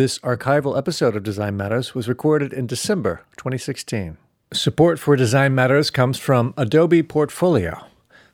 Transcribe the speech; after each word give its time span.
This 0.00 0.18
archival 0.20 0.78
episode 0.78 1.14
of 1.14 1.22
Design 1.22 1.58
Matters 1.58 1.94
was 1.94 2.08
recorded 2.08 2.54
in 2.54 2.66
December 2.66 3.20
2016. 3.36 4.16
Support 4.50 4.98
for 4.98 5.14
Design 5.14 5.54
Matters 5.54 5.90
comes 5.90 6.18
from 6.18 6.54
Adobe 6.56 7.02
Portfolio. 7.02 7.84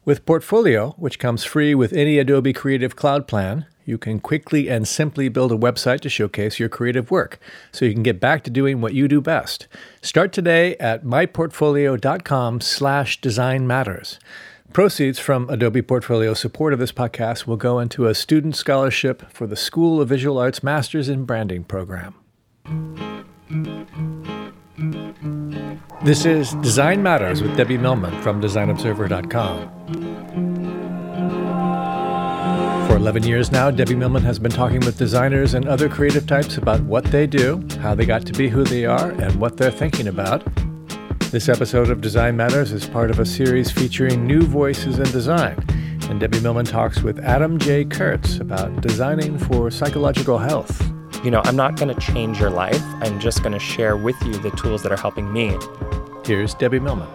With 0.04 0.24
Portfolio, 0.24 0.94
which 0.96 1.18
comes 1.18 1.42
free 1.42 1.74
with 1.74 1.92
any 1.92 2.20
Adobe 2.20 2.52
Creative 2.52 2.94
Cloud 2.94 3.26
plan, 3.26 3.66
you 3.84 3.98
can 3.98 4.20
quickly 4.20 4.70
and 4.70 4.86
simply 4.86 5.28
build 5.28 5.50
a 5.50 5.56
website 5.56 5.98
to 6.02 6.08
showcase 6.08 6.60
your 6.60 6.68
creative 6.68 7.10
work 7.10 7.40
so 7.72 7.84
you 7.84 7.92
can 7.92 8.04
get 8.04 8.20
back 8.20 8.44
to 8.44 8.50
doing 8.50 8.80
what 8.80 8.94
you 8.94 9.08
do 9.08 9.20
best. 9.20 9.66
Start 10.02 10.32
today 10.32 10.76
at 10.76 11.02
myportfolio.com 11.02 12.60
slash 12.60 13.20
design 13.20 13.66
matters. 13.66 14.20
Proceeds 14.72 15.18
from 15.18 15.48
Adobe 15.48 15.80
Portfolio 15.80 16.34
support 16.34 16.72
of 16.72 16.78
this 16.78 16.92
podcast 16.92 17.46
will 17.46 17.56
go 17.56 17.78
into 17.78 18.06
a 18.06 18.14
student 18.14 18.54
scholarship 18.56 19.30
for 19.32 19.46
the 19.46 19.56
School 19.56 20.00
of 20.02 20.08
Visual 20.08 20.38
Arts 20.38 20.62
Masters 20.62 21.08
in 21.08 21.24
Branding 21.24 21.64
program. 21.64 22.14
This 26.04 26.26
is 26.26 26.52
Design 26.56 27.02
Matters 27.02 27.42
with 27.42 27.56
Debbie 27.56 27.78
Millman 27.78 28.20
from 28.22 28.42
DesignObserver.com. 28.42 29.72
For 32.88 32.96
11 32.96 33.22
years 33.24 33.50
now, 33.50 33.70
Debbie 33.70 33.96
Millman 33.96 34.22
has 34.22 34.38
been 34.38 34.52
talking 34.52 34.80
with 34.80 34.98
designers 34.98 35.54
and 35.54 35.66
other 35.66 35.88
creative 35.88 36.26
types 36.26 36.58
about 36.58 36.80
what 36.82 37.04
they 37.04 37.26
do, 37.26 37.66
how 37.80 37.94
they 37.94 38.04
got 38.04 38.26
to 38.26 38.32
be 38.32 38.48
who 38.48 38.62
they 38.62 38.84
are, 38.84 39.10
and 39.12 39.36
what 39.40 39.56
they're 39.56 39.70
thinking 39.70 40.06
about. 40.06 40.42
This 41.32 41.48
episode 41.48 41.90
of 41.90 42.00
Design 42.00 42.36
Matters 42.36 42.70
is 42.70 42.86
part 42.86 43.10
of 43.10 43.18
a 43.18 43.26
series 43.26 43.68
featuring 43.68 44.28
new 44.28 44.42
voices 44.42 45.00
in 45.00 45.10
design. 45.10 45.56
And 46.08 46.20
Debbie 46.20 46.38
Millman 46.38 46.66
talks 46.66 47.02
with 47.02 47.18
Adam 47.18 47.58
J. 47.58 47.84
Kurtz 47.84 48.38
about 48.38 48.80
designing 48.80 49.36
for 49.36 49.68
psychological 49.72 50.38
health. 50.38 50.80
You 51.24 51.32
know, 51.32 51.42
I'm 51.44 51.56
not 51.56 51.74
going 51.76 51.92
to 51.92 52.00
change 52.00 52.38
your 52.38 52.50
life. 52.50 52.80
I'm 53.02 53.18
just 53.18 53.42
going 53.42 53.54
to 53.54 53.58
share 53.58 53.96
with 53.96 54.14
you 54.22 54.34
the 54.34 54.52
tools 54.52 54.84
that 54.84 54.92
are 54.92 54.96
helping 54.96 55.32
me. 55.32 55.58
Here's 56.24 56.54
Debbie 56.54 56.78
Millman. 56.78 57.08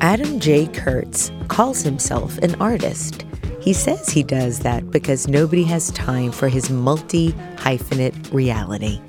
Adam 0.00 0.38
J. 0.38 0.68
Kurtz 0.68 1.32
calls 1.48 1.82
himself 1.82 2.38
an 2.38 2.54
artist. 2.60 3.26
He 3.60 3.72
says 3.72 4.08
he 4.08 4.22
does 4.22 4.60
that 4.60 4.92
because 4.92 5.26
nobody 5.26 5.64
has 5.64 5.90
time 5.90 6.30
for 6.30 6.48
his 6.48 6.70
multi 6.70 7.32
hyphenate 7.56 8.32
reality. 8.32 9.00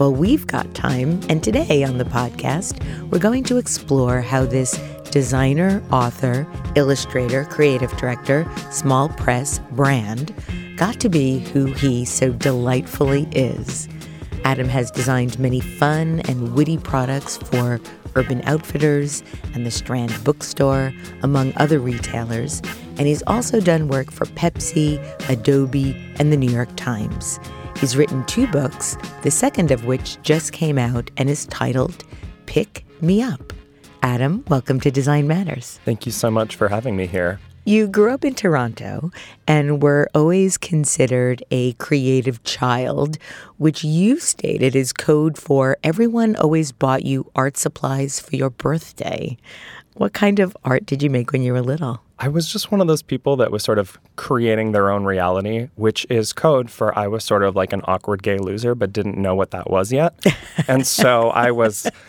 Well, 0.00 0.14
we've 0.14 0.46
got 0.46 0.74
time, 0.74 1.20
and 1.28 1.44
today 1.44 1.84
on 1.84 1.98
the 1.98 2.06
podcast, 2.06 2.82
we're 3.10 3.18
going 3.18 3.44
to 3.44 3.58
explore 3.58 4.22
how 4.22 4.46
this 4.46 4.80
designer, 5.10 5.82
author, 5.92 6.46
illustrator, 6.74 7.44
creative 7.44 7.94
director, 7.98 8.50
small 8.70 9.10
press 9.10 9.58
brand 9.72 10.34
got 10.78 11.00
to 11.00 11.10
be 11.10 11.40
who 11.40 11.66
he 11.66 12.06
so 12.06 12.32
delightfully 12.32 13.28
is. 13.32 13.90
Adam 14.44 14.70
has 14.70 14.90
designed 14.90 15.38
many 15.38 15.60
fun 15.60 16.20
and 16.20 16.54
witty 16.54 16.78
products 16.78 17.36
for 17.36 17.78
Urban 18.16 18.40
Outfitters 18.46 19.22
and 19.52 19.66
the 19.66 19.70
Strand 19.70 20.14
Bookstore, 20.24 20.94
among 21.22 21.52
other 21.56 21.78
retailers, 21.78 22.62
and 22.96 23.00
he's 23.00 23.22
also 23.26 23.60
done 23.60 23.88
work 23.88 24.10
for 24.10 24.24
Pepsi, 24.24 24.98
Adobe, 25.28 25.94
and 26.18 26.32
the 26.32 26.38
New 26.38 26.50
York 26.50 26.74
Times. 26.76 27.38
He's 27.78 27.96
written 27.96 28.24
two 28.26 28.46
books, 28.48 28.96
the 29.22 29.30
second 29.30 29.70
of 29.70 29.84
which 29.86 30.20
just 30.22 30.52
came 30.52 30.78
out 30.78 31.10
and 31.16 31.30
is 31.30 31.46
titled 31.46 32.04
Pick 32.46 32.84
Me 33.00 33.22
Up. 33.22 33.52
Adam, 34.02 34.44
welcome 34.48 34.80
to 34.80 34.90
Design 34.90 35.26
Matters. 35.26 35.80
Thank 35.84 36.06
you 36.06 36.12
so 36.12 36.30
much 36.30 36.56
for 36.56 36.68
having 36.68 36.96
me 36.96 37.06
here. 37.06 37.40
You 37.64 37.86
grew 37.86 38.10
up 38.10 38.24
in 38.24 38.34
Toronto 38.34 39.10
and 39.46 39.82
were 39.82 40.08
always 40.14 40.56
considered 40.56 41.42
a 41.50 41.74
creative 41.74 42.42
child, 42.42 43.18
which 43.58 43.84
you 43.84 44.18
stated 44.18 44.74
is 44.74 44.92
code 44.92 45.36
for 45.36 45.76
everyone 45.84 46.36
always 46.36 46.72
bought 46.72 47.04
you 47.04 47.30
art 47.36 47.56
supplies 47.56 48.18
for 48.18 48.34
your 48.36 48.50
birthday. 48.50 49.36
What 49.94 50.14
kind 50.14 50.40
of 50.40 50.56
art 50.64 50.86
did 50.86 51.02
you 51.02 51.10
make 51.10 51.32
when 51.32 51.42
you 51.42 51.52
were 51.52 51.60
little? 51.60 52.00
I 52.22 52.28
was 52.28 52.52
just 52.52 52.70
one 52.70 52.82
of 52.82 52.86
those 52.86 53.00
people 53.02 53.36
that 53.36 53.50
was 53.50 53.62
sort 53.62 53.78
of 53.78 53.98
creating 54.16 54.72
their 54.72 54.90
own 54.90 55.04
reality, 55.04 55.68
which 55.76 56.06
is 56.10 56.34
code 56.34 56.70
for 56.70 56.96
I 56.96 57.06
was 57.06 57.24
sort 57.24 57.42
of 57.42 57.56
like 57.56 57.72
an 57.72 57.80
awkward 57.86 58.22
gay 58.22 58.36
loser, 58.36 58.74
but 58.74 58.92
didn't 58.92 59.16
know 59.16 59.34
what 59.34 59.52
that 59.52 59.70
was 59.70 59.90
yet. 59.90 60.14
and 60.68 60.86
so 60.86 61.30
I 61.30 61.50
was. 61.50 61.90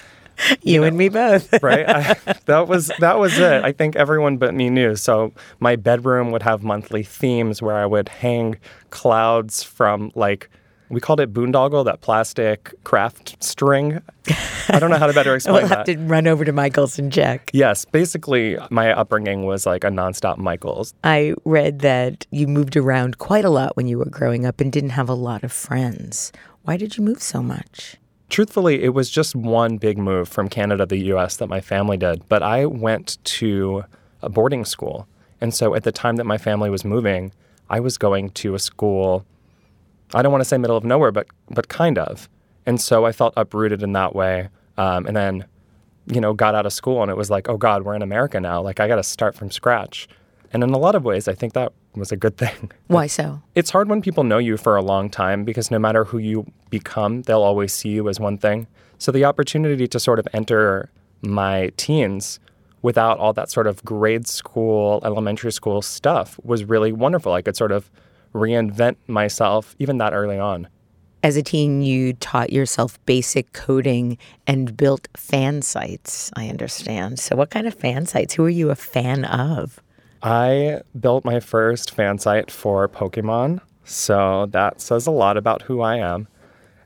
You, 0.49 0.57
you 0.63 0.79
know, 0.79 0.87
and 0.87 0.97
me 0.97 1.09
both, 1.09 1.53
right? 1.61 1.87
I, 1.87 2.15
that 2.45 2.67
was 2.67 2.89
that 2.97 3.19
was 3.19 3.37
it. 3.37 3.63
I 3.63 3.71
think 3.73 3.95
everyone 3.95 4.37
but 4.37 4.55
me 4.55 4.71
knew. 4.71 4.95
So 4.95 5.33
my 5.59 5.75
bedroom 5.75 6.31
would 6.31 6.41
have 6.41 6.63
monthly 6.63 7.03
themes 7.03 7.61
where 7.61 7.75
I 7.75 7.85
would 7.85 8.09
hang 8.09 8.55
clouds 8.89 9.61
from 9.61 10.11
like 10.15 10.49
we 10.91 10.99
called 10.99 11.19
it 11.19 11.33
boondoggle, 11.33 11.85
that 11.85 12.01
plastic 12.01 12.73
craft 12.83 13.41
string. 13.43 14.01
I 14.69 14.77
don't 14.79 14.89
know 14.89 14.97
how 14.97 15.07
to 15.07 15.13
better 15.13 15.35
explain 15.35 15.55
we'll 15.55 15.67
have 15.67 15.85
that. 15.85 15.93
to 15.93 15.97
run 15.99 16.27
over 16.27 16.45
to 16.45 16.51
Michael's 16.51 16.99
and 16.99 17.11
check. 17.11 17.49
Yes, 17.53 17.85
basically, 17.85 18.57
my 18.69 18.91
upbringing 18.91 19.45
was 19.45 19.65
like 19.65 19.83
a 19.83 19.89
nonstop 19.89 20.37
Michael's. 20.37 20.93
I 21.03 21.33
read 21.45 21.79
that 21.79 22.27
you 22.31 22.47
moved 22.47 22.75
around 22.75 23.17
quite 23.17 23.45
a 23.45 23.49
lot 23.49 23.75
when 23.77 23.87
you 23.87 23.97
were 23.97 24.05
growing 24.05 24.45
up 24.45 24.59
and 24.61 24.71
didn't 24.71 24.91
have 24.91 25.09
a 25.09 25.13
lot 25.13 25.43
of 25.43 25.51
friends. 25.51 26.31
Why 26.63 26.77
did 26.77 26.97
you 26.97 27.03
move 27.03 27.21
so 27.21 27.41
much? 27.41 27.95
Truthfully, 28.29 28.83
it 28.83 28.93
was 28.93 29.09
just 29.09 29.35
one 29.35 29.77
big 29.77 29.97
move 29.97 30.29
from 30.29 30.47
Canada 30.47 30.83
to 30.83 30.85
the 30.85 31.05
US 31.13 31.37
that 31.37 31.47
my 31.47 31.59
family 31.59 31.97
did. 31.97 32.27
But 32.29 32.43
I 32.43 32.65
went 32.65 33.17
to 33.25 33.83
a 34.21 34.29
boarding 34.29 34.65
school. 34.65 35.07
And 35.41 35.53
so 35.53 35.73
at 35.73 35.83
the 35.83 35.91
time 35.91 36.17
that 36.17 36.25
my 36.25 36.37
family 36.37 36.69
was 36.69 36.85
moving, 36.85 37.33
I 37.69 37.79
was 37.79 37.97
going 37.97 38.29
to 38.31 38.53
a 38.53 38.59
school 38.59 39.25
I 40.13 40.21
don't 40.21 40.31
want 40.31 40.41
to 40.41 40.45
say 40.45 40.57
middle 40.57 40.77
of 40.77 40.83
nowhere, 40.83 41.11
but 41.11 41.27
but 41.49 41.67
kind 41.67 41.97
of. 41.97 42.29
And 42.65 42.79
so 42.79 43.05
I 43.05 43.11
felt 43.11 43.33
uprooted 43.37 43.81
in 43.81 43.93
that 43.93 44.15
way. 44.15 44.49
Um, 44.77 45.05
and 45.05 45.15
then, 45.15 45.45
you 46.07 46.21
know, 46.21 46.33
got 46.33 46.55
out 46.55 46.65
of 46.65 46.73
school 46.73 47.01
and 47.01 47.11
it 47.11 47.17
was 47.17 47.29
like, 47.29 47.49
oh 47.49 47.57
God, 47.57 47.83
we're 47.83 47.95
in 47.95 48.01
America 48.01 48.39
now. 48.39 48.61
Like 48.61 48.79
I 48.79 48.87
got 48.87 48.97
to 48.97 49.03
start 49.03 49.35
from 49.35 49.51
scratch. 49.51 50.07
And 50.53 50.63
in 50.63 50.69
a 50.71 50.77
lot 50.77 50.95
of 50.95 51.03
ways, 51.03 51.27
I 51.27 51.33
think 51.33 51.53
that 51.53 51.73
was 51.95 52.11
a 52.11 52.17
good 52.17 52.37
thing. 52.43 52.71
Why 52.87 53.07
so? 53.07 53.41
It's 53.55 53.69
hard 53.69 53.89
when 53.89 54.01
people 54.01 54.23
know 54.23 54.37
you 54.37 54.57
for 54.57 54.75
a 54.75 54.81
long 54.81 55.09
time 55.09 55.43
because 55.43 55.71
no 55.71 55.79
matter 55.79 56.05
who 56.05 56.17
you 56.17 56.51
become, 56.69 57.23
they'll 57.23 57.43
always 57.43 57.73
see 57.73 57.89
you 57.89 58.09
as 58.09 58.19
one 58.19 58.37
thing. 58.37 58.67
So 58.97 59.11
the 59.11 59.25
opportunity 59.25 59.87
to 59.87 59.99
sort 59.99 60.19
of 60.19 60.27
enter 60.33 60.91
my 61.21 61.71
teens 61.77 62.39
without 62.81 63.17
all 63.19 63.33
that 63.33 63.49
sort 63.49 63.67
of 63.67 63.83
grade 63.83 64.27
school, 64.27 65.01
elementary 65.03 65.51
school 65.51 65.81
stuff 65.81 66.39
was 66.43 66.63
really 66.63 66.91
wonderful. 66.91 67.33
I 67.33 67.41
could 67.41 67.55
sort 67.55 67.71
of 67.71 67.91
reinvent 68.33 68.97
myself 69.07 69.75
even 69.79 69.97
that 69.97 70.13
early 70.13 70.39
on. 70.39 70.67
As 71.23 71.37
a 71.37 71.43
teen, 71.43 71.83
you 71.83 72.13
taught 72.13 72.51
yourself 72.51 73.03
basic 73.05 73.53
coding 73.53 74.17
and 74.47 74.75
built 74.75 75.07
fan 75.15 75.61
sites, 75.61 76.31
I 76.35 76.47
understand. 76.49 77.19
So, 77.19 77.35
what 77.35 77.51
kind 77.51 77.67
of 77.67 77.75
fan 77.75 78.07
sites? 78.07 78.33
Who 78.33 78.43
are 78.43 78.49
you 78.49 78.71
a 78.71 78.75
fan 78.75 79.25
of? 79.25 79.79
I 80.23 80.81
built 80.99 81.23
my 81.23 81.39
first 81.39 81.93
fan 81.93 82.17
site 82.17 82.49
for 82.49 82.87
Pokemon. 82.89 83.61
So, 83.83 84.47
that 84.47 84.81
says 84.81 85.05
a 85.05 85.11
lot 85.11 85.37
about 85.37 85.61
who 85.63 85.81
I 85.81 85.97
am. 85.97 86.27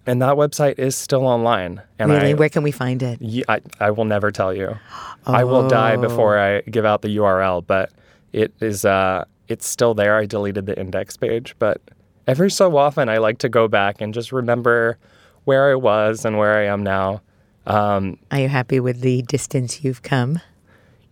And 0.06 0.22
that 0.22 0.36
website 0.36 0.78
is 0.78 0.96
still 0.96 1.26
online. 1.26 1.82
And 1.98 2.12
really? 2.12 2.32
I, 2.32 2.34
Where 2.34 2.50
can 2.50 2.64
we 2.64 2.72
find 2.72 3.02
it? 3.02 3.20
I, 3.48 3.62
I 3.80 3.92
will 3.92 4.06
never 4.06 4.32
tell 4.32 4.54
you. 4.54 4.78
I 5.26 5.44
will 5.44 5.68
die 5.68 5.96
before 5.96 6.38
I 6.38 6.62
give 6.62 6.86
out 6.86 7.02
the 7.02 7.18
URL, 7.18 7.66
but 7.66 7.92
it 8.32 8.54
is 8.60 8.86
uh 8.86 9.26
it's 9.48 9.68
still 9.68 9.94
there. 9.94 10.18
I 10.18 10.26
deleted 10.26 10.66
the 10.66 10.78
index 10.80 11.18
page, 11.18 11.56
but 11.60 11.82
every 12.28 12.52
so 12.52 12.78
often 12.78 13.10
I 13.10 13.18
like 13.18 13.38
to 13.40 13.50
go 13.50 13.68
back 13.68 14.02
and 14.02 14.14
just 14.14 14.32
remember 14.32 14.98
where 15.44 15.72
I 15.72 15.76
was 15.76 16.26
and 16.26 16.38
where 16.38 16.58
I 16.58 16.66
am 16.66 16.84
now. 16.84 17.22
Um, 17.68 18.18
Are 18.32 18.40
you 18.40 18.48
happy 18.48 18.80
with 18.80 19.02
the 19.02 19.22
distance 19.24 19.84
you've 19.84 20.02
come? 20.02 20.40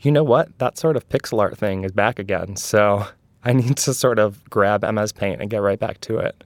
you 0.03 0.11
know 0.11 0.23
what? 0.23 0.57
That 0.59 0.77
sort 0.77 0.97
of 0.97 1.07
pixel 1.07 1.39
art 1.39 1.57
thing 1.57 1.85
is 1.85 1.91
back 1.93 2.19
again. 2.19 2.57
So 2.57 3.07
I 3.43 3.53
need 3.53 3.77
to 3.77 3.93
sort 3.93 4.19
of 4.19 4.43
grab 4.49 4.83
MS 4.83 5.11
Paint 5.13 5.41
and 5.41 5.49
get 5.49 5.61
right 5.61 5.79
back 5.79 6.01
to 6.01 6.17
it. 6.17 6.43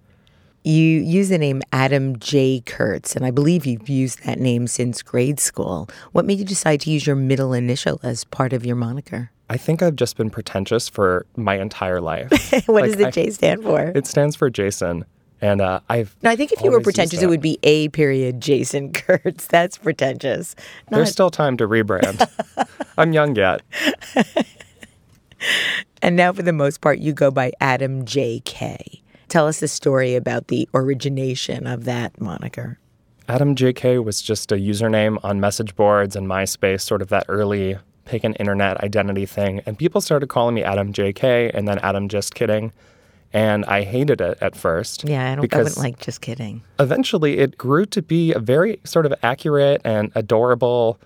You 0.63 1.00
use 1.00 1.30
the 1.30 1.38
name 1.38 1.62
Adam 1.72 2.19
J. 2.19 2.62
Kurtz, 2.66 3.16
and 3.16 3.25
I 3.25 3.31
believe 3.31 3.66
you've 3.66 3.88
used 3.88 4.24
that 4.25 4.39
name 4.39 4.68
since 4.68 5.01
grade 5.01 5.39
school. 5.39 5.88
What 6.12 6.25
made 6.25 6.39
you 6.39 6.45
decide 6.45 6.81
to 6.81 6.92
use 6.92 7.07
your 7.07 7.16
middle 7.16 7.54
initial 7.54 8.00
as 8.04 8.25
part 8.25 8.51
of 8.51 8.66
your 8.66 8.75
moniker? 8.75 9.31
I 9.49 9.57
think 9.57 9.81
I've 9.81 9.95
just 9.95 10.17
been 10.17 10.29
pretentious 10.29 10.89
for 10.89 11.25
my 11.38 11.57
entire 11.59 12.01
life. 12.01 12.29
what 12.67 12.81
Like, 12.81 12.85
does 12.85 12.95
the 12.97 13.07
I- 13.07 13.11
J 13.11 13.29
stand 13.29 13.63
for? 13.63 13.91
It 13.95 14.05
stands 14.07 14.35
for 14.35 14.49
Jason. 14.49 15.05
And 15.39 15.61
uh, 15.61 15.81
I've. 15.88 16.15
no, 16.23 16.31
I 16.31 16.35
think 16.35 16.51
if 16.51 16.61
you 16.63 16.71
were 16.71 16.81
pretentious, 16.81 17.21
it 17.21 17.27
would 17.29 17.41
be 17.41 17.59
A 17.61 17.89
period 17.89 18.41
Jason 18.41 18.91
Kurtz. 18.94 19.45
That's 19.45 19.77
pretentious. 19.77 20.55
Not, 20.89 20.97
There's 20.97 21.11
still 21.11 21.29
time 21.29 21.57
to 21.57 21.67
rebrand. 21.67 22.27
I'm 22.97 23.13
young 23.13 23.35
yet. 23.35 23.61
and 26.01 26.15
now, 26.15 26.33
for 26.33 26.41
the 26.41 26.53
most 26.53 26.81
part, 26.81 27.00
you 27.00 27.13
go 27.13 27.29
by 27.31 27.51
Adam 27.61 28.03
J.K. 28.05 29.03
Tell 29.29 29.47
us 29.47 29.59
the 29.59 29.67
story 29.67 30.15
about 30.15 30.47
the 30.47 30.67
origination 30.73 31.67
of 31.67 31.83
that 31.85 32.19
moniker. 32.19 32.79
Adam 33.27 33.55
JK 33.55 34.03
was 34.03 34.21
just 34.21 34.51
a 34.51 34.55
username 34.55 35.19
on 35.23 35.39
message 35.41 35.75
boards 35.75 36.15
and 36.15 36.27
MySpace, 36.27 36.81
sort 36.81 37.01
of 37.01 37.09
that 37.09 37.25
early 37.27 37.77
pick 38.07 38.24
an 38.24 38.33
internet 38.36 38.83
identity 38.83 39.25
thing. 39.25 39.62
And 39.65 39.77
people 39.77 40.01
started 40.01 40.27
calling 40.27 40.56
me 40.56 40.63
Adam 40.63 40.94
JK 40.94 41.51
and 41.54 41.68
then 41.68 41.80
Adam 41.80 42.07
Just 42.07 42.36
Kidding. 42.36 42.71
And 43.33 43.65
I 43.65 43.83
hated 43.83 44.21
it 44.21 44.38
at 44.42 44.56
first. 44.56 45.04
Yeah, 45.04 45.31
I 45.31 45.36
don't. 45.36 45.54
I 45.54 45.57
wouldn't 45.57 45.77
like 45.77 46.00
just 46.00 46.21
kidding. 46.21 46.63
eventually 46.80 47.39
it 47.39 47.57
grew 47.57 47.86
to 47.88 48.01
be 48.01 48.33
a 48.33 48.39
very 48.39 48.80
sort 48.86 49.06
of 49.06 49.13
accurate 49.21 49.81
and 49.83 50.12
adorable 50.15 50.98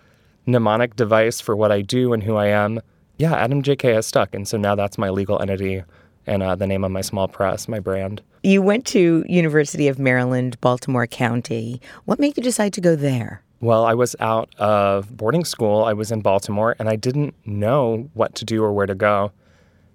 mnemonic 0.45 0.95
device 0.95 1.41
for 1.41 1.55
what 1.55 1.71
I 1.71 1.81
do 1.81 2.13
and 2.13 2.21
who 2.21 2.35
I 2.35 2.47
am. 2.47 2.79
Yeah, 3.17 3.33
Adam 3.33 3.63
JK 3.63 3.93
has 3.95 4.05
stuck. 4.05 4.35
And 4.35 4.47
so 4.47 4.57
now 4.57 4.75
that's 4.75 4.97
my 4.97 5.09
legal 5.09 5.41
entity 5.41 5.83
and 6.27 6.43
uh, 6.43 6.55
the 6.55 6.67
name 6.67 6.83
of 6.83 6.91
my 6.91 7.01
small 7.01 7.27
press, 7.27 7.67
my 7.67 7.79
brand. 7.79 8.21
You 8.43 8.61
went 8.61 8.85
to 8.87 9.23
University 9.27 9.87
of 9.87 9.99
Maryland, 9.99 10.59
Baltimore 10.61 11.07
County. 11.07 11.81
What 12.05 12.19
made 12.19 12.37
you 12.37 12.43
decide 12.43 12.73
to 12.73 12.81
go 12.81 12.95
there? 12.95 13.43
Well, 13.61 13.85
I 13.85 13.93
was 13.93 14.15
out 14.19 14.53
of 14.57 15.15
boarding 15.15 15.45
school. 15.45 15.83
I 15.83 15.93
was 15.93 16.11
in 16.11 16.21
Baltimore 16.21 16.75
and 16.79 16.89
I 16.89 16.95
didn't 16.95 17.35
know 17.45 18.09
what 18.15 18.33
to 18.35 18.45
do 18.45 18.63
or 18.63 18.73
where 18.73 18.87
to 18.87 18.95
go. 18.95 19.31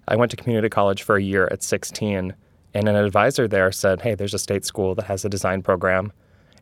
I 0.07 0.15
went 0.15 0.31
to 0.31 0.37
community 0.37 0.69
college 0.69 1.03
for 1.03 1.17
a 1.17 1.21
year 1.21 1.49
at 1.51 1.61
16, 1.61 2.33
and 2.73 2.87
an 2.87 2.95
advisor 2.95 3.45
there 3.45 3.69
said, 3.73 4.01
Hey, 4.01 4.15
there's 4.15 4.33
a 4.33 4.39
state 4.39 4.63
school 4.63 4.95
that 4.95 5.05
has 5.05 5.25
a 5.25 5.29
design 5.29 5.61
program. 5.61 6.13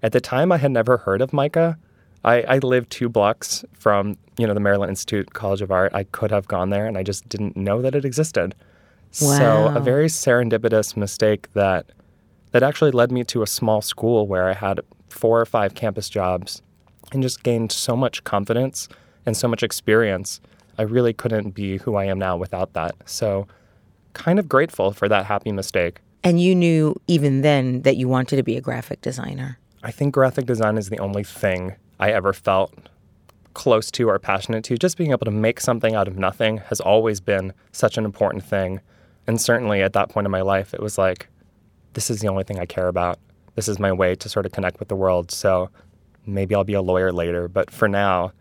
At 0.01 0.13
the 0.13 0.19
time, 0.19 0.51
I 0.51 0.57
had 0.57 0.71
never 0.71 0.97
heard 0.97 1.21
of 1.21 1.31
MICA. 1.31 1.77
I, 2.23 2.41
I 2.41 2.57
lived 2.57 2.89
two 2.89 3.07
blocks 3.07 3.63
from 3.73 4.17
you 4.39 4.47
know 4.47 4.55
the 4.55 4.59
Maryland 4.59 4.89
Institute 4.89 5.33
College 5.33 5.61
of 5.61 5.69
Art. 5.69 5.93
I 5.93 6.05
could 6.05 6.31
have 6.31 6.47
gone 6.47 6.71
there, 6.71 6.87
and 6.87 6.97
I 6.97 7.03
just 7.03 7.29
didn't 7.29 7.55
know 7.55 7.83
that 7.83 7.93
it 7.93 8.03
existed. 8.03 8.55
So 9.11 9.71
a 9.73 9.79
very 9.79 10.07
serendipitous 10.07 10.97
mistake 10.97 11.53
that 11.53 11.91
that 12.51 12.63
actually 12.63 12.91
led 12.91 13.11
me 13.11 13.23
to 13.25 13.43
a 13.43 13.47
small 13.47 13.81
school 13.81 14.27
where 14.27 14.49
I 14.49 14.53
had 14.53 14.81
four 15.07 15.39
or 15.39 15.45
five 15.45 15.75
campus 15.75 16.09
jobs 16.09 16.63
and 17.15 17.23
just 17.23 17.41
gained 17.41 17.71
so 17.71 17.95
much 17.95 18.23
confidence 18.23 18.87
and 19.25 19.35
so 19.35 19.47
much 19.47 19.63
experience. 19.63 20.39
I 20.77 20.83
really 20.83 21.13
couldn't 21.13 21.51
be 21.51 21.77
who 21.77 21.95
I 21.95 22.05
am 22.05 22.19
now 22.19 22.37
without 22.37 22.73
that. 22.73 22.95
So, 23.05 23.47
kind 24.13 24.37
of 24.37 24.47
grateful 24.47 24.91
for 24.91 25.09
that 25.09 25.25
happy 25.25 25.51
mistake. 25.51 26.01
And 26.23 26.39
you 26.39 26.53
knew 26.53 26.95
even 27.07 27.41
then 27.41 27.81
that 27.81 27.97
you 27.97 28.07
wanted 28.07 28.35
to 28.35 28.43
be 28.43 28.57
a 28.57 28.61
graphic 28.61 29.01
designer. 29.01 29.57
I 29.83 29.91
think 29.91 30.13
graphic 30.13 30.45
design 30.45 30.77
is 30.77 30.89
the 30.89 30.99
only 30.99 31.23
thing 31.23 31.75
I 31.99 32.11
ever 32.11 32.33
felt 32.33 32.73
close 33.53 33.89
to 33.91 34.09
or 34.09 34.19
passionate 34.19 34.63
to. 34.65 34.77
Just 34.77 34.97
being 34.97 35.11
able 35.11 35.25
to 35.25 35.31
make 35.31 35.59
something 35.59 35.95
out 35.95 36.07
of 36.07 36.17
nothing 36.17 36.57
has 36.69 36.81
always 36.81 37.19
been 37.19 37.53
such 37.71 37.97
an 37.97 38.03
important 38.05 38.43
thing. 38.43 38.81
And 39.27 39.39
certainly 39.39 39.81
at 39.81 39.93
that 39.93 40.09
point 40.09 40.25
in 40.25 40.31
my 40.31 40.41
life, 40.41 40.73
it 40.73 40.81
was 40.81 40.97
like, 40.97 41.29
this 41.93 42.09
is 42.09 42.19
the 42.19 42.27
only 42.27 42.43
thing 42.43 42.59
I 42.59 42.65
care 42.65 42.87
about. 42.87 43.19
This 43.55 43.69
is 43.69 43.79
my 43.79 43.93
way 43.93 44.15
to 44.15 44.27
sort 44.27 44.45
of 44.45 44.51
connect 44.51 44.79
with 44.79 44.89
the 44.89 44.95
world. 44.95 45.31
So 45.31 45.69
maybe 46.25 46.55
I'll 46.55 46.63
be 46.63 46.73
a 46.73 46.81
lawyer 46.81 47.11
later, 47.11 47.47
but 47.47 47.71
for 47.71 47.87
now, 47.87 48.31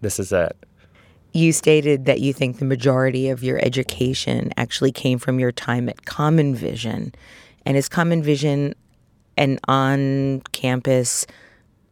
this 0.00 0.18
is 0.18 0.32
it. 0.32 0.56
You 1.32 1.52
stated 1.52 2.06
that 2.06 2.20
you 2.20 2.32
think 2.32 2.58
the 2.58 2.64
majority 2.64 3.28
of 3.28 3.44
your 3.44 3.64
education 3.64 4.52
actually 4.56 4.90
came 4.90 5.18
from 5.18 5.38
your 5.38 5.52
time 5.52 5.88
at 5.88 6.04
Common 6.04 6.54
Vision. 6.54 7.14
And 7.64 7.76
is 7.76 7.88
Common 7.88 8.22
Vision 8.22 8.74
an 9.36 9.58
on 9.68 10.42
campus 10.52 11.26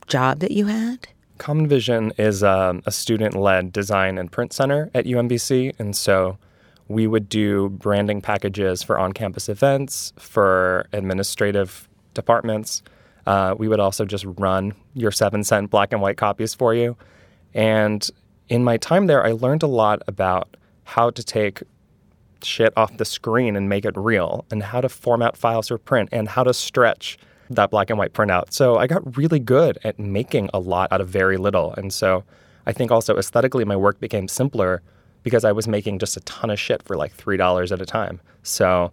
job 0.08 0.40
that 0.40 0.50
you 0.50 0.66
had? 0.66 1.06
Common 1.38 1.68
Vision 1.68 2.12
is 2.18 2.42
um, 2.42 2.82
a 2.84 2.90
student 2.90 3.34
led 3.34 3.72
design 3.72 4.18
and 4.18 4.30
print 4.30 4.52
center 4.52 4.90
at 4.92 5.04
UMBC. 5.04 5.78
And 5.78 5.94
so 5.94 6.36
we 6.88 7.06
would 7.06 7.28
do 7.28 7.68
branding 7.68 8.20
packages 8.20 8.82
for 8.82 8.98
on 8.98 9.12
campus 9.12 9.48
events, 9.48 10.12
for 10.18 10.86
administrative 10.92 11.88
departments. 12.14 12.82
Uh, 13.28 13.54
we 13.58 13.68
would 13.68 13.78
also 13.78 14.06
just 14.06 14.24
run 14.38 14.72
your 14.94 15.12
seven 15.12 15.44
cent 15.44 15.68
black 15.68 15.92
and 15.92 16.00
white 16.00 16.16
copies 16.16 16.54
for 16.54 16.74
you. 16.74 16.96
And 17.52 18.08
in 18.48 18.64
my 18.64 18.78
time 18.78 19.06
there, 19.06 19.22
I 19.22 19.32
learned 19.32 19.62
a 19.62 19.66
lot 19.66 20.00
about 20.06 20.56
how 20.84 21.10
to 21.10 21.22
take 21.22 21.62
shit 22.42 22.72
off 22.74 22.96
the 22.96 23.04
screen 23.04 23.54
and 23.54 23.68
make 23.68 23.84
it 23.84 23.94
real, 23.98 24.46
and 24.50 24.62
how 24.62 24.80
to 24.80 24.88
format 24.88 25.36
files 25.36 25.68
for 25.68 25.76
print, 25.76 26.08
and 26.10 26.26
how 26.26 26.42
to 26.42 26.54
stretch 26.54 27.18
that 27.50 27.70
black 27.70 27.90
and 27.90 27.98
white 27.98 28.14
printout. 28.14 28.50
So 28.50 28.78
I 28.78 28.86
got 28.86 29.14
really 29.14 29.40
good 29.40 29.78
at 29.84 29.98
making 29.98 30.48
a 30.54 30.58
lot 30.58 30.90
out 30.90 31.02
of 31.02 31.10
very 31.10 31.36
little. 31.36 31.74
And 31.74 31.92
so 31.92 32.24
I 32.64 32.72
think 32.72 32.90
also 32.90 33.18
aesthetically, 33.18 33.66
my 33.66 33.76
work 33.76 34.00
became 34.00 34.26
simpler 34.26 34.80
because 35.22 35.44
I 35.44 35.52
was 35.52 35.68
making 35.68 35.98
just 35.98 36.16
a 36.16 36.20
ton 36.20 36.48
of 36.48 36.58
shit 36.58 36.82
for 36.82 36.96
like 36.96 37.14
$3 37.14 37.72
at 37.72 37.82
a 37.82 37.86
time. 37.86 38.22
So 38.42 38.90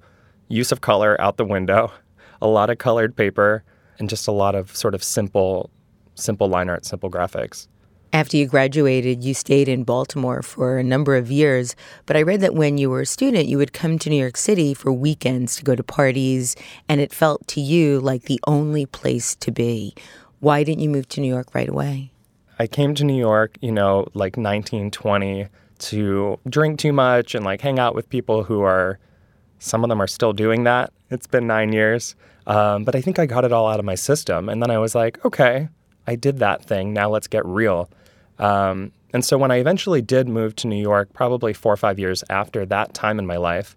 use 0.50 0.74
of 0.74 0.82
color 0.82 1.16
out 1.22 1.38
the 1.38 1.46
window, 1.46 1.94
a 2.42 2.48
lot 2.48 2.70
of 2.70 2.80
colored 2.80 3.16
paper, 3.16 3.64
and 4.00 4.10
just 4.10 4.28
a 4.28 4.32
lot 4.32 4.56
of 4.56 4.76
sort 4.76 4.96
of 4.96 5.04
simple, 5.04 5.70
simple 6.16 6.48
line 6.48 6.70
art, 6.70 6.86
simple 6.86 7.10
graphics. 7.10 7.68
After 8.14 8.38
you 8.38 8.48
graduated, 8.48 9.26
you 9.26 9.34
stayed 9.34 9.68
in 9.68 9.84
Baltimore 9.84 10.42
for 10.42 10.78
a 10.78 10.84
number 10.84 11.18
of 11.18 11.30
years. 11.30 11.76
But 12.06 12.16
I 12.16 12.22
read 12.22 12.40
that 12.40 12.56
when 12.56 12.78
you 12.78 12.90
were 12.90 13.02
a 13.02 13.06
student, 13.06 13.48
you 13.48 13.58
would 13.58 13.74
come 13.74 14.00
to 14.00 14.10
New 14.10 14.16
York 14.16 14.38
City 14.38 14.74
for 14.74 14.94
weekends 14.94 15.58
to 15.58 15.64
go 15.64 15.76
to 15.76 15.84
parties, 15.84 16.56
and 16.88 17.02
it 17.02 17.14
felt 17.14 17.46
to 17.50 17.60
you 17.60 18.00
like 18.00 18.24
the 18.24 18.40
only 18.48 18.86
place 18.86 19.36
to 19.36 19.52
be. 19.52 19.94
Why 20.40 20.64
didn't 20.64 20.82
you 20.82 20.90
move 20.90 21.10
to 21.10 21.20
New 21.20 21.28
York 21.28 21.54
right 21.54 21.68
away? 21.68 22.12
I 22.58 22.68
came 22.68 22.96
to 22.96 23.04
New 23.04 23.18
York, 23.18 23.58
you 23.60 23.74
know, 23.74 24.08
like 24.14 24.38
1920 24.38 25.48
to 25.78 26.40
drink 26.48 26.80
too 26.80 26.94
much 26.94 27.36
and 27.36 27.44
like 27.44 27.60
hang 27.60 27.80
out 27.80 27.96
with 27.96 28.10
people 28.10 28.46
who 28.46 28.62
are, 28.62 28.98
some 29.60 29.84
of 29.84 29.90
them 29.90 30.02
are 30.02 30.08
still 30.08 30.34
doing 30.34 30.64
that. 30.66 30.92
It's 31.10 31.28
been 31.28 31.48
nine 31.48 31.72
years. 31.72 32.16
Um, 32.48 32.84
but 32.84 32.96
I 32.96 33.02
think 33.02 33.18
I 33.20 33.26
got 33.26 33.44
it 33.44 33.52
all 33.52 33.68
out 33.68 33.80
of 33.80 33.86
my 33.86 33.96
system. 33.96 34.50
And 34.50 34.62
then 34.62 34.70
I 34.70 34.78
was 34.78 34.94
like, 34.96 35.24
okay, 35.26 35.70
I 36.08 36.16
did 36.16 36.40
that 36.40 36.64
thing. 36.64 36.94
Now 36.94 37.10
let's 37.10 37.28
get 37.28 37.46
real. 37.46 37.90
Um, 38.38 38.92
and 39.14 39.24
so 39.24 39.38
when 39.38 39.52
I 39.52 39.58
eventually 39.58 40.02
did 40.02 40.28
move 40.28 40.56
to 40.58 40.68
New 40.68 40.82
York, 40.82 41.14
probably 41.14 41.54
four 41.54 41.74
or 41.74 41.78
five 41.78 41.98
years 41.98 42.24
after 42.30 42.66
that 42.66 42.94
time 42.94 43.18
in 43.18 43.26
my 43.26 43.38
life, 43.38 43.76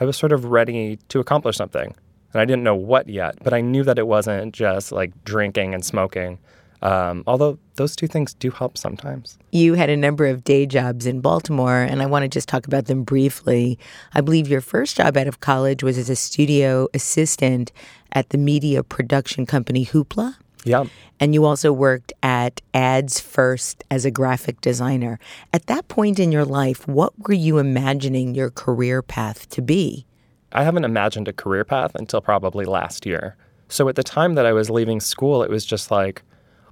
I 0.00 0.04
was 0.04 0.16
sort 0.16 0.32
of 0.32 0.46
ready 0.46 0.96
to 1.08 1.20
accomplish 1.20 1.56
something. 1.56 1.94
And 2.32 2.40
I 2.40 2.44
didn't 2.44 2.64
know 2.64 2.74
what 2.74 3.08
yet, 3.08 3.36
but 3.42 3.52
I 3.52 3.60
knew 3.60 3.82
that 3.84 3.98
it 3.98 4.06
wasn't 4.06 4.54
just 4.54 4.92
like 4.92 5.12
drinking 5.24 5.74
and 5.74 5.84
smoking. 5.84 6.38
Um, 6.86 7.24
although 7.26 7.58
those 7.74 7.96
two 7.96 8.06
things 8.06 8.32
do 8.32 8.52
help 8.52 8.78
sometimes. 8.78 9.38
You 9.50 9.74
had 9.74 9.90
a 9.90 9.96
number 9.96 10.26
of 10.26 10.44
day 10.44 10.66
jobs 10.66 11.04
in 11.04 11.20
Baltimore, 11.20 11.82
and 11.82 12.00
I 12.00 12.06
want 12.06 12.22
to 12.22 12.28
just 12.28 12.48
talk 12.48 12.64
about 12.68 12.86
them 12.86 13.02
briefly. 13.02 13.76
I 14.14 14.20
believe 14.20 14.46
your 14.46 14.60
first 14.60 14.96
job 14.96 15.16
out 15.16 15.26
of 15.26 15.40
college 15.40 15.82
was 15.82 15.98
as 15.98 16.08
a 16.08 16.14
studio 16.14 16.86
assistant 16.94 17.72
at 18.12 18.28
the 18.28 18.38
media 18.38 18.84
production 18.84 19.46
company 19.46 19.84
Hoopla. 19.84 20.36
Yeah. 20.62 20.84
And 21.18 21.34
you 21.34 21.44
also 21.44 21.72
worked 21.72 22.12
at 22.22 22.60
Ads 22.72 23.18
First 23.18 23.82
as 23.90 24.04
a 24.04 24.12
graphic 24.12 24.60
designer. 24.60 25.18
At 25.52 25.66
that 25.66 25.88
point 25.88 26.20
in 26.20 26.30
your 26.30 26.44
life, 26.44 26.86
what 26.86 27.12
were 27.26 27.34
you 27.34 27.58
imagining 27.58 28.36
your 28.36 28.50
career 28.50 29.02
path 29.02 29.48
to 29.50 29.60
be? 29.60 30.06
I 30.52 30.62
haven't 30.62 30.84
imagined 30.84 31.26
a 31.26 31.32
career 31.32 31.64
path 31.64 31.96
until 31.96 32.20
probably 32.20 32.64
last 32.64 33.06
year. 33.06 33.36
So 33.68 33.88
at 33.88 33.96
the 33.96 34.04
time 34.04 34.36
that 34.36 34.46
I 34.46 34.52
was 34.52 34.70
leaving 34.70 35.00
school, 35.00 35.42
it 35.42 35.50
was 35.50 35.64
just 35.64 35.90
like, 35.90 36.22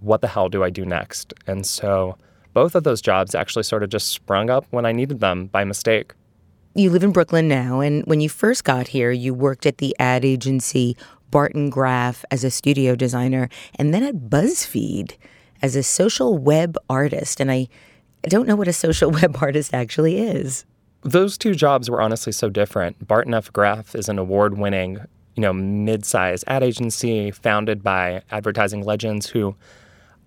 what 0.04 0.20
the 0.20 0.28
hell 0.28 0.48
do 0.48 0.62
I 0.62 0.70
do 0.70 0.84
next? 0.84 1.32
And 1.46 1.66
so 1.66 2.16
both 2.52 2.74
of 2.74 2.84
those 2.84 3.00
jobs 3.00 3.34
actually 3.34 3.64
sort 3.64 3.82
of 3.82 3.90
just 3.90 4.08
sprung 4.08 4.50
up 4.50 4.66
when 4.70 4.86
I 4.86 4.92
needed 4.92 5.20
them 5.20 5.46
by 5.46 5.64
mistake. 5.64 6.12
You 6.76 6.90
live 6.90 7.04
in 7.04 7.12
Brooklyn 7.12 7.46
now, 7.46 7.80
and 7.80 8.04
when 8.06 8.20
you 8.20 8.28
first 8.28 8.64
got 8.64 8.88
here, 8.88 9.12
you 9.12 9.32
worked 9.32 9.64
at 9.64 9.78
the 9.78 9.94
ad 10.00 10.24
agency 10.24 10.96
Barton 11.30 11.70
Graf 11.70 12.24
as 12.30 12.44
a 12.44 12.50
studio 12.50 12.94
designer, 12.94 13.48
and 13.76 13.92
then 13.92 14.02
at 14.02 14.14
BuzzFeed 14.30 15.16
as 15.62 15.76
a 15.76 15.82
social 15.82 16.38
web 16.38 16.76
artist. 16.88 17.40
And 17.40 17.50
I, 17.50 17.68
don't 18.22 18.46
know 18.46 18.56
what 18.56 18.68
a 18.68 18.72
social 18.72 19.10
web 19.22 19.36
artist 19.40 19.74
actually 19.74 20.20
is. 20.20 20.64
Those 21.02 21.36
two 21.36 21.54
jobs 21.54 21.90
were 21.90 22.00
honestly 22.00 22.32
so 22.32 22.48
different. 22.48 23.06
Barton 23.06 23.34
F. 23.34 23.52
Graf 23.52 23.94
is 23.94 24.08
an 24.08 24.18
award 24.18 24.58
winning, 24.58 24.98
you 25.34 25.40
know, 25.40 25.52
mid 25.52 26.04
sized 26.04 26.44
ad 26.46 26.62
agency 26.62 27.30
founded 27.30 27.82
by 27.82 28.22
advertising 28.30 28.82
legends 28.82 29.26
who 29.28 29.54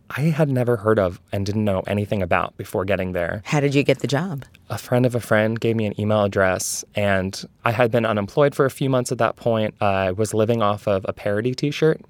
I 0.09 0.21
had 0.21 0.49
never 0.49 0.77
heard 0.77 0.99
of 0.99 1.19
and 1.31 1.45
didn't 1.45 1.65
know 1.65 1.81
anything 1.87 2.21
about 2.21 2.55
before 2.57 2.85
getting 2.85 3.11
there. 3.11 3.41
How 3.45 3.59
did 3.59 3.75
you 3.75 3.83
get 3.83 3.99
the 3.99 4.07
job? 4.07 4.45
A 4.69 4.77
friend 4.77 5.05
of 5.05 5.15
a 5.15 5.19
friend 5.19 5.59
gave 5.59 5.75
me 5.75 5.85
an 5.85 5.99
email 5.99 6.23
address, 6.23 6.85
and 6.95 7.43
I 7.65 7.71
had 7.71 7.91
been 7.91 8.05
unemployed 8.05 8.55
for 8.55 8.65
a 8.65 8.71
few 8.71 8.89
months 8.89 9.11
at 9.11 9.17
that 9.17 9.35
point. 9.35 9.75
I 9.81 10.11
was 10.11 10.33
living 10.33 10.61
off 10.61 10.87
of 10.87 11.05
a 11.07 11.13
parody 11.13 11.53
t 11.53 11.71
shirt. 11.71 12.01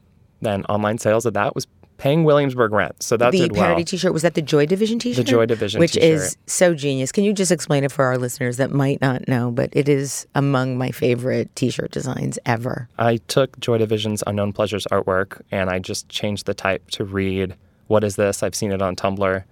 Then 0.41 0.63
online 0.65 0.99
sales 0.99 1.25
of 1.25 1.33
that 1.33 1.55
was 1.55 1.65
paying 1.97 2.23
Williamsburg 2.23 2.71
rent. 2.71 3.01
So 3.01 3.17
that 3.17 3.31
the 3.31 3.39
did 3.39 3.53
parody 3.53 3.79
well. 3.79 3.85
T-shirt 3.85 4.13
was 4.13 4.21
that 4.21 4.35
the 4.35 4.41
Joy 4.41 4.65
Division 4.65 4.99
T-shirt. 4.99 5.25
The 5.25 5.29
Joy 5.29 5.45
Division 5.45 5.79
which 5.79 5.93
t-shirt. 5.93 6.09
is 6.09 6.37
so 6.45 6.73
genius. 6.73 7.11
Can 7.11 7.23
you 7.23 7.33
just 7.33 7.51
explain 7.51 7.83
it 7.83 7.91
for 7.91 8.05
our 8.05 8.17
listeners 8.17 8.57
that 8.57 8.71
might 8.71 9.01
not 9.01 9.27
know? 9.27 9.51
But 9.51 9.71
it 9.73 9.89
is 9.89 10.27
among 10.35 10.77
my 10.77 10.91
favorite 10.91 11.53
T-shirt 11.55 11.91
designs 11.91 12.37
ever. 12.45 12.87
I 12.97 13.17
took 13.27 13.59
Joy 13.59 13.79
Division's 13.79 14.23
Unknown 14.27 14.53
Pleasures 14.53 14.85
artwork 14.91 15.41
and 15.51 15.69
I 15.69 15.79
just 15.79 16.07
changed 16.09 16.45
the 16.45 16.53
type 16.53 16.89
to 16.91 17.03
read, 17.03 17.55
What 17.87 18.03
is 18.03 18.15
this? 18.15 18.43
I've 18.43 18.55
seen 18.55 18.71
it 18.71 18.81
on 18.81 18.95
Tumblr. 18.95 19.43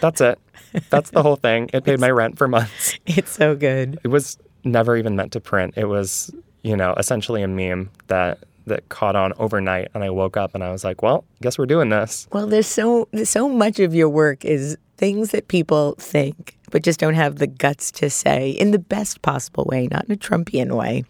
That's 0.00 0.20
it. 0.20 0.38
That's 0.90 1.10
the 1.10 1.22
whole 1.22 1.36
thing. 1.36 1.70
It 1.72 1.84
paid 1.84 2.00
my 2.00 2.10
rent 2.10 2.36
for 2.36 2.48
months. 2.48 2.98
It's 3.06 3.30
so 3.32 3.54
good. 3.54 3.98
It 4.02 4.08
was 4.08 4.38
never 4.64 4.96
even 4.96 5.16
meant 5.16 5.32
to 5.32 5.40
print. 5.40 5.74
It 5.76 5.86
was, 5.86 6.34
you 6.62 6.76
know, 6.76 6.94
essentially 6.96 7.42
a 7.42 7.48
meme 7.48 7.90
that 8.08 8.38
that 8.66 8.88
caught 8.88 9.14
on 9.14 9.32
overnight 9.38 9.88
and 9.92 10.02
I 10.02 10.08
woke 10.08 10.38
up 10.38 10.54
and 10.54 10.64
I 10.64 10.70
was 10.72 10.84
like, 10.84 11.02
well, 11.02 11.24
guess 11.42 11.58
we're 11.58 11.66
doing 11.66 11.90
this. 11.90 12.26
Well, 12.32 12.46
there's 12.46 12.66
so 12.66 13.08
so 13.24 13.48
much 13.48 13.78
of 13.78 13.94
your 13.94 14.08
work 14.08 14.44
is 14.44 14.76
things 14.96 15.30
that 15.30 15.48
people 15.48 15.96
think 15.98 16.56
but 16.70 16.82
just 16.82 16.98
don't 16.98 17.14
have 17.14 17.36
the 17.36 17.46
guts 17.46 17.92
to 17.92 18.10
say 18.10 18.50
in 18.50 18.72
the 18.72 18.78
best 18.78 19.22
possible 19.22 19.64
way, 19.70 19.86
not 19.92 20.06
in 20.06 20.12
a 20.12 20.16
Trumpian 20.16 20.72
way. 20.76 21.04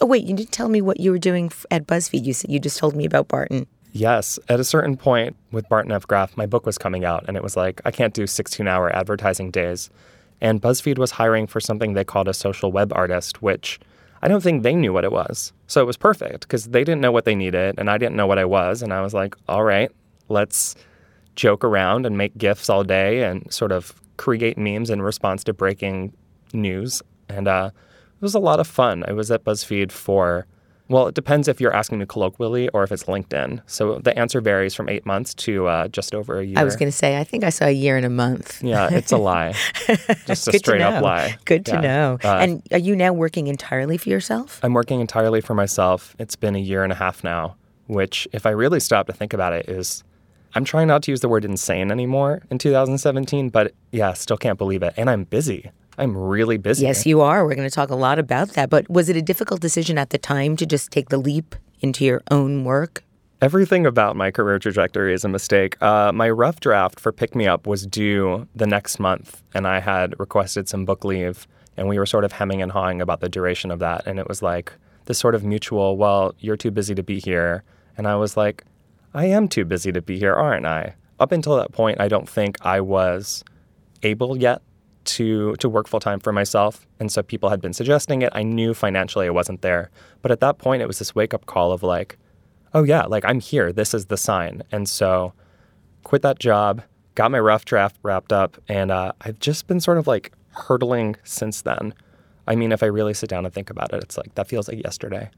Oh 0.00 0.06
wait, 0.06 0.24
you 0.24 0.34
didn't 0.34 0.50
tell 0.50 0.68
me 0.68 0.80
what 0.80 0.98
you 0.98 1.10
were 1.12 1.18
doing 1.18 1.52
at 1.70 1.86
BuzzFeed. 1.86 2.24
You 2.24 2.32
said 2.32 2.50
you 2.50 2.58
just 2.58 2.78
told 2.78 2.96
me 2.96 3.04
about 3.04 3.28
Barton. 3.28 3.66
Yes. 3.92 4.38
At 4.48 4.60
a 4.60 4.64
certain 4.64 4.96
point 4.96 5.36
with 5.50 5.68
Barton 5.68 5.92
F. 5.92 6.06
Graf, 6.06 6.36
my 6.36 6.46
book 6.46 6.66
was 6.66 6.78
coming 6.78 7.04
out, 7.04 7.24
and 7.26 7.36
it 7.36 7.42
was 7.42 7.56
like, 7.56 7.80
I 7.84 7.90
can't 7.90 8.14
do 8.14 8.26
16 8.26 8.66
hour 8.66 8.94
advertising 8.94 9.50
days. 9.50 9.90
And 10.40 10.62
BuzzFeed 10.62 10.98
was 10.98 11.12
hiring 11.12 11.46
for 11.46 11.60
something 11.60 11.94
they 11.94 12.04
called 12.04 12.28
a 12.28 12.34
social 12.34 12.70
web 12.70 12.92
artist, 12.94 13.42
which 13.42 13.80
I 14.22 14.28
don't 14.28 14.42
think 14.42 14.62
they 14.62 14.74
knew 14.74 14.92
what 14.92 15.04
it 15.04 15.12
was. 15.12 15.52
So 15.66 15.80
it 15.80 15.86
was 15.86 15.96
perfect 15.96 16.42
because 16.42 16.66
they 16.66 16.84
didn't 16.84 17.00
know 17.00 17.12
what 17.12 17.24
they 17.24 17.34
needed, 17.34 17.76
and 17.78 17.90
I 17.90 17.98
didn't 17.98 18.16
know 18.16 18.26
what 18.26 18.38
I 18.38 18.44
was. 18.44 18.82
And 18.82 18.92
I 18.92 19.00
was 19.00 19.14
like, 19.14 19.36
all 19.48 19.64
right, 19.64 19.90
let's 20.28 20.74
joke 21.36 21.64
around 21.64 22.04
and 22.04 22.18
make 22.18 22.36
GIFs 22.36 22.68
all 22.68 22.84
day 22.84 23.22
and 23.22 23.52
sort 23.52 23.72
of 23.72 24.00
create 24.16 24.58
memes 24.58 24.90
in 24.90 25.00
response 25.00 25.44
to 25.44 25.52
breaking 25.52 26.12
news. 26.52 27.00
And 27.28 27.46
uh, 27.46 27.70
it 27.74 28.22
was 28.22 28.34
a 28.34 28.40
lot 28.40 28.60
of 28.60 28.66
fun. 28.66 29.04
I 29.06 29.12
was 29.12 29.30
at 29.30 29.44
BuzzFeed 29.44 29.92
for 29.92 30.46
well, 30.88 31.06
it 31.08 31.14
depends 31.14 31.48
if 31.48 31.60
you're 31.60 31.72
asking 31.74 31.98
me 31.98 32.06
colloquially 32.06 32.68
or 32.70 32.82
if 32.82 32.90
it's 32.92 33.04
LinkedIn. 33.04 33.60
So 33.66 33.98
the 33.98 34.18
answer 34.18 34.40
varies 34.40 34.74
from 34.74 34.88
eight 34.88 35.04
months 35.04 35.34
to 35.34 35.66
uh, 35.66 35.88
just 35.88 36.14
over 36.14 36.38
a 36.40 36.44
year. 36.44 36.58
I 36.58 36.64
was 36.64 36.76
going 36.76 36.90
to 36.90 36.96
say, 36.96 37.18
I 37.18 37.24
think 37.24 37.44
I 37.44 37.50
saw 37.50 37.66
a 37.66 37.70
year 37.70 37.96
and 37.96 38.06
a 38.06 38.10
month. 38.10 38.62
Yeah, 38.62 38.88
it's 38.90 39.12
a 39.12 39.18
lie. 39.30 39.54
Just 40.26 40.48
a 40.48 40.52
to 40.52 40.58
straight 40.58 40.80
up 40.80 41.02
lie. 41.02 41.36
Good 41.44 41.66
to 41.66 41.72
Yeah. 41.72 41.80
know. 41.80 42.18
Uh, 42.24 42.36
and 42.38 42.62
are 42.72 42.78
you 42.78 42.96
now 42.96 43.12
working 43.12 43.48
entirely 43.48 43.98
for 43.98 44.08
yourself? 44.08 44.60
I'm 44.62 44.72
working 44.74 45.00
entirely 45.00 45.40
for 45.40 45.54
myself. 45.54 46.16
It's 46.18 46.36
been 46.36 46.56
a 46.56 46.60
year 46.60 46.82
and 46.84 46.92
a 46.92 46.96
half 46.96 47.22
now, 47.22 47.56
which, 47.86 48.26
if 48.32 48.46
I 48.46 48.50
really 48.50 48.80
stop 48.80 49.06
to 49.08 49.12
think 49.12 49.32
about 49.32 49.52
it, 49.52 49.68
is 49.68 50.02
I'm 50.54 50.64
trying 50.64 50.88
not 50.88 51.02
to 51.02 51.10
use 51.10 51.20
the 51.20 51.28
word 51.28 51.44
insane 51.44 51.90
anymore 51.92 52.42
in 52.50 52.56
2017, 52.58 53.50
but 53.50 53.74
yeah, 53.92 54.14
still 54.14 54.38
can't 54.38 54.56
believe 54.58 54.82
it. 54.82 54.94
And 54.96 55.10
I'm 55.10 55.24
busy. 55.24 55.70
I'm 55.98 56.16
really 56.16 56.56
busy. 56.56 56.84
Yes, 56.86 57.04
you 57.04 57.20
are. 57.20 57.44
We're 57.44 57.56
going 57.56 57.68
to 57.68 57.74
talk 57.74 57.90
a 57.90 57.96
lot 57.96 58.18
about 58.18 58.50
that. 58.50 58.70
But 58.70 58.88
was 58.88 59.08
it 59.08 59.16
a 59.16 59.22
difficult 59.22 59.60
decision 59.60 59.98
at 59.98 60.10
the 60.10 60.18
time 60.18 60.56
to 60.56 60.64
just 60.64 60.92
take 60.92 61.08
the 61.08 61.18
leap 61.18 61.56
into 61.80 62.04
your 62.04 62.22
own 62.30 62.64
work? 62.64 63.04
Everything 63.40 63.84
about 63.84 64.16
my 64.16 64.30
career 64.30 64.58
trajectory 64.58 65.12
is 65.12 65.24
a 65.24 65.28
mistake. 65.28 65.80
Uh, 65.82 66.10
my 66.12 66.30
rough 66.30 66.60
draft 66.60 66.98
for 66.98 67.12
Pick 67.12 67.34
Me 67.34 67.46
Up 67.46 67.66
was 67.66 67.86
due 67.86 68.48
the 68.54 68.66
next 68.66 68.98
month, 68.98 69.42
and 69.54 69.66
I 69.66 69.78
had 69.80 70.18
requested 70.18 70.68
some 70.68 70.84
book 70.84 71.04
leave, 71.04 71.46
and 71.76 71.88
we 71.88 71.98
were 71.98 72.06
sort 72.06 72.24
of 72.24 72.32
hemming 72.32 72.62
and 72.62 72.72
hawing 72.72 73.00
about 73.00 73.20
the 73.20 73.28
duration 73.28 73.70
of 73.70 73.78
that. 73.80 74.06
And 74.06 74.18
it 74.18 74.28
was 74.28 74.42
like 74.42 74.72
this 75.04 75.18
sort 75.18 75.34
of 75.34 75.44
mutual, 75.44 75.96
well, 75.96 76.34
you're 76.38 76.56
too 76.56 76.70
busy 76.70 76.94
to 76.94 77.02
be 77.02 77.18
here. 77.20 77.62
And 77.96 78.06
I 78.06 78.16
was 78.16 78.36
like, 78.36 78.64
I 79.14 79.26
am 79.26 79.48
too 79.48 79.64
busy 79.64 79.92
to 79.92 80.02
be 80.02 80.18
here, 80.18 80.34
aren't 80.34 80.66
I? 80.66 80.94
Up 81.20 81.32
until 81.32 81.56
that 81.56 81.72
point, 81.72 82.00
I 82.00 82.08
don't 82.08 82.28
think 82.28 82.56
I 82.64 82.80
was 82.80 83.42
able 84.02 84.36
yet 84.36 84.62
to 85.04 85.54
to 85.56 85.68
work 85.68 85.88
full 85.88 86.00
time 86.00 86.20
for 86.20 86.32
myself, 86.32 86.86
and 87.00 87.10
so 87.10 87.22
people 87.22 87.48
had 87.48 87.60
been 87.60 87.72
suggesting 87.72 88.22
it. 88.22 88.32
I 88.34 88.42
knew 88.42 88.74
financially 88.74 89.26
I 89.26 89.30
wasn't 89.30 89.62
there, 89.62 89.90
but 90.22 90.30
at 90.30 90.40
that 90.40 90.58
point, 90.58 90.82
it 90.82 90.86
was 90.86 90.98
this 90.98 91.14
wake 91.14 91.34
up 91.34 91.46
call 91.46 91.72
of 91.72 91.82
like, 91.82 92.18
oh 92.74 92.82
yeah, 92.82 93.04
like 93.04 93.24
I'm 93.24 93.40
here. 93.40 93.72
This 93.72 93.94
is 93.94 94.06
the 94.06 94.16
sign, 94.16 94.62
and 94.70 94.88
so 94.88 95.32
quit 96.04 96.22
that 96.22 96.38
job, 96.38 96.82
got 97.14 97.30
my 97.30 97.40
rough 97.40 97.64
draft 97.64 97.96
wrapped 98.02 98.32
up, 98.32 98.56
and 98.68 98.90
uh, 98.90 99.12
I've 99.20 99.38
just 99.40 99.66
been 99.66 99.80
sort 99.80 99.98
of 99.98 100.06
like 100.06 100.32
hurtling 100.50 101.16
since 101.24 101.62
then. 101.62 101.94
I 102.46 102.54
mean, 102.54 102.72
if 102.72 102.82
I 102.82 102.86
really 102.86 103.14
sit 103.14 103.28
down 103.28 103.44
and 103.44 103.52
think 103.52 103.70
about 103.70 103.92
it, 103.92 104.02
it's 104.02 104.16
like 104.16 104.34
that 104.34 104.48
feels 104.48 104.68
like 104.68 104.82
yesterday. 104.82 105.30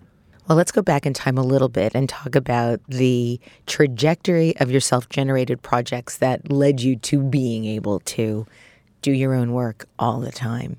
Well, 0.48 0.56
let's 0.56 0.72
go 0.72 0.82
back 0.82 1.06
in 1.06 1.14
time 1.14 1.38
a 1.38 1.44
little 1.44 1.68
bit 1.68 1.94
and 1.94 2.08
talk 2.08 2.34
about 2.34 2.80
the 2.88 3.38
trajectory 3.66 4.56
of 4.56 4.70
your 4.70 4.80
self 4.80 5.08
generated 5.08 5.62
projects 5.62 6.16
that 6.18 6.50
led 6.50 6.80
you 6.80 6.96
to 6.96 7.22
being 7.22 7.66
able 7.66 8.00
to 8.00 8.46
do 9.02 9.12
your 9.12 9.34
own 9.34 9.52
work 9.52 9.86
all 9.98 10.20
the 10.20 10.32
time. 10.32 10.78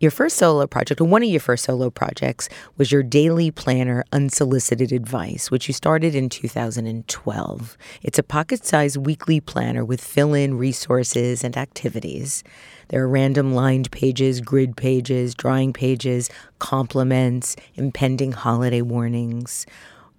Your 0.00 0.12
first 0.12 0.36
solo 0.36 0.64
project, 0.68 1.00
or 1.00 1.04
one 1.04 1.24
of 1.24 1.28
your 1.28 1.40
first 1.40 1.64
solo 1.64 1.90
projects, 1.90 2.48
was 2.76 2.92
your 2.92 3.02
daily 3.02 3.50
planner 3.50 4.04
unsolicited 4.12 4.92
advice, 4.92 5.50
which 5.50 5.66
you 5.66 5.74
started 5.74 6.14
in 6.14 6.28
2012. 6.28 7.76
It's 8.02 8.18
a 8.18 8.22
pocket 8.22 8.64
sized 8.64 8.96
weekly 8.96 9.40
planner 9.40 9.84
with 9.84 10.00
fill 10.00 10.34
in 10.34 10.56
resources 10.56 11.42
and 11.42 11.56
activities. 11.56 12.44
There 12.90 13.02
are 13.02 13.08
random 13.08 13.54
lined 13.54 13.90
pages, 13.90 14.40
grid 14.40 14.76
pages, 14.76 15.34
drawing 15.34 15.72
pages, 15.72 16.30
compliments, 16.60 17.56
impending 17.74 18.30
holiday 18.30 18.82
warnings. 18.82 19.66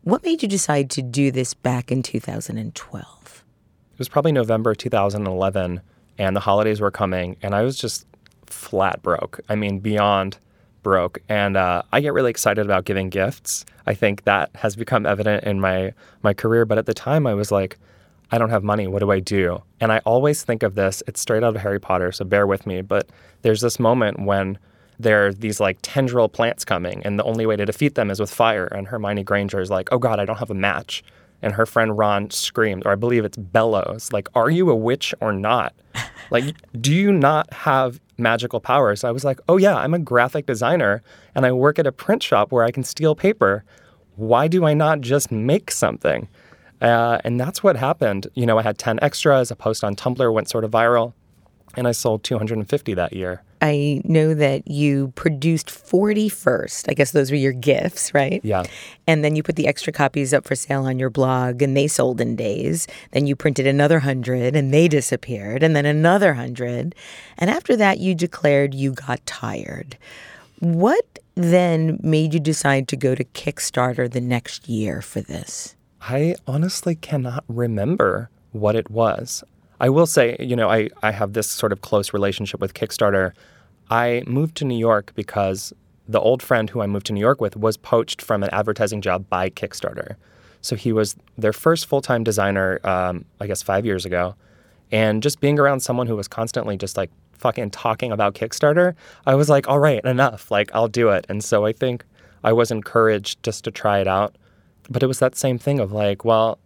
What 0.03 0.25
made 0.25 0.41
you 0.43 0.49
decide 0.49 0.89
to 0.91 1.01
do 1.01 1.31
this 1.31 1.53
back 1.53 1.89
in 1.89 2.03
2012? 2.03 3.43
It 3.93 3.99
was 3.99 4.09
probably 4.09 4.33
November 4.33 4.75
2011, 4.75 5.79
and 6.19 6.35
the 6.35 6.41
holidays 6.41 6.79
were 6.81 6.91
coming, 6.91 7.37
and 7.41 7.55
I 7.55 7.63
was 7.63 7.77
just 7.77 8.05
flat 8.45 9.01
broke. 9.01 9.39
I 9.49 9.55
mean, 9.55 9.79
beyond 9.79 10.37
broke. 10.83 11.19
And 11.29 11.57
uh, 11.57 11.83
I 11.91 12.01
get 12.01 12.13
really 12.13 12.29
excited 12.29 12.65
about 12.65 12.85
giving 12.85 13.09
gifts. 13.09 13.65
I 13.87 13.93
think 13.93 14.23
that 14.23 14.49
has 14.55 14.75
become 14.75 15.05
evident 15.05 15.43
in 15.43 15.59
my 15.59 15.93
my 16.21 16.33
career. 16.33 16.65
But 16.65 16.77
at 16.77 16.85
the 16.85 16.93
time, 16.93 17.25
I 17.25 17.33
was 17.33 17.51
like, 17.51 17.77
I 18.31 18.37
don't 18.37 18.49
have 18.49 18.63
money. 18.63 18.87
What 18.87 18.99
do 18.99 19.11
I 19.11 19.19
do? 19.19 19.61
And 19.79 19.91
I 19.91 19.99
always 20.05 20.43
think 20.43 20.63
of 20.63 20.75
this. 20.75 21.01
It's 21.07 21.19
straight 21.19 21.43
out 21.43 21.55
of 21.55 21.61
Harry 21.61 21.79
Potter, 21.79 22.11
so 22.11 22.25
bear 22.25 22.45
with 22.45 22.67
me. 22.67 22.81
But 22.81 23.09
there's 23.41 23.61
this 23.61 23.79
moment 23.79 24.19
when 24.19 24.57
there 24.99 25.27
are 25.27 25.33
these 25.33 25.59
like 25.59 25.77
tendril 25.81 26.29
plants 26.29 26.65
coming, 26.65 27.01
and 27.03 27.17
the 27.17 27.23
only 27.23 27.45
way 27.45 27.55
to 27.55 27.65
defeat 27.65 27.95
them 27.95 28.11
is 28.11 28.19
with 28.19 28.31
fire. 28.31 28.65
And 28.65 28.87
Hermione 28.87 29.23
Granger 29.23 29.59
is 29.59 29.69
like, 29.69 29.89
"Oh 29.91 29.99
God, 29.99 30.19
I 30.19 30.25
don't 30.25 30.39
have 30.39 30.51
a 30.51 30.55
match." 30.55 31.03
And 31.41 31.53
her 31.53 31.65
friend 31.65 31.97
Ron 31.97 32.29
screams, 32.31 32.85
or 32.85 32.91
I 32.91 32.95
believe 32.95 33.23
it's 33.23 33.37
bellows, 33.37 34.11
like, 34.11 34.27
"Are 34.35 34.49
you 34.49 34.69
a 34.69 34.75
witch 34.75 35.13
or 35.21 35.31
not? 35.31 35.73
Like, 36.31 36.55
do 36.79 36.93
you 36.93 37.11
not 37.11 37.51
have 37.53 37.99
magical 38.17 38.59
powers?" 38.59 39.03
I 39.03 39.11
was 39.11 39.23
like, 39.23 39.39
"Oh 39.47 39.57
yeah, 39.57 39.75
I'm 39.75 39.93
a 39.93 39.99
graphic 39.99 40.45
designer, 40.45 41.01
and 41.35 41.45
I 41.45 41.51
work 41.51 41.79
at 41.79 41.87
a 41.87 41.91
print 41.91 42.23
shop 42.23 42.51
where 42.51 42.63
I 42.63 42.71
can 42.71 42.83
steal 42.83 43.15
paper. 43.15 43.63
Why 44.15 44.47
do 44.47 44.65
I 44.65 44.73
not 44.73 45.01
just 45.01 45.31
make 45.31 45.71
something?" 45.71 46.27
Uh, 46.81 47.19
and 47.23 47.39
that's 47.39 47.61
what 47.61 47.75
happened. 47.75 48.27
You 48.35 48.45
know, 48.45 48.57
I 48.57 48.63
had 48.63 48.77
10 48.77 48.99
extras. 49.01 49.51
A 49.51 49.55
post 49.55 49.83
on 49.83 49.95
Tumblr 49.95 50.33
went 50.33 50.49
sort 50.49 50.63
of 50.63 50.71
viral, 50.71 51.13
and 51.75 51.87
I 51.87 51.91
sold 51.91 52.23
250 52.23 52.93
that 52.93 53.13
year. 53.13 53.41
I 53.61 54.01
know 54.05 54.33
that 54.33 54.69
you 54.69 55.09
produced 55.15 55.69
40 55.69 56.29
first. 56.29 56.87
I 56.89 56.93
guess 56.93 57.11
those 57.11 57.29
were 57.29 57.37
your 57.37 57.51
gifts, 57.51 58.13
right? 58.13 58.39
Yeah. 58.43 58.63
And 59.05 59.23
then 59.23 59.35
you 59.35 59.43
put 59.43 59.57
the 59.57 59.67
extra 59.67 59.91
copies 59.91 60.33
up 60.33 60.45
for 60.45 60.55
sale 60.55 60.85
on 60.85 60.97
your 60.97 61.09
blog 61.09 61.61
and 61.61 61.75
they 61.75 61.87
sold 61.87 62.21
in 62.21 62.35
days. 62.35 62.87
Then 63.11 63.27
you 63.27 63.35
printed 63.35 63.67
another 63.67 63.95
100 63.95 64.55
and 64.55 64.73
they 64.73 64.87
disappeared, 64.87 65.61
and 65.61 65.75
then 65.75 65.85
another 65.85 66.29
100. 66.29 66.95
And 67.37 67.49
after 67.49 67.75
that, 67.75 67.99
you 67.99 68.15
declared 68.15 68.73
you 68.73 68.93
got 68.93 69.25
tired. 69.25 69.97
What 70.59 71.19
then 71.35 71.99
made 72.01 72.33
you 72.33 72.39
decide 72.39 72.87
to 72.89 72.97
go 72.97 73.15
to 73.15 73.23
Kickstarter 73.23 74.11
the 74.11 74.21
next 74.21 74.67
year 74.69 75.01
for 75.01 75.21
this? 75.21 75.75
I 76.01 76.35
honestly 76.47 76.95
cannot 76.95 77.43
remember 77.47 78.29
what 78.51 78.75
it 78.75 78.89
was. 78.89 79.43
I 79.79 79.89
will 79.89 80.05
say, 80.05 80.35
you 80.39 80.55
know, 80.55 80.69
I, 80.69 80.89
I 81.01 81.11
have 81.11 81.33
this 81.33 81.49
sort 81.49 81.71
of 81.71 81.81
close 81.81 82.13
relationship 82.13 82.59
with 82.59 82.73
Kickstarter. 82.73 83.33
I 83.89 84.23
moved 84.27 84.55
to 84.57 84.65
New 84.65 84.77
York 84.77 85.13
because 85.15 85.73
the 86.07 86.19
old 86.19 86.41
friend 86.41 86.69
who 86.69 86.81
I 86.81 86.87
moved 86.87 87.05
to 87.07 87.13
New 87.13 87.19
York 87.19 87.39
with 87.39 87.55
was 87.55 87.77
poached 87.77 88.21
from 88.21 88.43
an 88.43 88.49
advertising 88.51 89.01
job 89.01 89.29
by 89.29 89.49
Kickstarter. 89.49 90.15
So 90.61 90.75
he 90.75 90.91
was 90.91 91.15
their 91.37 91.53
first 91.53 91.85
full 91.85 92.01
time 92.01 92.23
designer, 92.23 92.79
um, 92.83 93.25
I 93.39 93.47
guess, 93.47 93.61
five 93.61 93.85
years 93.85 94.05
ago. 94.05 94.35
And 94.91 95.21
just 95.21 95.39
being 95.39 95.59
around 95.59 95.81
someone 95.81 96.07
who 96.07 96.15
was 96.15 96.27
constantly 96.27 96.75
just 96.75 96.97
like 96.97 97.11
fucking 97.33 97.69
talking 97.69 98.11
about 98.11 98.33
Kickstarter, 98.33 98.95
I 99.25 99.35
was 99.35 99.49
like, 99.49 99.67
all 99.67 99.79
right, 99.79 100.03
enough. 100.03 100.51
Like, 100.51 100.71
I'll 100.73 100.87
do 100.87 101.09
it. 101.09 101.25
And 101.29 101.43
so 101.43 101.65
I 101.65 101.71
think 101.73 102.03
I 102.43 102.53
was 102.53 102.71
encouraged 102.71 103.41
just 103.43 103.63
to 103.65 103.71
try 103.71 103.99
it 103.99 104.07
out. 104.07 104.35
But 104.89 105.03
it 105.03 105.07
was 105.07 105.19
that 105.19 105.35
same 105.35 105.59
thing 105.59 105.79
of 105.79 105.91
like, 105.91 106.25
well, 106.25 106.57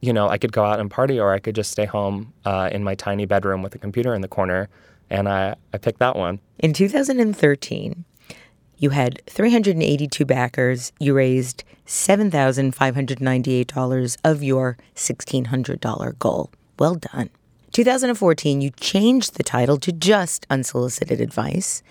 you 0.00 0.12
know, 0.12 0.28
I 0.28 0.38
could 0.38 0.52
go 0.52 0.64
out 0.64 0.80
and 0.80 0.90
party 0.90 1.18
or 1.18 1.32
I 1.32 1.38
could 1.38 1.54
just 1.54 1.70
stay 1.70 1.86
home 1.86 2.32
uh, 2.44 2.68
in 2.72 2.84
my 2.84 2.94
tiny 2.94 3.26
bedroom 3.26 3.62
with 3.62 3.74
a 3.74 3.78
computer 3.78 4.14
in 4.14 4.20
the 4.20 4.28
corner. 4.28 4.68
And 5.08 5.28
I, 5.28 5.54
I 5.72 5.78
picked 5.78 6.00
that 6.00 6.16
one. 6.16 6.40
In 6.58 6.72
2013, 6.72 8.04
you 8.78 8.90
had 8.90 9.22
382 9.26 10.24
backers. 10.24 10.92
You 10.98 11.14
raised 11.14 11.62
$7,598 11.86 14.16
of 14.24 14.42
your 14.42 14.76
$1,600 14.94 16.18
goal. 16.18 16.50
Well 16.78 16.96
done. 16.96 17.30
2014, 17.72 18.60
you 18.60 18.70
changed 18.70 19.36
the 19.36 19.42
title 19.42 19.78
to 19.78 19.92
just 19.92 20.46
Unsolicited 20.50 21.20
Advice. 21.20 21.82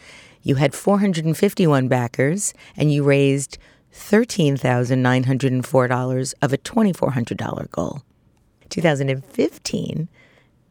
You 0.41 0.55
had 0.55 0.75
451 0.75 1.87
backers 1.87 2.53
and 2.77 2.93
you 2.93 3.03
raised 3.03 3.57
$13,904 3.95 6.33
of 6.41 6.53
a 6.53 6.57
$2,400 6.57 7.71
goal. 7.71 8.01
2015, 8.69 10.09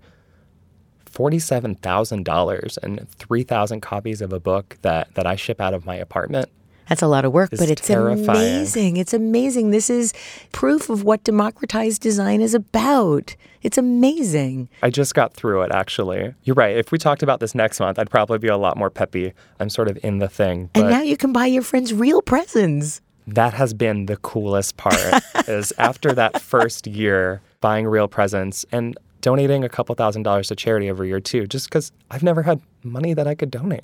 $47,000 1.12 2.78
and 2.84 3.10
3,000 3.10 3.82
copies 3.82 4.22
of 4.22 4.32
a 4.32 4.40
book 4.40 4.78
that, 4.84 5.12
that 5.16 5.26
I 5.26 5.36
ship 5.36 5.60
out 5.60 5.74
of 5.74 5.88
my 5.88 5.96
apartment. 5.96 6.50
That's 6.88 7.02
a 7.02 7.08
lot 7.08 7.26
of 7.26 7.32
work, 7.32 7.50
but 7.50 7.68
it's 7.68 7.88
terrifying. 7.88 8.30
amazing. 8.30 8.98
It's 8.98 9.12
amazing. 9.15 9.72
This 9.72 9.89
is 9.89 10.13
proof 10.52 10.88
of 10.91 11.04
what 11.04 11.24
democratized 11.24 12.00
design 12.00 12.41
is 12.41 12.54
about. 12.54 13.36
It's 13.63 13.80
amazing. 13.80 14.70
I 14.84 14.91
just 14.91 15.15
got 15.15 15.34
through 15.34 15.63
it, 15.63 15.72
actually. 15.72 16.36
You're 16.44 16.54
right. 16.54 16.78
If 16.78 16.91
we 16.91 17.00
talked 17.00 17.24
about 17.24 17.39
this 17.39 17.56
next 17.56 17.80
month, 17.80 17.98
I'd 17.98 18.12
probably 18.12 18.38
be 18.38 18.50
a 18.50 18.58
lot 18.58 18.78
more 18.78 18.91
peppy. 18.91 19.34
I'm 19.60 19.70
sort 19.70 19.88
of 19.88 19.98
in 20.04 20.20
the 20.20 20.30
thing. 20.30 20.70
And 20.76 20.91
now 20.91 21.02
you 21.02 21.18
can 21.18 21.34
buy 21.34 21.48
your 21.48 21.63
friends 21.63 21.91
real 21.91 22.22
presents. 22.22 23.02
That 23.28 23.54
has 23.54 23.74
been 23.74 24.06
the 24.06 24.18
coolest 24.18 24.78
part 24.78 25.24
is 25.48 25.74
after 25.78 26.14
that 26.14 26.42
first 26.42 26.88
year 26.88 27.42
buying 27.62 27.88
real 27.88 28.08
presents 28.08 28.66
and 28.72 28.98
donating 29.22 29.64
a 29.64 29.70
couple 29.70 29.96
thousand 29.96 30.24
dollars 30.24 30.50
to 30.50 30.56
charity 30.56 30.88
every 30.88 31.08
year 31.08 31.20
too 31.20 31.48
just 31.48 31.68
because 31.68 31.92
i've 32.12 32.24
never 32.24 32.44
had 32.44 32.62
money 32.84 33.14
that 33.14 33.28
i 33.28 33.34
could 33.36 33.50
donate. 33.52 33.84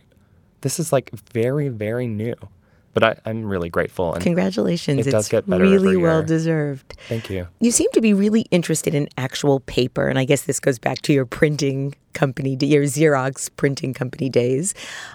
This 0.62 0.80
is 0.80 0.94
like 0.94 1.10
very 1.34 1.70
very 1.70 2.08
new 2.08 2.36
but 2.94 3.04
I, 3.04 3.16
i'm 3.26 3.46
really 3.46 3.70
grateful 3.70 4.14
and 4.14 4.24
Congratulations. 4.24 5.06
It 5.06 5.12
does 5.12 5.26
it's 5.26 5.30
get 5.30 5.50
better 5.50 5.64
really 5.64 5.98
well 5.98 6.24
deserved. 6.24 6.96
thank 7.08 7.30
you 7.30 7.48
You 7.60 7.72
seem 7.72 7.90
to 7.94 8.02
be 8.02 8.14
really 8.14 8.42
interested 8.52 8.94
in 8.94 9.08
actual 9.18 9.60
paper, 9.62 10.08
and 10.08 10.18
I 10.20 10.26
guess 10.26 10.44
this 10.44 10.60
goes 10.60 10.80
back 10.80 11.02
to 11.04 11.14
your 11.14 11.26
printing 11.26 11.96
company, 12.14 12.58
your 12.62 12.84
Xerox 12.84 13.50
printing 13.56 13.94
company 13.94 14.30
days, 14.30 14.74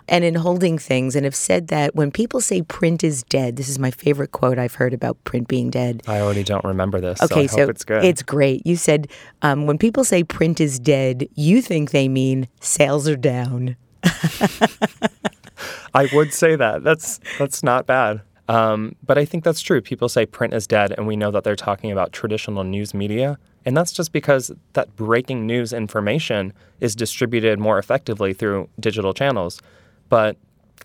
and 0.08 0.24
in 0.24 0.34
holding 0.34 0.78
things, 0.78 1.14
and 1.14 1.24
have 1.24 1.34
said 1.34 1.68
that 1.68 1.94
when 1.94 2.10
people 2.10 2.40
say 2.40 2.62
print 2.62 3.04
is 3.04 3.22
dead, 3.24 3.56
this 3.56 3.68
is 3.68 3.78
my 3.78 3.90
favorite 3.90 4.32
quote 4.32 4.58
I've 4.58 4.74
heard 4.76 4.94
about 4.94 5.22
print 5.24 5.46
being 5.48 5.70
dead. 5.70 6.02
i 6.06 6.20
already 6.20 6.42
don't 6.42 6.64
remember 6.64 7.00
this 7.00 7.20
Okay, 7.22 7.46
so 7.46 7.58
i 7.58 7.60
hope 7.60 7.70
it's 7.70 7.84
good 7.84 8.04
it's 8.04 8.22
great. 8.22 8.66
You 8.66 8.76
said 8.76 9.08
um, 9.42 9.66
when 9.66 9.78
people 9.78 10.04
say 10.04 10.24
print 10.24 10.60
is 10.60 10.78
dead, 10.78 11.28
you 11.34 11.60
think 11.62 11.90
they 11.90 12.08
mean 12.08 12.48
sales 12.60 13.08
are 13.08 13.16
down. 13.16 13.76
I 15.94 16.08
would 16.12 16.32
say 16.32 16.56
that. 16.56 16.82
That's 16.84 17.20
that's 17.38 17.62
not 17.62 17.86
bad. 17.86 18.22
Um, 18.48 18.94
but 19.04 19.18
I 19.18 19.24
think 19.24 19.42
that's 19.42 19.60
true. 19.60 19.80
People 19.80 20.08
say 20.08 20.24
print 20.24 20.54
is 20.54 20.66
dead, 20.66 20.94
and 20.96 21.06
we 21.06 21.16
know 21.16 21.30
that 21.32 21.42
they're 21.42 21.56
talking 21.56 21.90
about 21.90 22.12
traditional 22.12 22.62
news 22.62 22.94
media, 22.94 23.38
and 23.64 23.76
that's 23.76 23.90
just 23.92 24.12
because 24.12 24.52
that 24.74 24.94
breaking 24.94 25.46
news 25.46 25.72
information 25.72 26.52
is 26.80 26.94
distributed 26.94 27.58
more 27.58 27.78
effectively 27.78 28.32
through 28.32 28.68
digital 28.78 29.12
channels. 29.12 29.60
But 30.08 30.36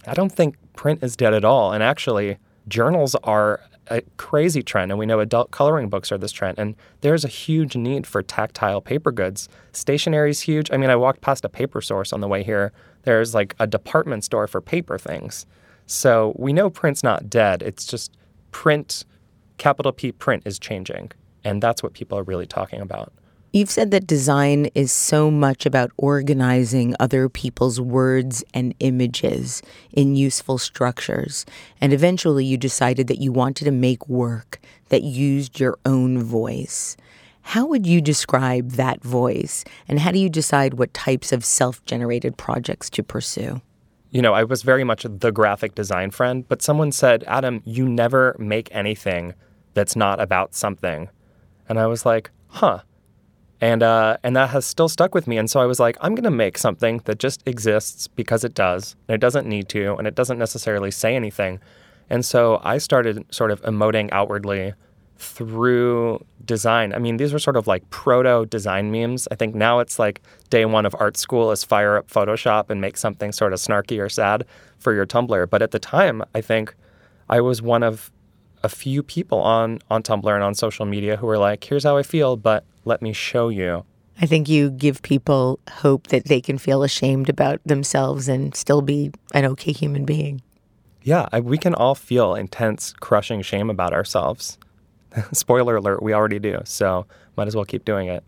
I 0.07 0.13
don't 0.15 0.31
think 0.31 0.55
print 0.73 1.03
is 1.03 1.15
dead 1.15 1.33
at 1.33 1.45
all. 1.45 1.71
And 1.71 1.83
actually, 1.83 2.37
journals 2.67 3.15
are 3.23 3.59
a 3.87 4.01
crazy 4.17 4.63
trend, 4.63 4.91
and 4.91 4.99
we 4.99 5.05
know 5.05 5.19
adult 5.19 5.51
coloring 5.51 5.89
books 5.89 6.11
are 6.11 6.17
this 6.17 6.31
trend. 6.31 6.57
And 6.59 6.75
there's 7.01 7.25
a 7.25 7.29
huge 7.29 7.75
need 7.75 8.07
for 8.07 8.21
tactile 8.21 8.81
paper 8.81 9.11
goods. 9.11 9.49
Stationery 9.73 10.29
is 10.29 10.41
huge. 10.41 10.71
I 10.71 10.77
mean, 10.77 10.89
I 10.89 10.95
walked 10.95 11.21
past 11.21 11.45
a 11.45 11.49
paper 11.49 11.81
source 11.81 12.13
on 12.13 12.21
the 12.21 12.27
way 12.27 12.43
here. 12.43 12.71
There's 13.03 13.33
like 13.33 13.55
a 13.59 13.67
department 13.67 14.23
store 14.23 14.47
for 14.47 14.61
paper 14.61 14.97
things. 14.97 15.45
So 15.85 16.33
we 16.37 16.53
know 16.53 16.69
print's 16.69 17.03
not 17.03 17.29
dead. 17.29 17.61
It's 17.63 17.85
just 17.85 18.15
print, 18.51 19.03
capital 19.57 19.91
P 19.91 20.11
print 20.11 20.43
is 20.45 20.59
changing. 20.59 21.11
And 21.43 21.61
that's 21.61 21.81
what 21.81 21.93
people 21.93 22.17
are 22.17 22.23
really 22.23 22.45
talking 22.45 22.81
about. 22.81 23.11
You've 23.53 23.69
said 23.69 23.91
that 23.91 24.07
design 24.07 24.67
is 24.75 24.93
so 24.93 25.29
much 25.29 25.65
about 25.65 25.91
organizing 25.97 26.95
other 27.01 27.27
people's 27.27 27.81
words 27.81 28.45
and 28.53 28.73
images 28.79 29.61
in 29.91 30.15
useful 30.15 30.57
structures. 30.57 31.45
And 31.81 31.91
eventually 31.91 32.45
you 32.45 32.55
decided 32.55 33.07
that 33.07 33.19
you 33.19 33.33
wanted 33.33 33.65
to 33.65 33.71
make 33.71 34.07
work 34.07 34.61
that 34.87 35.03
used 35.03 35.59
your 35.59 35.77
own 35.85 36.23
voice. 36.23 36.95
How 37.41 37.65
would 37.65 37.85
you 37.85 37.99
describe 37.99 38.71
that 38.71 39.03
voice? 39.03 39.65
And 39.89 39.99
how 39.99 40.11
do 40.11 40.19
you 40.19 40.29
decide 40.29 40.75
what 40.75 40.93
types 40.93 41.33
of 41.33 41.43
self 41.43 41.83
generated 41.83 42.37
projects 42.37 42.89
to 42.91 43.03
pursue? 43.03 43.61
You 44.11 44.21
know, 44.21 44.33
I 44.33 44.45
was 44.45 44.61
very 44.61 44.85
much 44.85 45.05
the 45.09 45.31
graphic 45.31 45.75
design 45.75 46.11
friend, 46.11 46.47
but 46.47 46.61
someone 46.61 46.93
said, 46.93 47.25
Adam, 47.27 47.61
you 47.65 47.89
never 47.89 48.33
make 48.39 48.69
anything 48.71 49.33
that's 49.73 49.97
not 49.97 50.21
about 50.21 50.53
something. 50.53 51.09
And 51.67 51.77
I 51.77 51.87
was 51.87 52.05
like, 52.05 52.31
huh. 52.47 52.81
And 53.61 53.83
uh, 53.83 54.17
and 54.23 54.35
that 54.35 54.49
has 54.49 54.65
still 54.65 54.89
stuck 54.89 55.13
with 55.13 55.27
me. 55.27 55.37
And 55.37 55.49
so 55.49 55.59
I 55.59 55.65
was 55.65 55.79
like, 55.79 55.95
I'm 56.01 56.15
gonna 56.15 56.31
make 56.31 56.57
something 56.57 57.01
that 57.05 57.19
just 57.19 57.47
exists 57.47 58.07
because 58.07 58.43
it 58.43 58.55
does, 58.55 58.95
and 59.07 59.13
it 59.15 59.21
doesn't 59.21 59.47
need 59.47 59.69
to, 59.69 59.95
and 59.95 60.07
it 60.07 60.15
doesn't 60.15 60.39
necessarily 60.39 60.89
say 60.89 61.15
anything. 61.15 61.59
And 62.09 62.25
so 62.25 62.59
I 62.63 62.79
started 62.79 63.23
sort 63.33 63.51
of 63.51 63.61
emoting 63.61 64.09
outwardly 64.11 64.73
through 65.17 66.25
design. 66.43 66.91
I 66.93 66.97
mean, 66.97 67.17
these 67.17 67.31
were 67.31 67.39
sort 67.39 67.55
of 67.55 67.67
like 67.67 67.87
proto 67.91 68.47
design 68.47 68.91
memes. 68.91 69.27
I 69.29 69.35
think 69.35 69.53
now 69.53 69.77
it's 69.79 69.99
like 69.99 70.21
day 70.49 70.65
one 70.65 70.87
of 70.87 70.95
art 70.99 71.15
school 71.15 71.51
is 71.51 71.63
fire 71.63 71.95
up 71.95 72.09
Photoshop 72.09 72.71
and 72.71 72.81
make 72.81 72.97
something 72.97 73.31
sort 73.31 73.53
of 73.53 73.59
snarky 73.59 74.03
or 74.03 74.09
sad 74.09 74.43
for 74.79 74.93
your 74.93 75.05
Tumblr. 75.05 75.49
But 75.51 75.61
at 75.61 75.69
the 75.69 75.79
time, 75.79 76.23
I 76.33 76.41
think 76.41 76.73
I 77.29 77.39
was 77.39 77.61
one 77.61 77.83
of 77.83 78.11
a 78.63 78.69
few 78.69 79.03
people 79.03 79.39
on 79.39 79.79
on 79.91 80.01
Tumblr 80.01 80.33
and 80.33 80.43
on 80.43 80.55
social 80.55 80.87
media 80.87 81.17
who 81.17 81.27
were 81.27 81.37
like, 81.37 81.63
"Here's 81.63 81.83
how 81.83 81.97
I 81.97 82.03
feel, 82.03 82.35
but 82.35 82.65
let 82.85 83.01
me 83.01 83.13
show 83.13 83.49
you." 83.49 83.85
I 84.21 84.25
think 84.27 84.47
you 84.47 84.69
give 84.69 85.01
people 85.01 85.59
hope 85.69 86.07
that 86.07 86.25
they 86.25 86.41
can 86.41 86.57
feel 86.57 86.83
ashamed 86.83 87.29
about 87.29 87.59
themselves 87.65 88.27
and 88.27 88.55
still 88.55 88.81
be 88.81 89.11
an 89.33 89.45
okay 89.45 89.71
human 89.71 90.05
being. 90.05 90.41
Yeah, 91.01 91.27
I, 91.31 91.39
we 91.39 91.57
can 91.57 91.73
all 91.73 91.95
feel 91.95 92.35
intense, 92.35 92.93
crushing 92.99 93.41
shame 93.41 93.69
about 93.69 93.93
ourselves. 93.93 94.59
Spoiler 95.31 95.77
alert, 95.77 96.03
we 96.03 96.13
already 96.13 96.37
do. 96.37 96.59
So 96.65 97.07
might 97.35 97.47
as 97.47 97.55
well 97.55 97.65
keep 97.65 97.85
doing 97.85 98.07
it. 98.07 98.23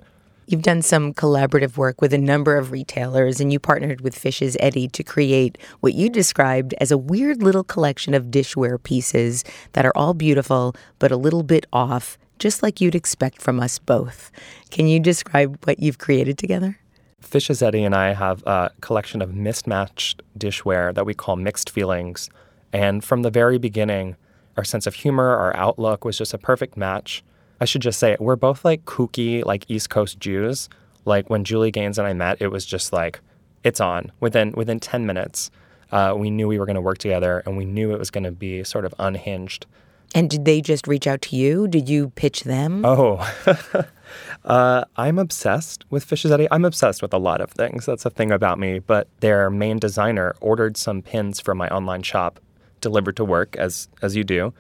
You've 0.45 0.63
done 0.63 0.81
some 0.81 1.13
collaborative 1.13 1.77
work 1.77 2.01
with 2.01 2.11
a 2.11 2.17
number 2.17 2.57
of 2.57 2.71
retailers, 2.71 3.39
and 3.39 3.53
you 3.53 3.59
partnered 3.59 4.01
with 4.01 4.17
Fish's 4.17 4.57
Eddy 4.59 4.89
to 4.89 5.01
create 5.01 5.57
what 5.79 5.93
you 5.93 6.09
described 6.09 6.73
as 6.81 6.91
a 6.91 6.97
weird 6.97 7.41
little 7.41 7.63
collection 7.63 8.13
of 8.13 8.25
dishware 8.25 8.81
pieces 8.81 9.45
that 9.71 9.85
are 9.85 9.93
all 9.95 10.13
beautiful, 10.13 10.75
but 10.99 11.13
a 11.13 11.17
little 11.17 11.43
bit 11.43 11.65
off, 11.71 12.17
just 12.43 12.62
like 12.62 12.82
you'd 12.82 12.93
expect 12.93 13.41
from 13.41 13.58
us 13.62 13.79
both. 13.79 14.29
Can 14.69 14.86
you 14.86 14.99
describe 14.99 15.58
what 15.65 15.79
you've 15.79 15.97
created 15.97 16.38
together? 16.38 16.77
Fish's 17.21 17.62
Eddy 17.62 17.86
and 17.86 17.95
I 17.95 18.12
have 18.12 18.43
a 18.45 18.69
collection 18.82 19.21
of 19.21 19.34
mismatched 19.34 20.21
dishware 20.38 20.93
that 20.93 21.06
we 21.06 21.13
call 21.13 21.38
mixed 21.38 21.69
feelings. 21.69 22.29
And 22.73 23.01
from 23.01 23.21
the 23.21 23.32
very 23.32 23.58
beginning, 23.58 24.17
our 24.58 24.65
sense 24.65 24.86
of 24.86 24.93
humor, 24.93 25.38
our 25.38 25.56
outlook 25.56 26.03
was 26.03 26.17
just 26.17 26.34
a 26.34 26.38
perfect 26.38 26.75
match. 26.75 27.23
I 27.62 27.65
should 27.65 27.82
just 27.82 27.97
say, 27.97 28.17
we're 28.19 28.36
both 28.36 28.65
like 28.65 28.84
kooky, 28.84 29.45
like 29.45 29.63
East 29.69 29.89
Coast 29.89 30.19
Jews. 30.19 30.67
Like 31.06 31.29
when 31.29 31.45
Julie 31.45 31.71
Gaines 31.71 31.97
and 31.97 32.06
I 32.06 32.12
met, 32.12 32.41
it 32.41 32.49
was 32.49 32.65
just 32.65 32.91
like, 32.91 33.21
it's 33.63 33.79
on. 33.79 34.12
Within 34.19 34.51
within 34.51 34.82
10 34.82 35.06
minutes, 35.06 35.49
uh, 35.93 36.13
we 36.17 36.29
knew 36.29 36.49
we 36.49 36.60
were 36.60 36.65
going 36.65 36.75
to 36.75 36.82
work 36.82 36.97
together 36.97 37.41
and 37.45 37.56
we 37.56 37.63
knew 37.63 37.93
it 37.93 37.99
was 37.99 38.12
going 38.12 38.25
to 38.25 38.34
be 38.34 38.65
sort 38.65 38.84
of 38.84 38.93
unhinged. 38.99 39.65
And 40.13 40.30
did 40.30 40.45
they 40.45 40.62
just 40.62 40.88
reach 40.88 41.08
out 41.08 41.21
to 41.23 41.36
you? 41.36 41.67
Did 41.67 41.89
you 41.89 42.10
pitch 42.12 42.43
them? 42.43 42.86
Oh, 42.86 43.17
uh, 44.45 44.86
I'm 44.95 45.17
obsessed 45.17 45.86
with 45.89 46.04
Fish's 46.04 46.32
Eddy. 46.32 46.47
I'm 46.52 46.65
obsessed 46.65 47.02
with 47.02 47.13
a 47.13 47.17
lot 47.17 47.41
of 47.41 47.52
things. 47.52 47.86
That's 47.86 48.06
a 48.06 48.10
thing 48.10 48.32
about 48.32 48.60
me. 48.60 48.80
But 48.80 49.08
their 49.21 49.49
main 49.49 49.80
designer 49.80 50.36
ordered 50.39 50.78
some 50.78 51.02
pins 51.02 51.39
from 51.39 51.58
my 51.58 51.67
online 51.69 52.04
shop, 52.04 52.39
delivered 52.82 53.15
to 53.17 53.26
work 53.26 53.56
as 53.56 53.88
as 54.02 54.15
you 54.15 54.23
do, 54.23 54.54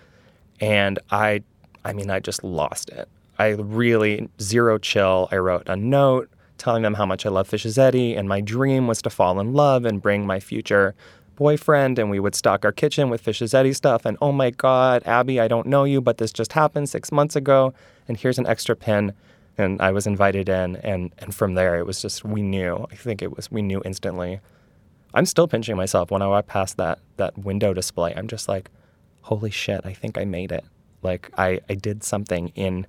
and 0.59 0.97
I, 1.11 1.43
I 1.85 1.93
mean, 1.93 2.09
I 2.09 2.19
just 2.19 2.43
lost 2.43 2.89
it. 2.89 3.07
I 3.37 3.49
really 3.49 4.29
zero 4.41 4.77
chill. 4.77 5.27
I 5.31 5.37
wrote 5.37 5.67
a 5.67 5.75
note 5.75 6.29
telling 6.57 6.83
them 6.83 6.93
how 6.93 7.05
much 7.05 7.25
I 7.25 7.29
love 7.29 7.47
Fish's 7.47 7.77
Eddy, 7.77 8.15
and 8.15 8.27
my 8.27 8.41
dream 8.41 8.87
was 8.87 9.01
to 9.01 9.09
fall 9.09 9.39
in 9.39 9.53
love 9.53 9.85
and 9.85 10.01
bring 10.01 10.25
my 10.25 10.39
future 10.39 10.95
boyfriend 11.35 11.99
and 11.99 12.09
we 12.09 12.19
would 12.19 12.35
stock 12.35 12.65
our 12.65 12.71
kitchen 12.71 13.09
with 13.09 13.21
Fish's 13.21 13.53
Eddy 13.53 13.73
stuff. 13.73 14.05
And 14.05 14.17
oh 14.21 14.31
my 14.31 14.49
God, 14.51 15.03
Abby, 15.05 15.39
I 15.39 15.47
don't 15.47 15.67
know 15.67 15.83
you, 15.83 16.01
but 16.01 16.17
this 16.17 16.31
just 16.31 16.53
happened 16.53 16.89
six 16.89 17.11
months 17.11 17.35
ago. 17.35 17.73
And 18.07 18.17
here's 18.17 18.39
an 18.39 18.47
extra 18.47 18.75
pin. 18.75 19.13
And 19.57 19.81
I 19.81 19.91
was 19.91 20.07
invited 20.07 20.49
in. 20.49 20.77
And, 20.77 21.13
and 21.19 21.33
from 21.33 21.53
there, 21.53 21.75
it 21.75 21.85
was 21.85 22.01
just, 22.01 22.23
we 22.23 22.41
knew. 22.41 22.87
I 22.91 22.95
think 22.95 23.21
it 23.21 23.35
was, 23.35 23.51
we 23.51 23.61
knew 23.61 23.81
instantly. 23.85 24.39
I'm 25.13 25.25
still 25.25 25.47
pinching 25.47 25.77
myself 25.77 26.09
when 26.09 26.21
I 26.21 26.27
walk 26.27 26.47
past 26.47 26.77
that, 26.77 26.99
that 27.17 27.37
window 27.37 27.73
display. 27.73 28.13
I'm 28.15 28.27
just 28.27 28.47
like, 28.47 28.69
holy 29.21 29.51
shit, 29.51 29.81
I 29.83 29.93
think 29.93 30.17
I 30.17 30.25
made 30.25 30.51
it. 30.51 30.65
Like, 31.03 31.29
I, 31.37 31.59
I 31.69 31.75
did 31.75 32.03
something 32.03 32.49
in 32.55 32.87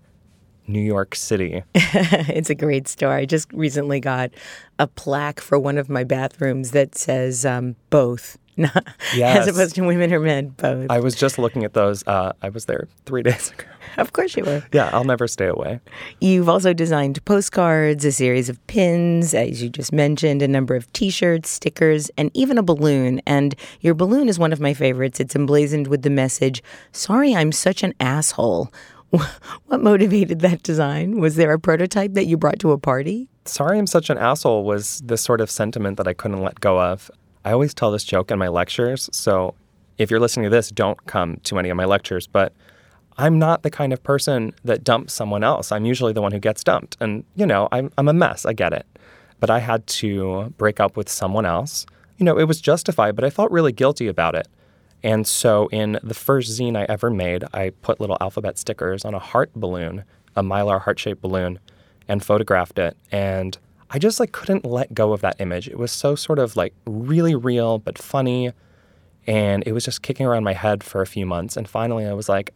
New 0.66 0.80
York 0.80 1.14
City. 1.14 1.62
it's 1.74 2.50
a 2.50 2.54
great 2.54 2.88
store. 2.88 3.12
I 3.12 3.24
just 3.24 3.52
recently 3.52 4.00
got 4.00 4.30
a 4.78 4.86
plaque 4.86 5.40
for 5.40 5.58
one 5.58 5.78
of 5.78 5.88
my 5.88 6.04
bathrooms 6.04 6.70
that 6.72 6.94
says 6.94 7.44
um, 7.44 7.76
both. 7.90 8.38
yes. 8.56 8.78
As 9.12 9.48
opposed 9.48 9.74
to 9.74 9.82
women 9.82 10.12
or 10.12 10.20
men, 10.20 10.50
both. 10.50 10.88
I 10.88 11.00
was 11.00 11.16
just 11.16 11.38
looking 11.38 11.64
at 11.64 11.72
those. 11.72 12.06
Uh, 12.06 12.32
I 12.40 12.50
was 12.50 12.66
there 12.66 12.88
three 13.04 13.22
days 13.24 13.50
ago. 13.50 13.64
Of 13.96 14.12
course 14.12 14.36
you 14.36 14.44
were. 14.44 14.62
Yeah, 14.72 14.90
I'll 14.92 15.04
never 15.04 15.26
stay 15.26 15.46
away. 15.46 15.80
You've 16.20 16.48
also 16.48 16.72
designed 16.72 17.24
postcards, 17.24 18.04
a 18.04 18.12
series 18.12 18.48
of 18.48 18.64
pins, 18.66 19.34
as 19.34 19.62
you 19.62 19.68
just 19.68 19.92
mentioned, 19.92 20.40
a 20.40 20.48
number 20.48 20.76
of 20.76 20.92
t 20.92 21.10
shirts, 21.10 21.50
stickers, 21.50 22.10
and 22.16 22.30
even 22.34 22.56
a 22.56 22.62
balloon. 22.62 23.20
And 23.26 23.54
your 23.80 23.94
balloon 23.94 24.28
is 24.28 24.38
one 24.38 24.52
of 24.52 24.60
my 24.60 24.72
favorites. 24.72 25.18
It's 25.20 25.34
emblazoned 25.34 25.88
with 25.88 26.02
the 26.02 26.10
message, 26.10 26.62
Sorry, 26.92 27.34
I'm 27.34 27.52
such 27.52 27.82
an 27.82 27.94
asshole. 27.98 28.72
What 29.66 29.82
motivated 29.82 30.40
that 30.40 30.62
design? 30.62 31.20
Was 31.20 31.36
there 31.36 31.52
a 31.52 31.58
prototype 31.58 32.14
that 32.14 32.26
you 32.26 32.36
brought 32.36 32.58
to 32.60 32.72
a 32.72 32.78
party? 32.78 33.28
Sorry, 33.44 33.78
I'm 33.78 33.86
such 33.86 34.10
an 34.10 34.18
asshole 34.18 34.64
was 34.64 35.00
this 35.04 35.22
sort 35.22 35.40
of 35.40 35.50
sentiment 35.50 35.96
that 35.96 36.06
I 36.06 36.12
couldn't 36.12 36.42
let 36.42 36.60
go 36.60 36.80
of. 36.80 37.10
I 37.44 37.52
always 37.52 37.74
tell 37.74 37.90
this 37.90 38.04
joke 38.04 38.30
in 38.30 38.38
my 38.38 38.48
lectures. 38.48 39.08
So 39.12 39.54
if 39.98 40.10
you're 40.10 40.20
listening 40.20 40.44
to 40.44 40.50
this, 40.50 40.70
don't 40.70 41.04
come 41.06 41.38
to 41.44 41.58
any 41.58 41.70
of 41.70 41.76
my 41.76 41.84
lectures. 41.84 42.26
But 42.26 42.52
I'm 43.16 43.38
not 43.38 43.62
the 43.62 43.70
kind 43.70 43.92
of 43.92 44.02
person 44.02 44.54
that 44.64 44.84
dumps 44.84 45.12
someone 45.12 45.44
else. 45.44 45.70
I'm 45.70 45.84
usually 45.84 46.12
the 46.12 46.22
one 46.22 46.32
who 46.32 46.38
gets 46.38 46.64
dumped. 46.64 46.96
And, 47.00 47.24
you 47.36 47.46
know, 47.46 47.68
I'm, 47.70 47.92
I'm 47.98 48.08
a 48.08 48.12
mess. 48.12 48.44
I 48.46 48.52
get 48.52 48.72
it. 48.72 48.86
But 49.40 49.50
I 49.50 49.58
had 49.58 49.86
to 49.86 50.52
break 50.56 50.80
up 50.80 50.96
with 50.96 51.08
someone 51.08 51.46
else. 51.46 51.86
You 52.18 52.24
know, 52.24 52.38
it 52.38 52.44
was 52.44 52.60
justified, 52.60 53.14
but 53.14 53.24
I 53.24 53.30
felt 53.30 53.50
really 53.50 53.72
guilty 53.72 54.08
about 54.08 54.34
it. 54.34 54.48
And 55.04 55.26
so 55.26 55.68
in 55.68 56.00
the 56.02 56.14
first 56.14 56.58
zine 56.58 56.76
I 56.76 56.86
ever 56.88 57.10
made, 57.10 57.44
I 57.52 57.70
put 57.82 58.00
little 58.00 58.16
alphabet 58.22 58.58
stickers 58.58 59.04
on 59.04 59.12
a 59.14 59.18
heart 59.18 59.52
balloon, 59.54 60.04
a 60.34 60.42
mylar 60.42 60.80
heart 60.80 60.98
shaped 60.98 61.20
balloon, 61.20 61.60
and 62.08 62.24
photographed 62.24 62.78
it. 62.78 62.96
And 63.12 63.56
I 63.90 63.98
just 63.98 64.18
like 64.18 64.32
couldn't 64.32 64.64
let 64.64 64.94
go 64.94 65.12
of 65.12 65.20
that 65.20 65.36
image. 65.40 65.68
It 65.68 65.78
was 65.78 65.92
so 65.92 66.14
sort 66.14 66.38
of 66.38 66.56
like 66.56 66.74
really 66.86 67.34
real 67.34 67.78
but 67.78 67.98
funny. 67.98 68.52
And 69.26 69.62
it 69.66 69.72
was 69.72 69.84
just 69.84 70.00
kicking 70.00 70.24
around 70.24 70.42
my 70.42 70.54
head 70.54 70.82
for 70.82 71.02
a 71.02 71.06
few 71.06 71.26
months. 71.26 71.58
And 71.58 71.68
finally 71.68 72.06
I 72.06 72.14
was 72.14 72.30
like, 72.30 72.54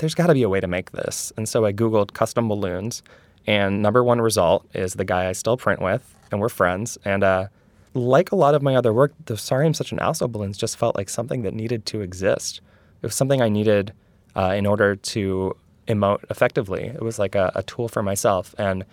there's 0.00 0.14
got 0.16 0.26
to 0.26 0.34
be 0.34 0.42
a 0.42 0.48
way 0.48 0.58
to 0.58 0.66
make 0.66 0.90
this. 0.90 1.32
And 1.36 1.48
so 1.48 1.64
I 1.64 1.72
Googled 1.72 2.14
custom 2.14 2.48
balloons. 2.48 3.04
And 3.46 3.80
number 3.80 4.02
one 4.02 4.20
result 4.20 4.66
is 4.74 4.94
the 4.94 5.04
guy 5.04 5.28
I 5.28 5.32
still 5.32 5.56
print 5.56 5.80
with, 5.80 6.14
and 6.32 6.40
we're 6.40 6.48
friends. 6.48 6.98
And 7.04 7.22
uh, 7.22 7.46
like 7.94 8.32
a 8.32 8.36
lot 8.36 8.54
of 8.54 8.62
my 8.62 8.74
other 8.74 8.92
work, 8.92 9.14
the 9.24 9.36
Sorry 9.36 9.66
I'm 9.66 9.74
Such 9.74 9.92
an 9.92 10.00
Asshole 10.00 10.28
balloons 10.28 10.58
just 10.58 10.76
felt 10.76 10.96
like 10.96 11.08
something 11.08 11.42
that 11.42 11.54
needed 11.54 11.86
to 11.86 12.00
exist. 12.00 12.60
It 13.02 13.06
was 13.06 13.14
something 13.14 13.40
I 13.40 13.48
needed 13.48 13.92
uh, 14.34 14.54
in 14.56 14.66
order 14.66 14.96
to 14.96 15.56
emote 15.86 16.24
effectively. 16.28 16.84
It 16.84 17.02
was 17.02 17.18
like 17.18 17.34
a, 17.34 17.52
a, 17.54 17.62
tool 17.62 17.88
for 17.88 18.02
myself, 18.02 18.54
and 18.58 18.84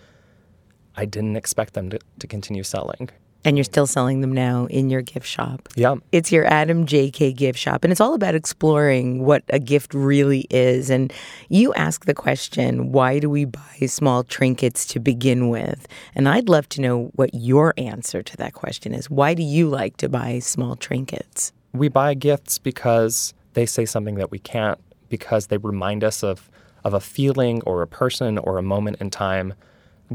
I 0.96 1.04
didn't 1.04 1.36
expect 1.36 1.74
them 1.74 1.90
to, 1.90 1.98
to 2.20 2.26
continue 2.26 2.62
selling. 2.62 3.10
And 3.44 3.56
you're 3.56 3.64
still 3.64 3.86
selling 3.88 4.20
them 4.20 4.32
now 4.32 4.66
in 4.66 4.88
your 4.88 5.02
gift 5.02 5.26
shop. 5.26 5.68
Yeah. 5.74 5.96
It's 6.12 6.30
your 6.30 6.44
Adam 6.44 6.86
JK 6.86 7.34
gift 7.36 7.58
shop. 7.58 7.82
And 7.82 7.90
it's 7.90 8.00
all 8.00 8.14
about 8.14 8.34
exploring 8.34 9.24
what 9.24 9.42
a 9.48 9.58
gift 9.58 9.94
really 9.94 10.46
is. 10.48 10.90
And 10.90 11.12
you 11.48 11.74
ask 11.74 12.04
the 12.04 12.14
question, 12.14 12.92
why 12.92 13.18
do 13.18 13.28
we 13.28 13.44
buy 13.44 13.86
small 13.86 14.22
trinkets 14.22 14.86
to 14.86 15.00
begin 15.00 15.48
with? 15.48 15.88
And 16.14 16.28
I'd 16.28 16.48
love 16.48 16.68
to 16.70 16.80
know 16.80 17.10
what 17.14 17.30
your 17.34 17.74
answer 17.76 18.22
to 18.22 18.36
that 18.36 18.52
question 18.52 18.94
is. 18.94 19.10
Why 19.10 19.34
do 19.34 19.42
you 19.42 19.68
like 19.68 19.96
to 19.98 20.08
buy 20.08 20.38
small 20.38 20.76
trinkets? 20.76 21.52
We 21.72 21.88
buy 21.88 22.14
gifts 22.14 22.58
because 22.58 23.34
they 23.54 23.66
say 23.66 23.86
something 23.86 24.14
that 24.16 24.30
we 24.30 24.38
can't, 24.38 24.78
because 25.08 25.48
they 25.48 25.56
remind 25.58 26.04
us 26.04 26.22
of, 26.22 26.48
of 26.84 26.94
a 26.94 27.00
feeling 27.00 27.60
or 27.62 27.82
a 27.82 27.86
person 27.86 28.38
or 28.38 28.56
a 28.58 28.62
moment 28.62 28.98
in 29.00 29.10
time 29.10 29.54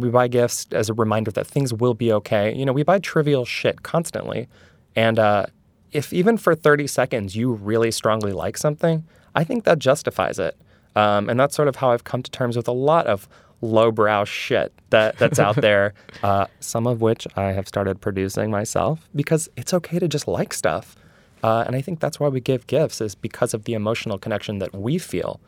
we 0.01 0.09
buy 0.09 0.27
gifts 0.27 0.67
as 0.71 0.89
a 0.89 0.93
reminder 0.93 1.31
that 1.31 1.47
things 1.47 1.73
will 1.73 1.93
be 1.93 2.11
okay. 2.11 2.53
You 2.53 2.65
know, 2.65 2.73
we 2.73 2.83
buy 2.83 2.99
trivial 2.99 3.45
shit 3.45 3.83
constantly. 3.83 4.47
And 4.95 5.19
uh, 5.19 5.47
if 5.91 6.13
even 6.13 6.37
for 6.37 6.55
30 6.55 6.87
seconds 6.87 7.35
you 7.35 7.53
really 7.53 7.91
strongly 7.91 8.31
like 8.31 8.57
something, 8.57 9.05
I 9.35 9.43
think 9.43 9.63
that 9.65 9.79
justifies 9.79 10.39
it. 10.39 10.57
Um, 10.95 11.29
and 11.29 11.39
that's 11.39 11.55
sort 11.55 11.67
of 11.67 11.75
how 11.75 11.91
I've 11.91 12.03
come 12.03 12.23
to 12.23 12.31
terms 12.31 12.57
with 12.57 12.67
a 12.67 12.73
lot 12.73 13.05
of 13.05 13.27
lowbrow 13.61 14.25
shit 14.25 14.73
that, 14.89 15.17
that's 15.17 15.39
out 15.39 15.55
there, 15.61 15.93
uh, 16.23 16.47
some 16.59 16.87
of 16.87 17.01
which 17.01 17.27
I 17.35 17.51
have 17.51 17.67
started 17.67 18.01
producing 18.01 18.49
myself 18.49 19.07
because 19.15 19.49
it's 19.55 19.73
okay 19.73 19.99
to 19.99 20.07
just 20.07 20.27
like 20.27 20.53
stuff. 20.53 20.95
Uh, 21.43 21.63
and 21.67 21.75
I 21.75 21.81
think 21.81 21.99
that's 21.99 22.19
why 22.19 22.29
we 22.29 22.39
give 22.39 22.65
gifts 22.67 22.99
is 22.99 23.15
because 23.15 23.53
of 23.53 23.65
the 23.65 23.73
emotional 23.73 24.17
connection 24.17 24.57
that 24.59 24.73
we 24.73 24.97
feel. 24.97 25.39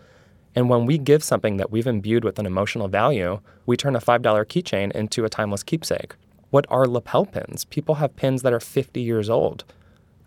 And 0.55 0.69
when 0.69 0.85
we 0.85 0.97
give 0.97 1.23
something 1.23 1.57
that 1.57 1.71
we've 1.71 1.87
imbued 1.87 2.23
with 2.23 2.39
an 2.39 2.45
emotional 2.45 2.87
value, 2.87 3.39
we 3.65 3.77
turn 3.77 3.95
a 3.95 4.01
$5 4.01 4.21
keychain 4.21 4.91
into 4.91 5.23
a 5.25 5.29
timeless 5.29 5.63
keepsake. 5.63 6.15
What 6.49 6.65
are 6.69 6.87
lapel 6.87 7.25
pins? 7.25 7.65
People 7.65 7.95
have 7.95 8.15
pins 8.15 8.41
that 8.41 8.53
are 8.53 8.59
50 8.59 8.99
years 8.99 9.29
old. 9.29 9.63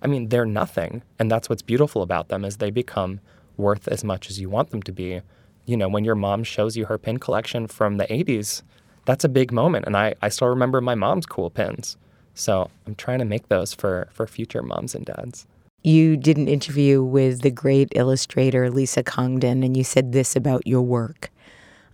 I 0.00 0.06
mean, 0.06 0.28
they're 0.28 0.46
nothing. 0.46 1.02
And 1.18 1.30
that's 1.30 1.48
what's 1.48 1.62
beautiful 1.62 2.02
about 2.02 2.28
them 2.28 2.44
is 2.44 2.56
they 2.56 2.70
become 2.70 3.20
worth 3.56 3.88
as 3.88 4.04
much 4.04 4.30
as 4.30 4.40
you 4.40 4.48
want 4.48 4.70
them 4.70 4.82
to 4.82 4.92
be. 4.92 5.22
You 5.66 5.76
know, 5.76 5.88
when 5.88 6.04
your 6.04 6.14
mom 6.14 6.44
shows 6.44 6.76
you 6.76 6.86
her 6.86 6.98
pin 6.98 7.18
collection 7.18 7.66
from 7.66 7.96
the 7.96 8.06
80s, 8.06 8.62
that's 9.04 9.24
a 9.24 9.28
big 9.28 9.52
moment. 9.52 9.86
And 9.86 9.96
I, 9.96 10.14
I 10.22 10.28
still 10.28 10.48
remember 10.48 10.80
my 10.80 10.94
mom's 10.94 11.26
cool 11.26 11.50
pins. 11.50 11.96
So 12.34 12.70
I'm 12.86 12.94
trying 12.94 13.18
to 13.18 13.24
make 13.24 13.48
those 13.48 13.74
for, 13.74 14.08
for 14.12 14.26
future 14.26 14.62
moms 14.62 14.94
and 14.94 15.04
dads. 15.04 15.46
You 15.84 16.16
did 16.16 16.36
an 16.36 16.46
interview 16.46 17.02
with 17.02 17.40
the 17.40 17.50
great 17.50 17.88
illustrator 17.96 18.70
Lisa 18.70 19.02
Congdon, 19.02 19.64
and 19.64 19.76
you 19.76 19.82
said 19.82 20.12
this 20.12 20.36
about 20.36 20.64
your 20.64 20.82
work 20.82 21.30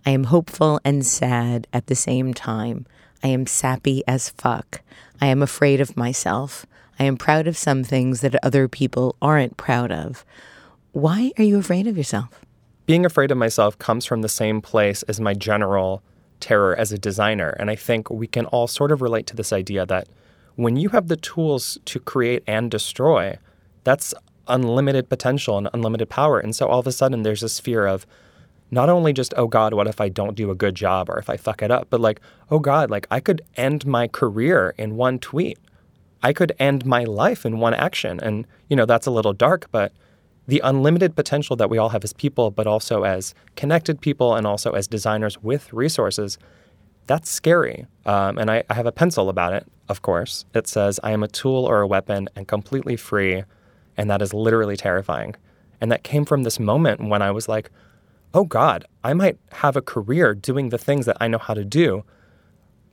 I 0.05 0.11
am 0.11 0.25
hopeful 0.25 0.79
and 0.85 1.03
sad 1.03 1.65
at 1.73 1.87
the 1.87 1.95
same 1.95 2.35
time. 2.35 2.85
I 3.23 3.29
am 3.29 3.47
sappy 3.47 4.03
as 4.07 4.29
fuck. 4.29 4.81
I 5.19 5.25
am 5.25 5.41
afraid 5.41 5.81
of 5.81 5.97
myself. 5.97 6.67
I 6.99 7.05
am 7.05 7.17
proud 7.17 7.47
of 7.47 7.57
some 7.57 7.83
things 7.83 8.21
that 8.21 8.35
other 8.43 8.67
people 8.67 9.15
aren't 9.23 9.57
proud 9.57 9.91
of. 9.91 10.23
Why 10.91 11.31
are 11.37 11.43
you 11.43 11.57
afraid 11.57 11.87
of 11.87 11.97
yourself? 11.97 12.45
Being 12.85 13.05
afraid 13.05 13.31
of 13.31 13.39
myself 13.39 13.77
comes 13.79 14.05
from 14.05 14.21
the 14.21 14.29
same 14.29 14.61
place 14.61 15.01
as 15.03 15.19
my 15.19 15.33
general 15.33 16.03
terror 16.39 16.75
as 16.75 16.91
a 16.91 16.97
designer. 16.97 17.49
And 17.59 17.71
I 17.71 17.75
think 17.75 18.09
we 18.11 18.27
can 18.27 18.45
all 18.45 18.67
sort 18.67 18.91
of 18.91 19.01
relate 19.01 19.25
to 19.27 19.35
this 19.35 19.51
idea 19.51 19.85
that 19.87 20.07
when 20.55 20.75
you 20.75 20.89
have 20.89 21.07
the 21.07 21.17
tools 21.17 21.79
to 21.85 21.99
create 21.99 22.43
and 22.45 22.69
destroy, 22.69 23.37
that's 23.83 24.13
unlimited 24.47 25.09
potential 25.09 25.57
and 25.57 25.69
unlimited 25.73 26.09
power. 26.09 26.39
And 26.39 26.55
so 26.55 26.67
all 26.67 26.79
of 26.79 26.87
a 26.87 26.91
sudden, 26.91 27.23
there's 27.23 27.41
this 27.41 27.59
fear 27.59 27.85
of 27.85 28.05
not 28.71 28.89
only 28.89 29.13
just, 29.13 29.33
oh 29.37 29.47
God, 29.47 29.73
what 29.73 29.87
if 29.87 29.99
I 29.99 30.09
don't 30.09 30.35
do 30.35 30.51
a 30.51 30.55
good 30.55 30.75
job 30.75 31.09
or 31.09 31.17
if 31.17 31.29
I 31.29 31.37
fuck 31.37 31.61
it 31.61 31.71
up, 31.71 31.87
but 31.89 31.99
like, 31.99 32.21
oh 32.51 32.59
God, 32.59 32.89
like 32.89 33.07
I 33.09 33.19
could 33.19 33.41
end 33.55 33.85
my 33.85 34.07
career 34.07 34.73
in 34.77 34.95
one 34.95 35.19
tweet. 35.19 35.57
I 36.21 36.33
could 36.33 36.51
end 36.59 36.85
my 36.85 37.03
life 37.03 37.45
in 37.45 37.59
one 37.59 37.73
action. 37.73 38.19
And, 38.21 38.45
you 38.67 38.75
know, 38.75 38.85
that's 38.85 39.07
a 39.07 39.11
little 39.11 39.33
dark, 39.33 39.67
but 39.71 39.93
the 40.47 40.61
unlimited 40.63 41.15
potential 41.15 41.55
that 41.55 41.69
we 41.69 41.77
all 41.77 41.89
have 41.89 42.03
as 42.03 42.13
people, 42.13 42.51
but 42.51 42.67
also 42.67 43.03
as 43.03 43.33
connected 43.55 44.01
people 44.01 44.35
and 44.35 44.45
also 44.45 44.71
as 44.71 44.87
designers 44.87 45.41
with 45.41 45.71
resources, 45.71 46.37
that's 47.07 47.29
scary. 47.29 47.85
Um, 48.05 48.37
and 48.37 48.51
I, 48.51 48.63
I 48.69 48.73
have 48.73 48.85
a 48.85 48.91
pencil 48.91 49.29
about 49.29 49.53
it, 49.53 49.65
of 49.87 50.01
course. 50.01 50.45
It 50.53 50.67
says, 50.67 50.99
I 51.03 51.11
am 51.11 51.23
a 51.23 51.27
tool 51.27 51.65
or 51.65 51.81
a 51.81 51.87
weapon 51.87 52.29
and 52.35 52.47
completely 52.47 52.97
free. 52.97 53.43
And 53.99 54.09
that 54.09 54.21
is 54.21 54.33
literally 54.33 54.77
terrifying. 54.77 55.35
And 55.81 55.91
that 55.91 56.03
came 56.05 56.23
from 56.23 56.43
this 56.43 56.57
moment 56.57 57.09
when 57.09 57.21
I 57.21 57.31
was 57.31 57.49
like, 57.49 57.69
oh 58.33 58.45
God, 58.45 58.85
I 59.03 59.13
might 59.13 59.37
have 59.51 59.75
a 59.75 59.81
career 59.81 60.33
doing 60.33 60.69
the 60.69 60.77
things 60.77 61.05
that 61.05 61.17
I 61.19 61.27
know 61.27 61.37
how 61.37 61.53
to 61.53 61.65
do. 61.65 62.05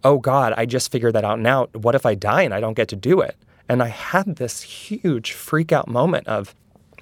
Oh 0.02 0.18
God, 0.18 0.52
I 0.56 0.66
just 0.66 0.90
figured 0.90 1.14
that 1.14 1.24
out 1.24 1.38
now. 1.38 1.66
What 1.74 1.94
if 1.94 2.04
I 2.04 2.16
die 2.16 2.42
and 2.42 2.52
I 2.52 2.58
don't 2.58 2.74
get 2.74 2.88
to 2.88 2.96
do 2.96 3.20
it? 3.20 3.36
And 3.68 3.84
I 3.84 3.86
had 3.86 4.34
this 4.34 4.62
huge 4.62 5.30
freak 5.30 5.70
out 5.70 5.86
moment 5.86 6.26
of, 6.26 6.56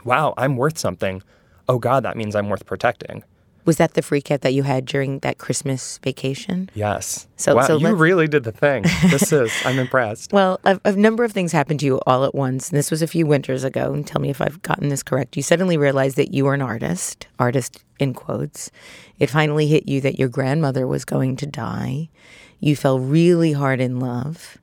wow, 0.05 0.35
I'm 0.37 0.59
worth 0.59 0.77
something. 0.77 1.23
Oh 1.67 1.79
God, 1.79 2.03
that 2.03 2.17
means 2.17 2.37
I'm 2.37 2.51
worth 2.51 2.67
protecting. 2.67 3.25
Was 3.65 3.79
that 3.79 3.95
the 3.95 4.03
freak 4.03 4.31
out 4.31 4.43
that 4.43 4.53
you 4.53 4.63
had 4.63 4.85
during 4.85 5.21
that 5.21 5.39
Christmas 5.39 5.99
vacation? 6.03 6.69
Yes. 6.75 7.27
So- 7.37 7.57
wow, 7.57 7.67
so 7.67 7.77
you 7.79 7.95
really 7.95 8.29
did 8.29 8.45
the 8.45 8.53
thing. 8.53 8.83
This 9.09 9.33
is, 9.33 9.51
I'm 9.65 9.79
impressed. 9.79 10.33
Well, 10.33 10.61
a, 10.65 10.79
a 10.85 10.93
number 10.93 11.25
of 11.25 11.33
things 11.33 11.53
happened 11.53 11.81
to 11.81 11.87
you 11.87 12.01
all 12.07 12.25
at 12.25 12.35
once. 12.35 12.69
And 12.69 12.79
this 12.79 12.91
was 12.91 13.01
a 13.01 13.07
few 13.07 13.27
winters 13.27 13.65
ago. 13.65 13.95
And 13.95 14.07
tell 14.07 14.21
me 14.21 14.29
if 14.31 14.41
I've 14.41 14.61
gotten 14.63 14.89
this 14.91 15.03
correct. 15.03 15.37
You 15.37 15.43
suddenly 15.43 15.77
realized 15.77 16.17
that 16.17 16.35
you 16.35 16.45
were 16.45 16.55
an 16.55 16.63
artist, 16.63 17.27
artist 17.39 17.83
in 17.99 18.13
quotes. 18.13 18.71
It 19.19 19.31
finally 19.31 19.67
hit 19.67 19.89
you 19.89 20.01
that 20.03 20.19
your 20.19 20.29
grandmother 20.29 20.87
was 20.87 21.05
going 21.05 21.37
to 21.37 21.47
die. 21.47 22.11
You 22.61 22.77
fell 22.77 22.99
really 22.99 23.53
hard 23.53 23.81
in 23.81 23.99
love. 23.99 24.59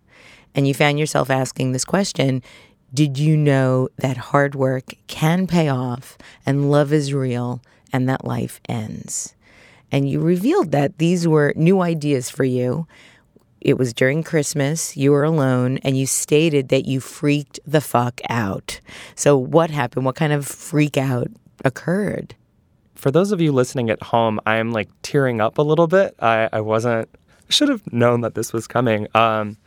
And 0.53 0.67
you 0.67 0.73
found 0.73 0.99
yourself 0.99 1.29
asking 1.29 1.71
this 1.71 1.85
question 1.85 2.43
Did 2.93 3.17
you 3.17 3.35
know 3.37 3.89
that 3.97 4.17
hard 4.17 4.53
work 4.53 4.93
can 5.07 5.47
pay 5.47 5.69
off 5.69 6.17
and 6.45 6.69
love 6.69 6.91
is 6.93 7.13
real 7.13 7.61
and 7.93 8.08
that 8.10 8.25
life 8.25 8.60
ends? 8.67 9.36
And 9.91 10.10
you 10.10 10.19
revealed 10.21 10.71
that 10.71 10.97
these 10.97 11.27
were 11.27 11.54
new 11.56 11.82
ideas 11.82 12.30
for 12.30 12.43
you. 12.43 12.88
It 13.60 13.77
was 13.77 13.93
during 13.93 14.23
Christmas, 14.23 14.97
you 14.97 15.12
were 15.12 15.23
alone, 15.23 15.77
and 15.80 15.97
you 15.97 16.08
stated 16.08 16.69
that 16.69 16.86
you 16.86 16.99
freaked 16.99 17.60
the 17.65 17.82
fuck 17.82 18.19
out. 18.30 18.80
So, 19.15 19.38
what 19.38 19.69
happened? 19.69 20.06
What 20.06 20.15
kind 20.15 20.34
of 20.34 20.47
freak 20.47 20.97
out 20.97 21.27
occurred? 21.63 22.36
For 22.95 23.12
those 23.12 23.32
of 23.32 23.39
you 23.41 23.51
listening 23.51 23.89
at 23.89 24.01
home, 24.01 24.39
I'm 24.45 24.71
like 24.71 24.89
tearing 25.04 25.41
up 25.41 25.58
a 25.58 25.62
little 25.62 25.88
bit. 25.88 26.15
I, 26.19 26.49
I 26.51 26.62
wasn't, 26.62 27.10
I 27.49 27.51
should 27.51 27.69
have 27.69 27.91
known 27.93 28.21
that 28.21 28.34
this 28.34 28.51
was 28.51 28.67
coming. 28.67 29.08
Um, 29.13 29.58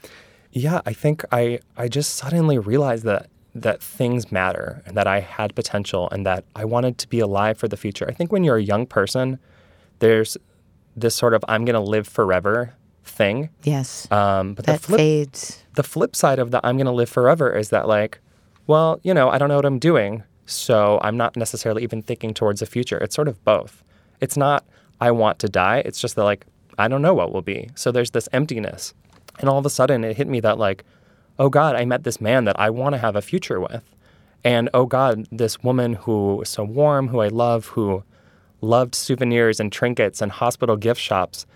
yeah, 0.51 0.81
I 0.87 0.93
think 0.93 1.25
I, 1.31 1.61
I 1.77 1.89
just 1.89 2.15
suddenly 2.15 2.59
realized 2.59 3.05
that 3.05 3.29
that 3.55 3.83
things 3.83 4.33
matter 4.33 4.83
and 4.85 4.97
that 4.97 5.07
I 5.07 5.21
had 5.21 5.55
potential 5.55 6.09
and 6.11 6.27
that 6.27 6.45
I 6.57 6.65
wanted 6.65 6.99
to 6.99 7.09
be 7.09 7.21
alive 7.21 7.57
for 7.57 7.69
the 7.69 7.77
future. 7.77 8.07
I 8.09 8.13
think 8.13 8.33
when 8.33 8.43
you're 8.43 8.57
a 8.57 8.63
young 8.63 8.87
person, 8.87 9.39
there's 10.01 10.37
this 10.97 11.15
sort 11.15 11.35
of 11.35 11.45
I'm 11.49 11.65
going 11.65 11.75
to 11.75 11.81
live 11.81 12.09
forever 12.09 12.75
thing. 13.05 13.51
Yes. 13.63 14.11
Um, 14.11 14.55
but 14.55 14.67
that 14.67 14.81
the 14.81 14.87
flip, 14.87 14.99
fades. 14.99 15.65
the 15.75 15.83
flip 15.83 16.17
side 16.17 16.39
of 16.39 16.51
the 16.51 16.61
I'm 16.67 16.77
going 16.77 16.87
to 16.87 16.93
live 16.93 17.09
forever 17.09 17.55
is 17.57 17.71
that 17.71 17.87
like, 17.87 18.21
well, 18.67 18.99
you 19.03 19.15
know, 19.15 19.29
I 19.29 19.39
don't 19.39 19.49
know 19.49 19.57
what 19.57 19.67
I'm 19.67 19.79
doing, 19.79 20.23
so 20.47 20.99
I'm 21.03 21.17
not 21.17 21.37
necessarily 21.37 21.83
even 21.83 22.03
thinking 22.03 22.35
towards 22.35 22.61
the 22.61 22.67
future. 22.67 22.99
It's 22.99 23.15
sort 23.15 23.29
of 23.29 23.43
both. 23.45 23.83
It's 24.21 24.37
not 24.37 24.65
I 25.01 25.11
want 25.11 25.39
to 25.41 25.49
die. 25.49 25.83
It's 25.85 26.01
just 26.01 26.17
that 26.17 26.25
like 26.25 26.47
I 26.79 26.89
don't 26.89 27.03
know 27.03 27.15
what 27.15 27.33
will 27.33 27.43
be. 27.43 27.71
So 27.75 27.93
there's 27.93 28.11
this 28.11 28.29
emptiness, 28.33 28.95
and 29.39 29.49
all 29.49 29.59
of 29.59 29.67
a 29.67 29.71
sudden 29.71 30.03
it 30.03 30.17
hit 30.17 30.29
me 30.29 30.41
that 30.41 30.59
like, 30.59 30.85
oh 31.39 31.49
God, 31.49 31.77
I 31.77 31.85
met 31.85 32.05
this 32.05 32.21
man 32.21 32.45
that 32.45 32.59
I 32.59 32.71
want 32.71 32.95
to 32.95 32.99
have 32.99 33.17
a 33.17 33.23
future 33.23 33.61
with, 33.61 33.85
and 34.45 34.69
oh 34.75 34.87
God, 34.87 35.27
this 35.33 35.63
woman 35.63 35.95
who 35.95 36.43
is 36.43 36.49
so 36.49 36.65
warm, 36.65 37.09
who 37.09 37.21
I 37.21 37.29
love, 37.29 37.69
who 37.69 38.05
loved 38.61 38.95
souvenirs 38.95 39.61
and 39.61 39.71
trinkets 39.71 40.23
and 40.23 40.33
hospital 40.33 40.77
gift 40.77 41.01
shops 41.01 41.47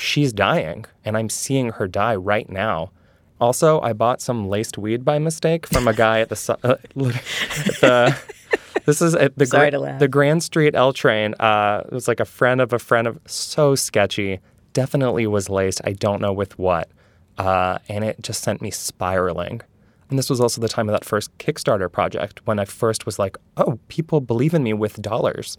she's 0.00 0.32
dying 0.32 0.84
and 1.04 1.16
I'm 1.16 1.28
seeing 1.28 1.70
her 1.70 1.86
die 1.86 2.16
right 2.16 2.48
now. 2.48 2.90
Also, 3.40 3.80
I 3.80 3.92
bought 3.92 4.20
some 4.20 4.48
laced 4.48 4.76
weed 4.76 5.04
by 5.04 5.18
mistake 5.18 5.66
from 5.66 5.88
a 5.88 5.94
guy 5.94 6.20
at 6.20 6.28
the 6.28 6.58
uh, 6.62 6.68
at 6.72 6.82
the 7.80 8.18
this 8.84 9.00
is 9.00 9.14
at 9.14 9.36
the 9.38 9.46
Sorry 9.46 9.70
laugh. 9.70 9.98
the 9.98 10.08
Grand 10.08 10.42
Street 10.42 10.74
L 10.74 10.92
train. 10.92 11.34
Uh, 11.40 11.82
it 11.86 11.92
was 11.92 12.06
like 12.06 12.20
a 12.20 12.26
friend 12.26 12.60
of 12.60 12.72
a 12.72 12.78
friend 12.78 13.06
of 13.06 13.18
so 13.26 13.74
sketchy. 13.74 14.40
Definitely 14.72 15.26
was 15.26 15.48
laced. 15.48 15.80
I 15.84 15.92
don't 15.92 16.20
know 16.20 16.32
with 16.32 16.58
what, 16.58 16.90
uh, 17.40 17.78
and 17.88 18.04
it 18.04 18.20
just 18.20 18.42
sent 18.42 18.60
me 18.60 18.70
spiraling. 18.70 19.62
And 20.10 20.18
this 20.18 20.28
was 20.28 20.40
also 20.40 20.60
the 20.60 20.68
time 20.68 20.90
of 20.90 20.92
that 20.92 21.06
first 21.06 21.36
Kickstarter 21.38 21.90
project 21.90 22.46
when 22.46 22.58
I 22.58 22.66
first 22.66 23.06
was 23.06 23.18
like, 23.18 23.38
oh, 23.56 23.78
people 23.88 24.20
believe 24.20 24.52
in 24.52 24.62
me 24.62 24.74
with 24.74 25.00
dollars. 25.00 25.56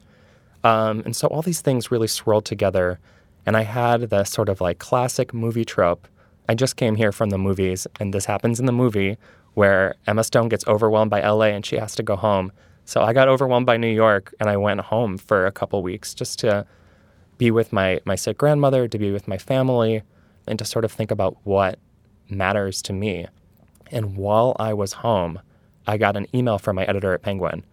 Um, 0.64 1.02
and 1.06 1.16
so 1.16 1.28
all 1.30 1.42
these 1.42 1.62
things 1.62 1.90
really 1.90 2.08
swirled 2.08 2.46
together. 2.46 3.00
And 3.48 3.58
I 3.58 3.64
had 3.64 4.12
the 4.12 4.26
sort 4.26 4.48
of 4.48 4.62
like 4.62 4.78
classic 4.78 5.34
movie 5.34 5.66
trope. 5.66 6.08
I 6.48 6.54
just 6.54 6.76
came 6.76 6.98
here 6.98 7.12
from 7.12 7.32
the 7.32 7.40
movies, 7.40 7.88
and 8.00 8.14
this 8.14 8.26
happens 8.26 8.60
in 8.60 8.68
the 8.68 8.72
movie 8.72 9.18
where 9.56 9.96
Emma 10.06 10.24
Stone 10.24 10.50
gets 10.50 10.68
overwhelmed 10.68 11.10
by 11.10 11.28
LA 11.28 11.46
and 11.46 11.66
she 11.66 11.78
has 11.78 11.96
to 11.96 12.04
go 12.04 12.16
home. 12.16 12.52
So 12.86 13.02
I 13.02 13.12
got 13.12 13.28
overwhelmed 13.28 13.66
by 13.66 13.78
New 13.78 13.88
York 13.92 14.36
and 14.40 14.50
I 14.52 14.58
went 14.58 14.82
home 14.82 15.18
for 15.18 15.48
a 15.48 15.52
couple 15.52 15.82
weeks 15.82 16.14
just 16.14 16.38
to 16.40 16.68
be 17.40 17.50
with 17.50 17.74
my, 17.74 18.02
my 18.06 18.16
sick 18.16 18.38
grandmother, 18.38 18.88
to 18.88 19.00
be 19.00 19.12
with 19.12 19.28
my 19.28 19.40
family, 19.40 20.04
and 20.48 20.58
to 20.60 20.66
sort 20.66 20.86
of 20.86 20.92
think 20.92 21.12
about 21.12 21.38
what 21.44 21.80
matters 22.30 22.82
to 22.84 22.94
me. 22.94 23.28
And 23.92 24.16
while 24.16 24.56
I 24.60 24.74
was 24.74 24.94
home, 24.94 25.40
I 25.86 25.98
got 25.98 26.16
an 26.16 26.28
email 26.34 26.58
from 26.58 26.76
my 26.76 26.86
editor 26.86 27.14
at 27.14 27.22
Penguin 27.22 27.66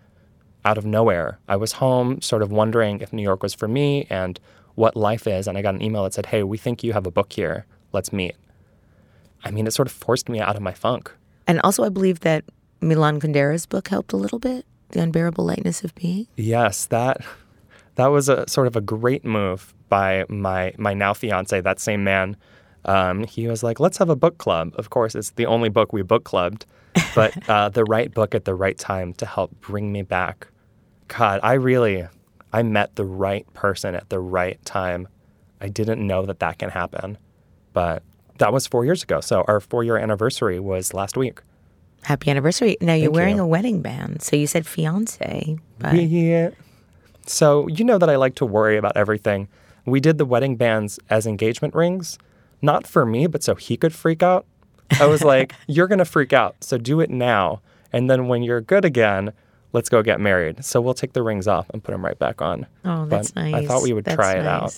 out 0.65 0.79
of 0.79 0.85
nowhere. 0.85 1.39
I 1.49 1.57
was 1.57 1.73
home, 1.73 2.21
sort 2.21 2.43
of 2.43 2.51
wondering 2.51 3.01
if 3.01 3.13
New 3.13 3.23
York 3.23 3.43
was 3.43 3.55
for 3.55 3.69
me 3.69 4.07
and 4.11 4.39
what 4.75 4.97
life 4.97 5.27
is. 5.27 5.47
And 5.47 5.57
I 5.57 5.63
got 5.63 5.75
an 5.75 5.83
email 5.83 6.05
that 6.05 6.15
said, 6.15 6.27
Hey, 6.27 6.43
we 6.43 6.59
think 6.59 6.83
you 6.83 6.93
have 6.93 7.07
a 7.07 7.11
book 7.11 7.33
here. 7.33 7.67
Let's 7.93 8.13
meet. 8.13 8.37
I 9.45 9.51
mean, 9.51 9.67
it 9.67 9.73
sort 9.73 9.89
of 9.89 9.93
forced 9.93 10.29
me 10.29 10.41
out 10.41 10.57
of 10.57 10.63
my 10.63 10.73
funk. 10.73 11.13
And 11.47 11.61
also, 11.61 11.85
I 11.85 11.89
believe 11.89 12.21
that 12.21 12.45
Milan 12.81 13.21
Kundera's 13.21 13.67
book 13.67 13.89
helped 13.89 14.13
a 14.13 14.17
little 14.17 14.39
bit. 14.39 14.67
The 14.91 15.01
Unbearable 15.01 15.45
Lightness 15.45 15.85
of 15.85 15.95
Being. 15.95 16.27
Yes, 16.37 16.87
that 16.87 17.19
that 17.97 18.07
was 18.07 18.29
a 18.29 18.49
sort 18.49 18.67
of 18.67 18.77
a 18.77 18.81
great 18.81 19.25
move 19.25 19.75
by 19.89 20.25
my 20.29 20.73
my 20.79 20.95
now 20.95 21.13
fiance, 21.13 21.61
that 21.61 21.81
same 21.81 22.05
man. 22.05 22.37
Um, 22.85 23.25
he 23.25 23.49
was 23.49 23.63
like, 23.63 23.81
"Let's 23.81 23.99
have 23.99 24.09
a 24.09 24.17
book 24.17 24.39
club." 24.39 24.73
Of 24.77 24.91
course, 24.91 25.15
it's 25.15 25.31
the 25.31 25.47
only 25.47 25.69
book 25.69 25.93
we 25.93 26.03
book 26.03 26.25
clubbed, 26.25 26.67
but 27.15 27.49
uh, 27.49 27.69
the 27.69 27.85
right 27.85 28.13
book 28.13 28.35
at 28.35 28.45
the 28.45 28.55
right 28.55 28.79
time 28.79 29.13
to 29.15 29.27
help 29.27 29.51
bring 29.61 29.93
me 29.93 30.03
back. 30.03 30.49
God, 31.09 31.41
I 31.43 31.55
really, 31.55 32.07
I 32.53 32.63
met 32.63 32.97
the 32.97 33.05
right 33.05 33.47
person 33.55 33.95
at 33.95 34.09
the 34.11 34.21
right 34.21 34.63
time. 34.65 35.09
I 35.61 35.69
didn't 35.69 36.07
know 36.07 36.25
that 36.27 36.39
that 36.41 36.59
can 36.59 36.71
happen, 36.71 37.19
but 37.73 38.03
that 38.39 38.53
was 38.53 38.67
four 38.67 38.85
years 38.85 39.03
ago. 39.03 39.21
So 39.21 39.45
our 39.49 39.61
four 39.61 39.85
year 39.85 39.97
anniversary 39.97 40.61
was 40.61 40.95
last 40.95 41.17
week. 41.17 41.41
Happy 42.03 42.31
anniversary. 42.31 42.77
Now, 42.81 42.95
you're 42.95 43.07
Thank 43.07 43.17
wearing 43.17 43.37
you. 43.37 43.43
a 43.43 43.47
wedding 43.47 43.83
band. 43.83 44.23
So 44.23 44.37
you 44.37 44.47
said 44.47 44.67
fiance, 44.67 45.59
but 45.79 45.95
Yeah. 45.95 46.51
So 47.27 47.67
you 47.69 47.85
know 47.85 47.99
that 47.99 48.09
I 48.09 48.17
like 48.17 48.37
to 48.37 48.47
worry 48.47 48.77
about 48.77 48.97
everything. 48.97 49.49
We 49.85 50.01
did 50.01 50.17
the 50.19 50.25
wedding 50.25 50.57
bands 50.57 50.99
as 51.11 51.27
engagement 51.27 51.75
rings, 51.75 52.19
not 52.63 52.87
for 52.87 53.05
me, 53.07 53.27
but 53.27 53.43
so 53.43 53.55
he 53.55 53.77
could 53.77 53.95
freak 53.95 54.23
out. 54.23 54.47
I 55.01 55.07
was 55.07 55.23
like, 55.23 55.55
"You're 55.67 55.87
gonna 55.87 56.05
freak 56.05 56.33
out, 56.33 56.57
so 56.63 56.79
do 56.79 57.01
it 57.01 57.11
now, 57.11 57.61
and 57.93 58.11
then 58.11 58.29
when 58.29 58.43
you're 58.43 58.61
good 58.61 58.85
again, 58.85 59.33
let's 59.73 59.89
go 59.89 60.03
get 60.03 60.21
married." 60.21 60.65
So 60.65 60.81
we'll 60.81 60.95
take 60.95 61.13
the 61.13 61.23
rings 61.23 61.47
off 61.47 61.69
and 61.71 61.83
put 61.83 61.93
them 61.93 62.05
right 62.05 62.19
back 62.19 62.41
on. 62.41 62.67
Oh, 62.85 63.07
that's 63.07 63.33
But 63.33 63.43
nice. 63.43 63.55
I 63.55 63.67
thought 63.67 63.83
we 63.83 63.93
would 63.93 64.05
That's 64.05 64.17
try 64.17 64.35
it 64.35 64.47
out. 64.47 64.75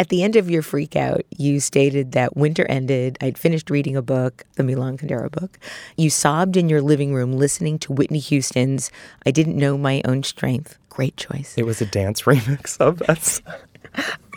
At 0.00 0.10
the 0.10 0.22
end 0.22 0.36
of 0.36 0.48
your 0.48 0.62
freak 0.62 0.94
out, 0.94 1.22
you 1.36 1.58
stated 1.58 2.12
that 2.12 2.36
winter 2.36 2.64
ended. 2.70 3.18
I'd 3.20 3.36
finished 3.36 3.68
reading 3.68 3.96
a 3.96 4.02
book, 4.02 4.44
the 4.54 4.62
Milan 4.62 4.96
Kundera 4.96 5.28
book. 5.28 5.58
You 5.96 6.08
sobbed 6.08 6.56
in 6.56 6.68
your 6.68 6.80
living 6.80 7.12
room 7.14 7.32
listening 7.32 7.80
to 7.80 7.92
Whitney 7.92 8.20
Houston's 8.20 8.92
I 9.26 9.32
Didn't 9.32 9.56
Know 9.56 9.76
My 9.76 10.00
Own 10.04 10.22
Strength. 10.22 10.78
Great 10.88 11.16
choice. 11.16 11.54
It 11.56 11.66
was 11.66 11.80
a 11.80 11.86
dance 11.86 12.22
remix 12.30 12.78
of 12.78 12.98
that. 13.00 13.40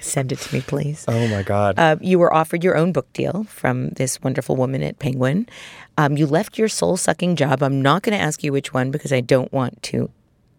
Send 0.02 0.32
it 0.32 0.40
to 0.40 0.56
me, 0.56 0.62
please. 0.62 1.06
Oh 1.08 1.28
my 1.28 1.44
god. 1.44 1.78
Uh, 1.78 1.96
you 2.02 2.18
were 2.18 2.34
offered 2.34 2.64
your 2.64 2.76
own 2.76 2.92
book 2.92 3.12
deal 3.14 3.44
from 3.44 3.90
this 3.90 4.22
wonderful 4.24 4.56
woman 4.56 4.82
at 4.82 4.98
Penguin. 5.00 5.48
Um, 5.98 6.18
you 6.18 6.26
left 6.26 6.58
your 6.58 6.68
soul 6.70 6.98
sucking 6.98 7.36
job. 7.36 7.62
I'm 7.62 7.82
not 7.82 8.02
going 8.02 8.18
to 8.18 8.24
ask 8.24 8.44
you 8.44 8.52
which 8.52 8.74
one 8.74 8.90
because 8.92 9.14
I 9.14 9.22
don't 9.22 9.52
want 9.54 9.82
to 9.84 10.10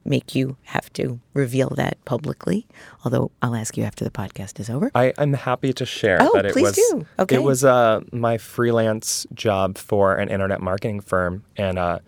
make 0.04 0.34
you 0.34 0.56
have 0.64 0.92
to 0.92 1.20
reveal 1.32 1.70
that 1.70 1.96
publicly, 2.04 2.66
although 3.04 3.30
I'll 3.40 3.54
ask 3.54 3.76
you 3.76 3.84
after 3.84 4.04
the 4.04 4.10
podcast 4.10 4.58
is 4.60 4.68
over. 4.68 4.90
I, 4.94 5.12
I'm 5.18 5.32
happy 5.32 5.72
to 5.74 5.86
share 5.86 6.18
Oh, 6.20 6.30
that 6.34 6.46
it 6.46 6.52
please 6.52 6.64
was 6.64 6.74
do. 6.76 7.06
Okay. 7.20 7.36
it 7.36 7.42
was 7.42 7.64
uh, 7.64 8.00
my 8.12 8.36
freelance 8.38 9.26
job 9.34 9.78
for 9.78 10.16
an 10.16 10.28
internet 10.28 10.60
marketing 10.60 11.00
firm, 11.00 11.44
and 11.56 11.78
uh, 11.78 12.00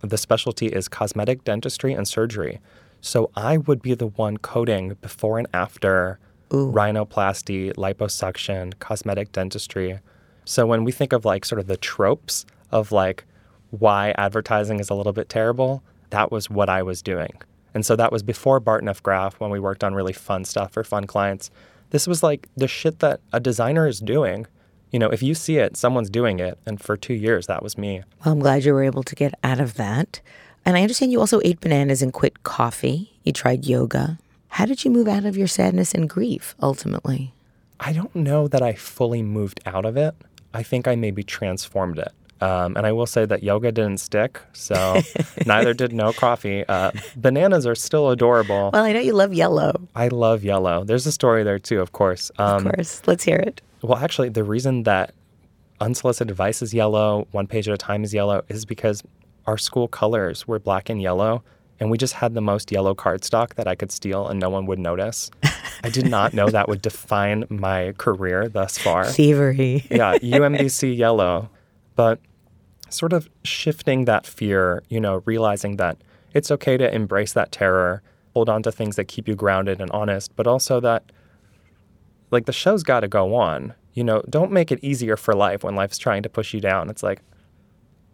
the 0.00 0.16
specialty 0.18 0.66
is 0.66 0.88
cosmetic 0.88 1.44
dentistry 1.44 1.92
and 1.92 2.08
surgery. 2.08 2.58
So 3.02 3.30
I 3.36 3.58
would 3.58 3.82
be 3.82 3.94
the 3.94 4.06
one 4.06 4.38
coding 4.38 4.96
before 5.02 5.38
and 5.38 5.46
after 5.52 6.18
rhinoplasty, 6.52 7.74
liposuction, 7.74 8.78
cosmetic 8.78 9.32
dentistry. 9.32 9.98
So 10.44 10.66
when 10.66 10.84
we 10.84 10.92
think 10.92 11.12
of 11.12 11.24
like 11.24 11.44
sort 11.44 11.60
of 11.60 11.66
the 11.66 11.76
tropes 11.76 12.44
of 12.70 12.92
like 12.92 13.24
why 13.70 14.14
advertising 14.18 14.80
is 14.80 14.90
a 14.90 14.94
little 14.94 15.12
bit 15.12 15.28
terrible, 15.28 15.82
that 16.10 16.30
was 16.30 16.50
what 16.50 16.68
I 16.68 16.82
was 16.82 17.02
doing. 17.02 17.32
And 17.74 17.86
so 17.86 17.96
that 17.96 18.12
was 18.12 18.22
before 18.22 18.60
Barton 18.60 18.88
F. 18.88 19.02
Graf 19.02 19.40
when 19.40 19.50
we 19.50 19.58
worked 19.58 19.82
on 19.82 19.94
really 19.94 20.12
fun 20.12 20.44
stuff 20.44 20.72
for 20.72 20.84
fun 20.84 21.06
clients. 21.06 21.50
This 21.90 22.06
was 22.06 22.22
like 22.22 22.48
the 22.56 22.68
shit 22.68 22.98
that 22.98 23.20
a 23.32 23.40
designer 23.40 23.86
is 23.86 24.00
doing. 24.00 24.46
You 24.90 24.98
know, 24.98 25.08
if 25.08 25.22
you 25.22 25.34
see 25.34 25.56
it, 25.56 25.76
someone's 25.76 26.10
doing 26.10 26.38
it. 26.38 26.58
And 26.66 26.80
for 26.80 26.98
two 26.98 27.14
years, 27.14 27.46
that 27.46 27.62
was 27.62 27.78
me. 27.78 28.02
Well, 28.24 28.32
I'm 28.32 28.40
glad 28.40 28.64
you 28.64 28.74
were 28.74 28.82
able 28.82 29.02
to 29.04 29.14
get 29.14 29.32
out 29.42 29.58
of 29.58 29.74
that. 29.74 30.20
And 30.66 30.76
I 30.76 30.82
understand 30.82 31.12
you 31.12 31.20
also 31.20 31.40
ate 31.44 31.60
bananas 31.60 32.02
and 32.02 32.12
quit 32.12 32.42
coffee. 32.42 33.18
You 33.24 33.32
tried 33.32 33.64
yoga. 33.64 34.18
How 34.52 34.66
did 34.66 34.84
you 34.84 34.90
move 34.90 35.08
out 35.08 35.24
of 35.24 35.34
your 35.34 35.46
sadness 35.46 35.94
and 35.94 36.06
grief 36.06 36.54
ultimately? 36.60 37.32
I 37.80 37.94
don't 37.94 38.14
know 38.14 38.48
that 38.48 38.60
I 38.60 38.74
fully 38.74 39.22
moved 39.22 39.60
out 39.64 39.86
of 39.86 39.96
it. 39.96 40.14
I 40.52 40.62
think 40.62 40.86
I 40.86 40.94
maybe 40.94 41.22
transformed 41.22 41.98
it. 41.98 42.12
Um, 42.42 42.76
and 42.76 42.86
I 42.86 42.92
will 42.92 43.06
say 43.06 43.24
that 43.24 43.42
yoga 43.42 43.72
didn't 43.72 43.96
stick, 43.96 44.42
so 44.52 45.00
neither 45.46 45.72
did 45.72 45.94
no 45.94 46.12
coffee. 46.12 46.66
Uh, 46.68 46.90
bananas 47.16 47.66
are 47.66 47.74
still 47.74 48.10
adorable. 48.10 48.70
Well, 48.74 48.84
I 48.84 48.92
know 48.92 49.00
you 49.00 49.14
love 49.14 49.32
yellow. 49.32 49.88
I 49.96 50.08
love 50.08 50.44
yellow. 50.44 50.84
There's 50.84 51.06
a 51.06 51.12
story 51.12 51.44
there 51.44 51.58
too, 51.58 51.80
of 51.80 51.92
course. 51.92 52.30
Um, 52.36 52.66
of 52.66 52.74
course. 52.74 53.00
Let's 53.06 53.24
hear 53.24 53.38
it. 53.38 53.62
Well, 53.80 53.96
actually, 53.96 54.28
the 54.28 54.44
reason 54.44 54.82
that 54.82 55.14
unsolicited 55.80 56.30
advice 56.30 56.60
is 56.60 56.74
yellow, 56.74 57.26
one 57.30 57.46
page 57.46 57.68
at 57.68 57.74
a 57.74 57.78
time 57.78 58.04
is 58.04 58.12
yellow, 58.12 58.44
is 58.50 58.66
because 58.66 59.02
our 59.46 59.56
school 59.56 59.88
colors 59.88 60.46
were 60.46 60.58
black 60.58 60.90
and 60.90 61.00
yellow, 61.00 61.42
and 61.82 61.90
we 61.90 61.98
just 61.98 62.14
had 62.14 62.34
the 62.34 62.40
most 62.40 62.70
yellow 62.70 62.94
cardstock 62.94 63.54
that 63.54 63.66
I 63.66 63.74
could 63.74 63.90
steal 63.90 64.28
and 64.28 64.38
no 64.38 64.48
one 64.48 64.66
would 64.66 64.78
notice. 64.78 65.32
I 65.82 65.90
did 65.90 66.08
not 66.08 66.32
know 66.32 66.48
that 66.48 66.68
would 66.68 66.80
define 66.80 67.44
my 67.48 67.92
career 67.98 68.48
thus 68.48 68.78
far. 68.78 69.04
Thievery. 69.04 69.84
yeah, 69.90 70.16
UMBC 70.18 70.96
yellow. 70.96 71.50
But 71.96 72.20
sort 72.88 73.12
of 73.12 73.28
shifting 73.42 74.04
that 74.04 74.28
fear, 74.28 74.84
you 74.90 75.00
know, 75.00 75.22
realizing 75.24 75.74
that 75.78 75.96
it's 76.32 76.52
okay 76.52 76.76
to 76.76 76.94
embrace 76.94 77.32
that 77.32 77.50
terror, 77.50 78.00
hold 78.32 78.48
on 78.48 78.62
to 78.62 78.70
things 78.70 78.94
that 78.94 79.06
keep 79.06 79.26
you 79.26 79.34
grounded 79.34 79.80
and 79.80 79.90
honest, 79.90 80.36
but 80.36 80.46
also 80.46 80.78
that 80.78 81.10
like 82.30 82.46
the 82.46 82.52
show's 82.52 82.84
got 82.84 83.00
to 83.00 83.08
go 83.08 83.34
on. 83.34 83.74
You 83.94 84.04
know, 84.04 84.22
don't 84.30 84.52
make 84.52 84.70
it 84.70 84.78
easier 84.84 85.16
for 85.16 85.34
life 85.34 85.64
when 85.64 85.74
life's 85.74 85.98
trying 85.98 86.22
to 86.22 86.28
push 86.28 86.54
you 86.54 86.60
down. 86.60 86.88
It's 86.90 87.02
like 87.02 87.22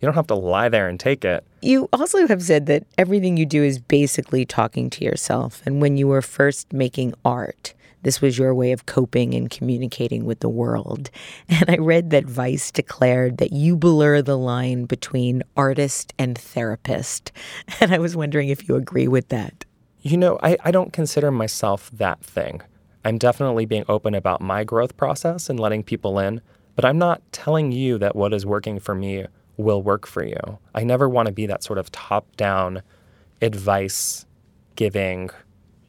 you 0.00 0.06
don't 0.06 0.14
have 0.14 0.26
to 0.28 0.34
lie 0.34 0.68
there 0.68 0.88
and 0.88 0.98
take 0.98 1.24
it. 1.24 1.44
You 1.60 1.88
also 1.92 2.26
have 2.26 2.42
said 2.42 2.66
that 2.66 2.84
everything 2.96 3.36
you 3.36 3.46
do 3.46 3.62
is 3.62 3.78
basically 3.78 4.44
talking 4.44 4.90
to 4.90 5.04
yourself. 5.04 5.62
And 5.66 5.80
when 5.80 5.96
you 5.96 6.06
were 6.06 6.22
first 6.22 6.72
making 6.72 7.14
art, 7.24 7.74
this 8.02 8.20
was 8.20 8.38
your 8.38 8.54
way 8.54 8.70
of 8.70 8.86
coping 8.86 9.34
and 9.34 9.50
communicating 9.50 10.24
with 10.24 10.40
the 10.40 10.48
world. 10.48 11.10
And 11.48 11.68
I 11.68 11.76
read 11.76 12.10
that 12.10 12.26
Vice 12.26 12.70
declared 12.70 13.38
that 13.38 13.52
you 13.52 13.76
blur 13.76 14.22
the 14.22 14.38
line 14.38 14.84
between 14.84 15.42
artist 15.56 16.14
and 16.18 16.38
therapist. 16.38 17.32
And 17.80 17.92
I 17.92 17.98
was 17.98 18.16
wondering 18.16 18.48
if 18.48 18.68
you 18.68 18.76
agree 18.76 19.08
with 19.08 19.28
that. 19.28 19.64
You 20.00 20.16
know, 20.16 20.38
I, 20.42 20.56
I 20.64 20.70
don't 20.70 20.92
consider 20.92 21.32
myself 21.32 21.90
that 21.92 22.20
thing. 22.20 22.62
I'm 23.04 23.18
definitely 23.18 23.66
being 23.66 23.84
open 23.88 24.14
about 24.14 24.40
my 24.40 24.62
growth 24.62 24.96
process 24.96 25.50
and 25.50 25.58
letting 25.58 25.82
people 25.82 26.18
in, 26.18 26.40
but 26.76 26.84
I'm 26.84 26.98
not 26.98 27.20
telling 27.32 27.72
you 27.72 27.98
that 27.98 28.14
what 28.14 28.32
is 28.32 28.46
working 28.46 28.78
for 28.78 28.94
me 28.94 29.26
will 29.58 29.82
work 29.82 30.06
for 30.06 30.24
you. 30.24 30.58
I 30.74 30.84
never 30.84 31.08
want 31.08 31.26
to 31.26 31.32
be 31.32 31.44
that 31.46 31.62
sort 31.62 31.78
of 31.78 31.92
top 31.92 32.34
down 32.36 32.82
advice 33.42 34.24
giving 34.76 35.30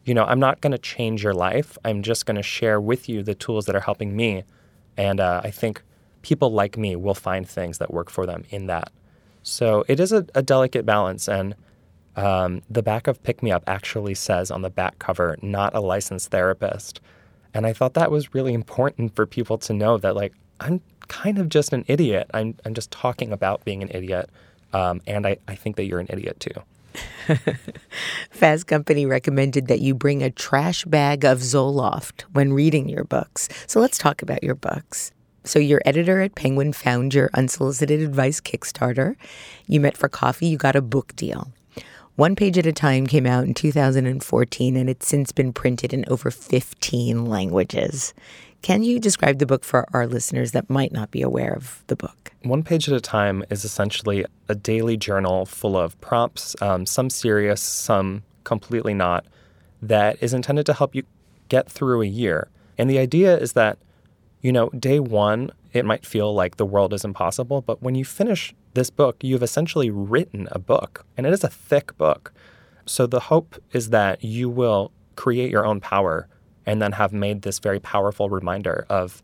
you 0.09 0.15
know, 0.15 0.25
I'm 0.25 0.39
not 0.39 0.59
going 0.59 0.71
to 0.71 0.79
change 0.79 1.23
your 1.23 1.35
life. 1.35 1.77
I'm 1.85 2.01
just 2.01 2.25
going 2.25 2.35
to 2.35 2.41
share 2.41 2.81
with 2.81 3.07
you 3.07 3.21
the 3.21 3.35
tools 3.35 3.67
that 3.67 3.75
are 3.75 3.79
helping 3.79 4.15
me. 4.15 4.43
And 4.97 5.19
uh, 5.19 5.41
I 5.43 5.51
think 5.51 5.83
people 6.23 6.51
like 6.51 6.79
me 6.79 6.95
will 6.95 7.13
find 7.13 7.47
things 7.47 7.77
that 7.77 7.93
work 7.93 8.09
for 8.09 8.25
them 8.25 8.43
in 8.49 8.65
that. 8.65 8.91
So 9.43 9.85
it 9.87 9.99
is 9.99 10.11
a, 10.11 10.25
a 10.33 10.41
delicate 10.41 10.83
balance. 10.83 11.29
And 11.29 11.53
um, 12.15 12.63
the 12.71 12.81
back 12.81 13.05
of 13.05 13.21
Pick 13.21 13.43
Me 13.43 13.51
Up 13.51 13.63
actually 13.67 14.15
says 14.15 14.49
on 14.49 14.63
the 14.63 14.71
back 14.71 14.97
cover, 14.97 15.37
not 15.43 15.75
a 15.75 15.79
licensed 15.79 16.31
therapist. 16.31 17.01
And 17.53 17.67
I 17.67 17.73
thought 17.73 17.93
that 17.93 18.09
was 18.09 18.33
really 18.33 18.55
important 18.55 19.15
for 19.15 19.27
people 19.27 19.59
to 19.59 19.73
know 19.73 19.99
that, 19.99 20.15
like, 20.15 20.33
I'm 20.59 20.81
kind 21.09 21.37
of 21.37 21.49
just 21.49 21.73
an 21.73 21.83
idiot. 21.87 22.29
I'm, 22.33 22.55
I'm 22.63 22.73
just 22.73 22.91
talking 22.91 23.33
about 23.33 23.65
being 23.65 23.83
an 23.83 23.89
idiot. 23.91 24.29
Um, 24.71 25.01
and 25.05 25.27
I, 25.27 25.37
I 25.47 25.55
think 25.55 25.75
that 25.75 25.85
you're 25.85 25.99
an 25.99 26.07
idiot 26.09 26.39
too. 26.39 26.53
Fast 28.31 28.67
Company 28.67 29.05
recommended 29.05 29.67
that 29.67 29.81
you 29.81 29.93
bring 29.93 30.23
a 30.23 30.31
trash 30.31 30.85
bag 30.85 31.25
of 31.25 31.39
Zoloft 31.39 32.21
when 32.31 32.53
reading 32.53 32.89
your 32.89 33.03
books. 33.03 33.49
So 33.67 33.79
let's 33.79 33.97
talk 33.97 34.21
about 34.21 34.43
your 34.43 34.55
books. 34.55 35.11
So, 35.45 35.57
your 35.57 35.81
editor 35.85 36.21
at 36.21 36.35
Penguin 36.35 36.73
found 36.73 37.13
your 37.13 37.29
unsolicited 37.33 38.01
advice 38.01 38.41
Kickstarter. 38.41 39.15
You 39.67 39.79
met 39.79 39.95
for 39.95 40.09
coffee, 40.09 40.47
you 40.47 40.57
got 40.57 40.75
a 40.75 40.81
book 40.81 41.15
deal. 41.15 41.51
One 42.17 42.35
Page 42.35 42.57
at 42.57 42.65
a 42.65 42.73
Time 42.73 43.07
came 43.07 43.25
out 43.25 43.45
in 43.45 43.53
2014, 43.53 44.75
and 44.75 44.89
it's 44.89 45.07
since 45.07 45.31
been 45.31 45.53
printed 45.53 45.93
in 45.93 46.03
over 46.09 46.29
15 46.29 47.25
languages. 47.25 48.13
Can 48.61 48.83
you 48.83 48.99
describe 48.99 49.39
the 49.39 49.45
book 49.45 49.63
for 49.63 49.87
our 49.93 50.05
listeners 50.05 50.51
that 50.51 50.69
might 50.69 50.91
not 50.91 51.11
be 51.11 51.21
aware 51.21 51.53
of 51.53 51.81
the 51.87 51.95
book? 51.95 52.31
One 52.43 52.61
Page 52.61 52.89
at 52.89 52.95
a 52.95 52.99
Time 52.99 53.43
is 53.49 53.63
essentially 53.63 54.25
a 54.49 54.55
daily 54.55 54.97
journal 54.97 55.45
full 55.45 55.77
of 55.77 55.99
prompts, 56.01 56.61
um, 56.61 56.85
some 56.85 57.09
serious, 57.09 57.61
some 57.61 58.23
completely 58.43 58.93
not, 58.93 59.25
that 59.81 60.21
is 60.21 60.33
intended 60.33 60.65
to 60.65 60.73
help 60.73 60.93
you 60.93 61.03
get 61.47 61.71
through 61.71 62.01
a 62.01 62.05
year. 62.05 62.49
And 62.77 62.89
the 62.89 62.99
idea 62.99 63.37
is 63.37 63.53
that, 63.53 63.77
you 64.41 64.51
know, 64.51 64.69
day 64.69 64.99
one, 64.99 65.51
it 65.71 65.85
might 65.85 66.05
feel 66.05 66.33
like 66.33 66.57
the 66.57 66.65
world 66.65 66.93
is 66.93 67.05
impossible, 67.05 67.61
but 67.61 67.81
when 67.81 67.95
you 67.95 68.03
finish 68.03 68.53
this 68.73 68.89
book, 68.89 69.23
you've 69.23 69.43
essentially 69.43 69.89
written 69.89 70.49
a 70.51 70.59
book, 70.59 71.05
and 71.15 71.25
it 71.25 71.31
is 71.31 71.45
a 71.45 71.49
thick 71.49 71.97
book. 71.97 72.33
So 72.85 73.07
the 73.07 73.21
hope 73.21 73.55
is 73.71 73.89
that 73.91 74.23
you 74.23 74.49
will 74.49 74.91
create 75.15 75.49
your 75.49 75.65
own 75.65 75.79
power 75.79 76.27
and 76.69 76.79
then 76.79 76.91
have 76.91 77.11
made 77.11 77.41
this 77.41 77.57
very 77.57 77.79
powerful 77.79 78.29
reminder 78.29 78.85
of 78.89 79.23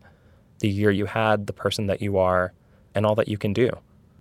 the 0.58 0.68
year 0.68 0.90
you 0.90 1.06
had, 1.06 1.46
the 1.46 1.52
person 1.52 1.86
that 1.86 2.02
you 2.02 2.18
are, 2.18 2.52
and 2.92 3.06
all 3.06 3.14
that 3.14 3.28
you 3.28 3.38
can 3.38 3.52
do. 3.52 3.70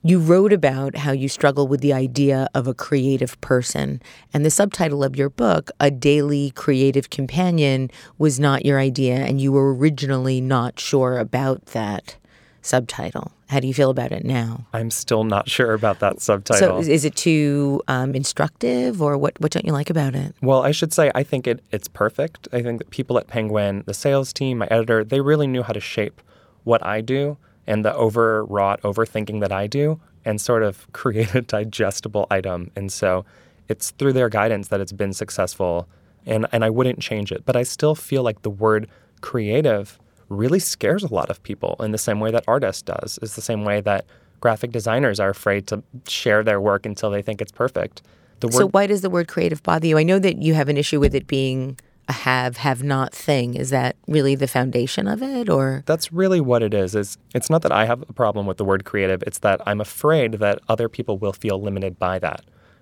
You 0.03 0.19
wrote 0.19 0.53
about 0.53 0.95
how 0.97 1.11
you 1.11 1.27
struggle 1.27 1.67
with 1.67 1.81
the 1.81 1.91
idea 1.91 2.47
of 2.53 2.67
a 2.67 2.75
creative 2.75 3.41
person, 3.41 3.99
and 4.31 4.45
the 4.45 4.51
subtitle 4.51 5.03
of 5.03 5.15
your 5.15 5.31
book, 5.31 5.71
A 5.79 5.89
Daily 5.89 6.51
Creative 6.51 7.09
Companion, 7.09 7.89
was 8.19 8.39
not 8.39 8.63
your 8.63 8.79
idea, 8.79 9.15
and 9.15 9.41
you 9.41 9.51
were 9.51 9.73
originally 9.73 10.39
not 10.39 10.79
sure 10.79 11.17
about 11.17 11.65
that 11.67 12.17
subtitle. 12.65 13.31
How 13.47 13.59
do 13.59 13.67
you 13.67 13.73
feel 13.73 13.91
about 13.91 14.11
it 14.11 14.25
now? 14.25 14.65
I'm 14.73 14.89
still 14.89 15.23
not 15.23 15.47
sure 15.47 15.73
about 15.73 15.99
that 15.99 16.19
subtitle. 16.19 16.83
So, 16.83 16.91
is 16.91 17.05
it 17.05 17.15
too 17.15 17.81
um, 17.87 18.15
instructive, 18.15 19.01
or 19.01 19.17
what? 19.17 19.39
What 19.39 19.51
don't 19.51 19.65
you 19.65 19.71
like 19.71 19.89
about 19.89 20.15
it? 20.15 20.35
Well, 20.41 20.63
I 20.63 20.71
should 20.71 20.91
say 20.91 21.11
I 21.13 21.23
think 21.23 21.45
it 21.45 21.63
it's 21.71 21.87
perfect. 21.87 22.47
I 22.51 22.61
think 22.61 22.79
that 22.79 22.89
people 22.89 23.17
at 23.19 23.27
Penguin, 23.27 23.83
the 23.85 23.93
sales 23.93 24.33
team, 24.33 24.57
my 24.57 24.67
editor, 24.71 25.03
they 25.03 25.21
really 25.21 25.47
knew 25.47 25.61
how 25.61 25.73
to 25.73 25.79
shape 25.79 26.21
what 26.63 26.83
I 26.83 27.01
do 27.01 27.37
and 27.67 27.85
the 27.85 27.93
overwrought 27.95 28.81
overthinking 28.81 29.41
that 29.41 29.51
I 29.51 29.67
do, 29.67 29.99
and 30.23 30.41
sort 30.41 30.63
of 30.63 30.87
create 30.93 31.35
a 31.35 31.41
digestible 31.41 32.25
item. 32.31 32.71
And 32.75 32.91
so, 32.91 33.25
it's 33.69 33.91
through 33.91 34.13
their 34.13 34.29
guidance 34.29 34.69
that 34.69 34.81
it's 34.81 34.91
been 34.91 35.13
successful. 35.13 35.87
And 36.25 36.47
and 36.51 36.65
I 36.65 36.71
wouldn't 36.71 36.99
change 36.99 37.31
it, 37.31 37.45
but 37.45 37.55
I 37.55 37.61
still 37.61 37.93
feel 37.93 38.23
like 38.23 38.41
the 38.41 38.49
word 38.49 38.89
creative 39.21 39.99
really 40.29 40.59
scares 40.59 41.03
a 41.03 41.13
lot 41.13 41.29
of 41.29 41.41
people 41.43 41.75
in 41.79 41.91
the 41.91 41.97
same 41.97 42.19
way 42.19 42.31
that 42.31 42.43
artists 42.47 42.81
does. 42.81 43.19
Is 43.21 43.35
the 43.35 43.41
same 43.41 43.63
way 43.63 43.81
that 43.81 44.05
graphic 44.39 44.71
designers 44.71 45.19
are 45.19 45.29
afraid 45.29 45.67
to 45.67 45.83
share 46.07 46.43
their 46.43 46.61
work 46.61 46.85
until 46.85 47.09
they 47.09 47.21
think 47.21 47.41
it's 47.41 47.51
perfect. 47.51 48.01
The 48.41 48.47
word, 48.47 48.53
so 48.53 48.67
why 48.67 48.87
does 48.87 49.01
the 49.01 49.09
word 49.09 49.27
creative 49.27 49.63
bother 49.63 49.87
you? 49.87 49.97
I 49.97 50.03
know 50.03 50.19
that 50.19 50.41
you 50.41 50.53
have 50.53 50.69
an 50.69 50.77
issue 50.77 50.99
with 50.99 51.15
it 51.15 51.25
being 51.25 51.79
a 52.07 52.13
have 52.13 52.57
have 52.57 52.83
not 52.83 53.13
thing. 53.13 53.55
Is 53.55 53.69
that 53.69 53.95
really 54.07 54.35
the 54.35 54.47
foundation 54.47 55.07
of 55.07 55.23
it 55.23 55.49
or 55.49 55.83
That's 55.85 56.11
really 56.11 56.41
what 56.41 56.61
it 56.61 56.73
is. 56.73 56.95
Is 56.95 57.17
it's 57.33 57.49
not 57.49 57.61
that 57.63 57.71
I 57.71 57.85
have 57.85 58.03
a 58.07 58.13
problem 58.13 58.45
with 58.45 58.57
the 58.57 58.65
word 58.65 58.85
creative, 58.85 59.23
it's 59.23 59.39
that 59.39 59.61
I'm 59.65 59.81
afraid 59.81 60.33
that 60.33 60.59
other 60.69 60.89
people 60.89 61.17
will 61.17 61.33
feel 61.33 61.61
limited 61.61 61.97
by 61.97 62.19
that. 62.19 62.41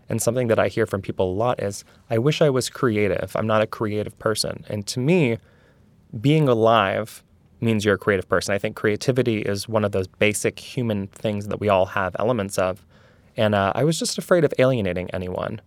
And 0.09 0.21
something 0.21 0.47
that 0.47 0.59
I 0.59 0.67
hear 0.67 0.85
from 0.85 1.01
people 1.01 1.31
a 1.31 1.33
lot 1.33 1.63
is 1.63 1.85
I 2.09 2.17
wish 2.17 2.41
I 2.41 2.49
was 2.49 2.69
creative. 2.69 3.31
I'm 3.35 3.47
not 3.47 3.61
a 3.61 3.67
creative 3.67 4.17
person. 4.19 4.65
And 4.67 4.85
to 4.87 4.99
me, 4.99 5.37
being 6.19 6.49
alive 6.49 7.23
means 7.63 7.85
you're 7.85 7.95
a 7.95 7.99
creative 7.99 8.27
person. 8.27 8.53
I 8.53 8.57
think 8.57 8.75
creativity 8.75 9.41
is 9.41 9.67
one 9.67 9.83
of 9.83 9.91
those 9.91 10.07
basic 10.07 10.59
human 10.59 11.07
things 11.07 11.47
that 11.47 11.59
we 11.59 11.69
all 11.69 11.85
have 11.87 12.15
elements 12.19 12.57
of. 12.57 12.85
And 13.35 13.55
uh, 13.55 13.71
I 13.73 13.83
was 13.83 13.97
just 13.97 14.17
afraid 14.17 14.43
of 14.43 14.53
alienating 14.59 15.09
anyone. 15.11 15.61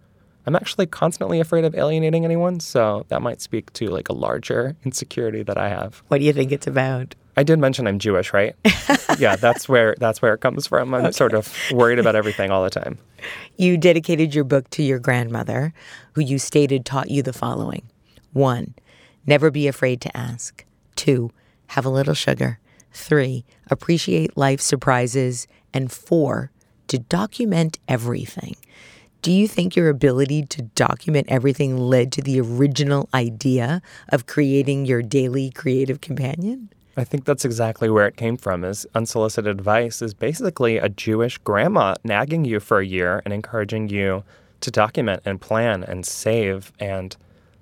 I'm 0.47 0.55
actually 0.55 0.86
constantly 0.86 1.40
afraid 1.40 1.64
of 1.64 1.74
alienating 1.74 2.24
anyone, 2.24 2.61
so 2.61 3.05
that 3.09 3.20
might 3.20 3.40
speak 3.40 3.72
to 3.74 3.88
like 3.88 4.09
a 4.09 4.12
larger 4.12 4.76
insecurity 4.84 5.42
that 5.42 5.59
I 5.59 5.68
have. 5.68 6.03
What 6.09 6.18
do 6.18 6.24
you 6.24 6.32
think 6.32 6.53
it's 6.53 6.68
about? 6.68 7.16
I 7.38 7.42
did 7.42 7.59
mention 7.59 7.86
I'm 7.86 7.99
Jewish, 7.99 8.32
right? 8.32 8.55
yeah, 9.18 9.36
that's 9.36 9.68
where 9.68 9.94
that's 9.99 10.22
where 10.22 10.32
it 10.32 10.40
comes 10.40 10.66
from. 10.66 10.94
I'm 10.94 11.07
okay. 11.07 11.12
sort 11.12 11.34
of 11.34 11.55
worried 11.70 11.99
about 11.99 12.16
everything 12.16 12.51
all 12.51 12.62
the 12.64 12.70
time. 12.70 12.97
You 13.57 13.76
dedicated 13.76 14.34
your 14.34 14.44
book 14.44 14.70
to 14.70 14.82
your 14.82 14.99
grandmother, 14.99 15.74
who 16.14 16.22
you 16.22 16.38
stated 16.38 16.86
taught 16.86 17.11
you 17.11 17.22
the 17.22 17.34
following. 17.34 17.82
1. 18.32 18.74
Never 19.26 19.51
be 19.51 19.66
afraid 19.66 20.01
to 20.03 20.16
ask. 20.16 20.64
2. 20.94 21.30
Have 21.68 21.84
a 21.84 21.90
little 21.90 22.14
sugar. 22.14 22.58
3. 22.92 23.44
Appreciate 23.70 24.36
life 24.36 24.60
surprises 24.60 25.46
and 25.72 25.90
4. 25.92 26.50
To 26.88 26.98
document 26.98 27.78
everything. 27.88 28.56
Do 29.22 29.32
you 29.32 29.48
think 29.48 29.74
your 29.74 29.88
ability 29.88 30.44
to 30.46 30.62
document 30.62 31.26
everything 31.28 31.76
led 31.76 32.12
to 32.12 32.22
the 32.22 32.40
original 32.40 33.08
idea 33.12 33.82
of 34.10 34.26
creating 34.26 34.86
your 34.86 35.02
daily 35.02 35.50
creative 35.50 36.00
companion? 36.00 36.68
I 36.96 37.04
think 37.04 37.24
that's 37.24 37.44
exactly 37.44 37.90
where 37.90 38.06
it 38.06 38.16
came 38.16 38.36
from. 38.36 38.64
Is 38.64 38.86
unsolicited 38.94 39.50
advice 39.50 40.00
is 40.00 40.14
basically 40.14 40.78
a 40.78 40.88
Jewish 40.88 41.38
grandma 41.38 41.96
nagging 42.04 42.44
you 42.44 42.60
for 42.60 42.78
a 42.78 42.86
year 42.86 43.20
and 43.24 43.34
encouraging 43.34 43.88
you 43.88 44.22
to 44.60 44.70
document 44.70 45.22
and 45.24 45.40
plan 45.40 45.82
and 45.82 46.06
save 46.06 46.72
and 46.78 47.16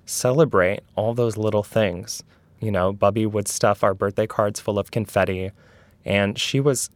celebrate 0.05 0.81
all 0.95 1.13
those 1.13 1.35
little 1.35 1.63
things. 1.63 2.23
You 2.65 2.71
know, 2.71 2.91
Bubby 2.91 3.25
would 3.25 3.47
stuff 3.47 3.83
our 3.83 3.93
birthday 3.93 4.27
cards 4.27 4.59
full 4.59 4.79
of 4.79 4.91
confetti, 4.91 5.51
and 6.03 6.37
she 6.39 6.59
was 6.59 6.89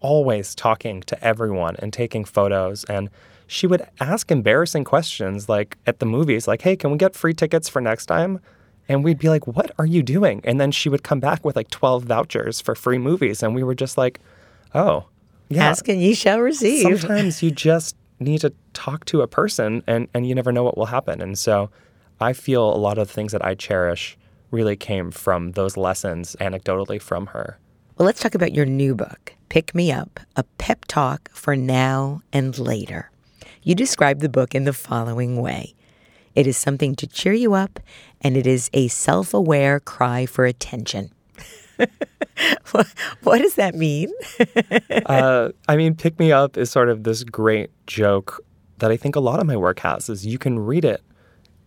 always 0.00 0.54
talking 0.54 1.02
to 1.02 1.24
everyone 1.24 1.76
and 1.78 1.92
taking 1.92 2.24
photos 2.24 2.84
and 2.84 3.10
she 3.50 3.66
would 3.66 3.84
ask 3.98 4.30
embarrassing 4.30 4.84
questions 4.84 5.48
like 5.48 5.76
at 5.84 5.98
the 5.98 6.06
movies, 6.06 6.46
like, 6.46 6.62
hey, 6.62 6.76
can 6.76 6.92
we 6.92 6.96
get 6.96 7.16
free 7.16 7.34
tickets 7.34 7.68
for 7.68 7.80
next 7.80 8.06
time? 8.06 8.38
And 8.88 9.02
we'd 9.02 9.18
be 9.18 9.28
like, 9.28 9.44
what 9.48 9.72
are 9.76 9.86
you 9.86 10.04
doing? 10.04 10.40
And 10.44 10.60
then 10.60 10.70
she 10.70 10.88
would 10.88 11.02
come 11.02 11.18
back 11.18 11.44
with 11.44 11.56
like 11.56 11.68
12 11.68 12.04
vouchers 12.04 12.60
for 12.60 12.76
free 12.76 12.96
movies. 12.96 13.42
And 13.42 13.52
we 13.52 13.64
were 13.64 13.74
just 13.74 13.98
like, 13.98 14.20
oh, 14.72 15.06
yeah. 15.48 15.66
Ask 15.66 15.88
and 15.88 16.00
ye 16.00 16.14
shall 16.14 16.38
receive. 16.38 17.00
Sometimes 17.00 17.42
you 17.42 17.50
just 17.50 17.96
need 18.20 18.40
to 18.42 18.52
talk 18.72 19.04
to 19.06 19.20
a 19.20 19.26
person 19.26 19.82
and, 19.88 20.06
and 20.14 20.28
you 20.28 20.34
never 20.36 20.52
know 20.52 20.62
what 20.62 20.78
will 20.78 20.86
happen. 20.86 21.20
And 21.20 21.36
so 21.36 21.70
I 22.20 22.34
feel 22.34 22.72
a 22.72 22.78
lot 22.78 22.98
of 22.98 23.08
the 23.08 23.14
things 23.14 23.32
that 23.32 23.44
I 23.44 23.56
cherish 23.56 24.16
really 24.50 24.76
came 24.76 25.10
from 25.10 25.52
those 25.52 25.76
lessons 25.76 26.36
anecdotally 26.40 27.00
from 27.00 27.26
her. 27.26 27.58
Well, 27.96 28.06
let's 28.06 28.20
talk 28.20 28.34
about 28.34 28.54
your 28.54 28.66
new 28.66 28.94
book, 28.94 29.34
Pick 29.48 29.74
Me 29.74 29.92
Up 29.92 30.20
A 30.36 30.42
Pep 30.58 30.86
Talk 30.86 31.30
for 31.32 31.54
Now 31.54 32.22
and 32.32 32.58
Later. 32.58 33.10
You 33.62 33.74
describe 33.74 34.20
the 34.20 34.28
book 34.28 34.54
in 34.54 34.64
the 34.64 34.72
following 34.72 35.40
way 35.40 35.74
it 36.34 36.46
is 36.46 36.56
something 36.56 36.94
to 36.96 37.06
cheer 37.06 37.32
you 37.32 37.54
up, 37.54 37.80
and 38.20 38.36
it 38.36 38.46
is 38.46 38.70
a 38.72 38.88
self 38.88 39.34
aware 39.34 39.80
cry 39.80 40.26
for 40.26 40.44
attention. 40.44 41.12
what, 42.70 43.38
does 43.38 43.54
that 43.54 43.74
mean? 43.74 44.12
uh, 45.06 45.50
I 45.68 45.76
mean, 45.76 45.94
Pick 45.94 46.18
Me 46.18 46.30
Up 46.30 46.56
is 46.56 46.70
sort 46.70 46.88
of 46.88 47.04
this 47.04 47.24
great 47.24 47.70
joke 47.86 48.42
that 48.78 48.90
I 48.90 48.96
think 48.96 49.16
a 49.16 49.20
lot 49.20 49.40
of 49.40 49.46
my 49.46 49.56
work 49.56 49.80
has 49.80 50.08
is 50.08 50.26
you 50.26 50.38
can 50.38 50.58
read 50.58 50.84
it 50.84 51.02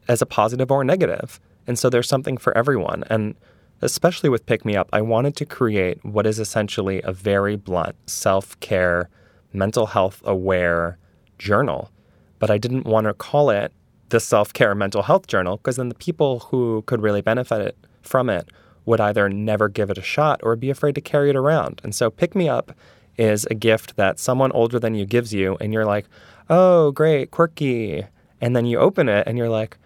as 0.07 0.21
a 0.21 0.25
positive 0.25 0.71
or 0.71 0.81
a 0.81 0.86
negative. 0.86 1.39
And 1.68 1.78
so 1.78 1.89
there's 1.89 2.07
something 2.07 2.38
for 2.38 2.55
everyone. 2.57 3.03
And 3.09 3.36
especially 3.82 4.30
with 4.30 4.45
Pick 4.45 4.66
Me 4.66 4.76
Up, 4.76 4.89
I 4.93 5.01
wanted 5.01 5.36
to 5.38 5.45
create 5.45 6.03
what 6.03 6.26
is 6.26 6.39
essentially 6.39 7.01
a 7.03 7.11
very 7.11 7.55
blunt 7.55 7.95
self 8.09 8.59
care, 8.59 9.09
mental 9.51 9.88
health 9.88 10.22
aware 10.26 10.97
journal, 11.38 11.91
but 12.39 12.49
I 12.49 12.57
didn't 12.57 12.86
want 12.86 13.07
to 13.07 13.14
call 13.14 13.49
it 13.49 13.74
the 14.09 14.20
self 14.20 14.53
care 14.53 14.76
mental 14.76 15.03
health 15.03 15.28
journal 15.28 15.57
because 15.57 15.78
then 15.78 15.89
the 15.89 15.95
people 15.95 16.39
who 16.39 16.84
could 16.86 17.01
really 17.01 17.22
benefit 17.22 17.78
from 18.01 18.30
it 18.30 18.49
would 18.86 18.99
either 18.99 19.30
never 19.30 19.70
give 19.70 19.89
it 19.89 19.97
a 19.97 20.01
shot 20.01 20.39
or 20.43 20.55
be 20.55 20.70
afraid 20.70 20.95
to 20.95 21.01
carry 21.01 21.30
it 21.30 21.36
around. 21.36 21.82
And 21.84 21.95
so, 21.95 22.09
Pick 22.09 22.36
Me 22.36 22.49
Up 22.49 22.74
is 23.18 23.45
a 23.45 23.53
gift 23.53 23.95
that 23.95 24.20
someone 24.20 24.51
older 24.51 24.80
than 24.80 24.95
you 24.95 25.05
gives 25.05 25.34
you, 25.34 25.57
and 25.61 25.74
you're 25.74 25.86
like, 25.86 26.05
oh, 26.49 26.91
great, 26.91 27.32
quirky. 27.32 28.05
And 28.41 28.55
then 28.55 28.66
you 28.66 28.80
open 28.80 29.07
it 29.07 29.26
and 29.28 29.38
you're 29.38 29.49
like, 29.49 29.78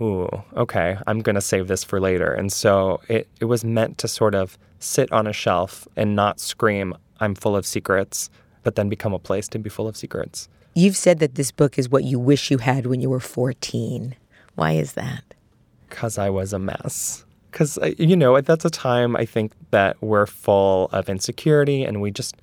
ooh, 0.00 0.28
okay, 0.56 0.98
I'm 1.06 1.20
going 1.20 1.34
to 1.34 1.40
save 1.40 1.68
this 1.68 1.84
for 1.84 2.00
later. 2.00 2.32
And 2.32 2.52
so 2.52 3.00
it, 3.08 3.28
it 3.40 3.46
was 3.46 3.64
meant 3.64 3.98
to 3.98 4.08
sort 4.08 4.34
of 4.34 4.58
sit 4.78 5.10
on 5.12 5.26
a 5.26 5.32
shelf 5.32 5.88
and 5.96 6.14
not 6.14 6.40
scream, 6.40 6.94
I'm 7.20 7.34
full 7.34 7.56
of 7.56 7.66
secrets, 7.66 8.30
but 8.62 8.76
then 8.76 8.88
become 8.88 9.12
a 9.12 9.18
place 9.18 9.48
to 9.48 9.58
be 9.58 9.70
full 9.70 9.88
of 9.88 9.96
secrets. 9.96 10.48
You've 10.74 10.96
said 10.96 11.18
that 11.18 11.34
this 11.34 11.50
book 11.50 11.78
is 11.78 11.88
what 11.88 12.04
you 12.04 12.18
wish 12.18 12.50
you 12.50 12.58
had 12.58 12.86
when 12.86 13.00
you 13.00 13.10
were 13.10 13.20
14. 13.20 14.14
Why 14.54 14.72
is 14.72 14.92
that? 14.92 15.24
Because 15.88 16.18
I 16.18 16.30
was 16.30 16.52
a 16.52 16.58
mess. 16.58 17.24
Because, 17.50 17.78
uh, 17.78 17.92
you 17.98 18.14
know, 18.14 18.40
that's 18.40 18.64
a 18.64 18.70
time 18.70 19.16
I 19.16 19.24
think 19.24 19.52
that 19.70 19.96
we're 20.00 20.26
full 20.26 20.88
of 20.92 21.08
insecurity 21.08 21.82
and 21.82 22.00
we 22.00 22.10
just, 22.10 22.36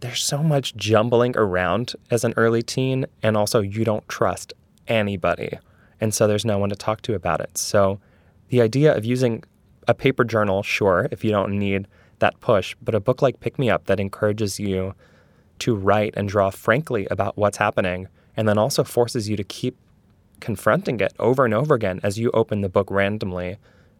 there's 0.00 0.22
so 0.22 0.42
much 0.42 0.76
jumbling 0.76 1.36
around 1.36 1.94
as 2.10 2.22
an 2.22 2.34
early 2.36 2.62
teen. 2.62 3.06
And 3.22 3.36
also, 3.36 3.60
you 3.60 3.84
don't 3.84 4.06
trust 4.08 4.52
anybody. 4.86 5.58
And 6.00 6.12
so 6.12 6.26
there's 6.26 6.44
no 6.44 6.58
one 6.58 6.70
to 6.70 6.76
talk 6.76 7.02
to 7.02 7.14
about 7.14 7.40
it. 7.40 7.56
So 7.58 8.00
the 8.48 8.60
idea 8.60 8.94
of 8.96 9.04
using 9.04 9.44
a 9.88 9.94
paper 9.94 10.24
journal, 10.24 10.62
sure, 10.62 11.08
if 11.10 11.24
you 11.24 11.30
don't 11.30 11.58
need 11.58 11.86
that 12.18 12.38
push, 12.40 12.74
but 12.82 12.94
a 12.94 13.00
book 13.00 13.22
like 13.22 13.40
Pick 13.40 13.58
Me 13.58 13.70
Up 13.70 13.86
that 13.86 14.00
encourages 14.00 14.58
you 14.58 14.94
to 15.60 15.74
write 15.74 16.14
and 16.16 16.28
draw 16.28 16.50
frankly 16.50 17.06
about 17.10 17.36
what's 17.36 17.56
happening, 17.56 18.08
and 18.36 18.48
then 18.48 18.58
also 18.58 18.84
forces 18.84 19.28
you 19.28 19.36
to 19.36 19.44
keep 19.44 19.76
confronting 20.40 21.00
it 21.00 21.14
over 21.18 21.44
and 21.44 21.54
over 21.54 21.74
again 21.74 22.00
as 22.02 22.18
you 22.18 22.30
open 22.32 22.60
the 22.60 22.68
book 22.68 22.90
randomly, 22.90 23.56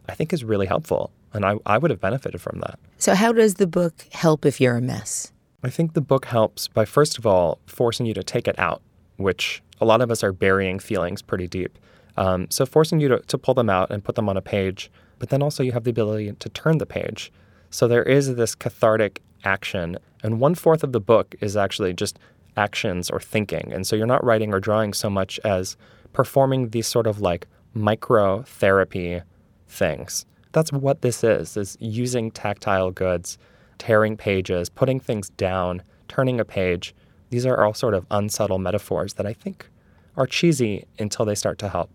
I 0.07 0.13
think 0.13 0.33
is 0.33 0.43
really 0.43 0.67
helpful. 0.67 1.11
And 1.33 1.45
I, 1.45 1.55
I 1.65 1.77
would 1.77 1.91
have 1.91 1.99
benefited 1.99 2.41
from 2.41 2.59
that. 2.59 2.79
So, 2.97 3.15
how 3.15 3.31
does 3.31 3.55
the 3.55 3.67
book 3.67 4.05
help 4.11 4.45
if 4.45 4.61
you're 4.61 4.77
a 4.77 4.81
mess? 4.81 5.31
I 5.63 5.69
think 5.69 5.93
the 5.93 6.01
book 6.01 6.25
helps 6.25 6.67
by, 6.67 6.85
first 6.85 7.17
of 7.17 7.25
all, 7.25 7.59
forcing 7.65 8.05
you 8.05 8.13
to 8.13 8.23
take 8.23 8.47
it 8.47 8.57
out, 8.59 8.81
which 9.17 9.61
a 9.79 9.85
lot 9.85 10.01
of 10.01 10.11
us 10.11 10.23
are 10.23 10.33
burying 10.33 10.79
feelings 10.79 11.21
pretty 11.21 11.47
deep. 11.47 11.77
Um, 12.17 12.47
so, 12.49 12.65
forcing 12.65 12.99
you 12.99 13.07
to, 13.09 13.19
to 13.19 13.37
pull 13.37 13.53
them 13.53 13.69
out 13.69 13.91
and 13.91 14.03
put 14.03 14.15
them 14.15 14.27
on 14.27 14.37
a 14.37 14.41
page, 14.41 14.91
but 15.19 15.29
then 15.29 15.43
also 15.43 15.61
you 15.63 15.71
have 15.71 15.83
the 15.83 15.91
ability 15.91 16.31
to 16.31 16.49
turn 16.49 16.79
the 16.79 16.85
page. 16.85 17.31
So, 17.69 17.87
there 17.87 18.03
is 18.03 18.35
this 18.35 18.55
cathartic 18.55 19.21
action. 19.43 19.97
And 20.23 20.39
one 20.39 20.55
fourth 20.55 20.83
of 20.83 20.91
the 20.91 20.99
book 20.99 21.35
is 21.41 21.55
actually 21.55 21.93
just 21.93 22.17
actions 22.55 23.09
or 23.09 23.19
thinking. 23.19 23.71
And 23.71 23.85
so 23.85 23.95
you're 23.95 24.07
not 24.07 24.23
writing 24.23 24.53
or 24.53 24.59
drawing 24.59 24.93
so 24.93 25.09
much 25.09 25.39
as 25.43 25.77
performing 26.11 26.69
these 26.69 26.87
sort 26.87 27.07
of 27.07 27.21
like 27.21 27.47
micro 27.73 28.41
therapy 28.41 29.21
things. 29.67 30.25
That's 30.51 30.73
what 30.73 31.01
this 31.01 31.23
is, 31.23 31.55
is 31.55 31.77
using 31.79 32.31
tactile 32.31 32.91
goods, 32.91 33.37
tearing 33.77 34.17
pages, 34.17 34.69
putting 34.69 34.99
things 34.99 35.29
down, 35.31 35.83
turning 36.07 36.39
a 36.39 36.45
page. 36.45 36.95
These 37.29 37.45
are 37.45 37.63
all 37.63 37.73
sort 37.73 37.93
of 37.93 38.05
unsubtle 38.09 38.59
metaphors 38.59 39.15
that 39.15 39.25
I 39.25 39.33
think 39.33 39.69
are 40.15 40.27
cheesy 40.27 40.85
until 40.97 41.25
they 41.25 41.35
start 41.35 41.59
to 41.59 41.69
help. 41.69 41.91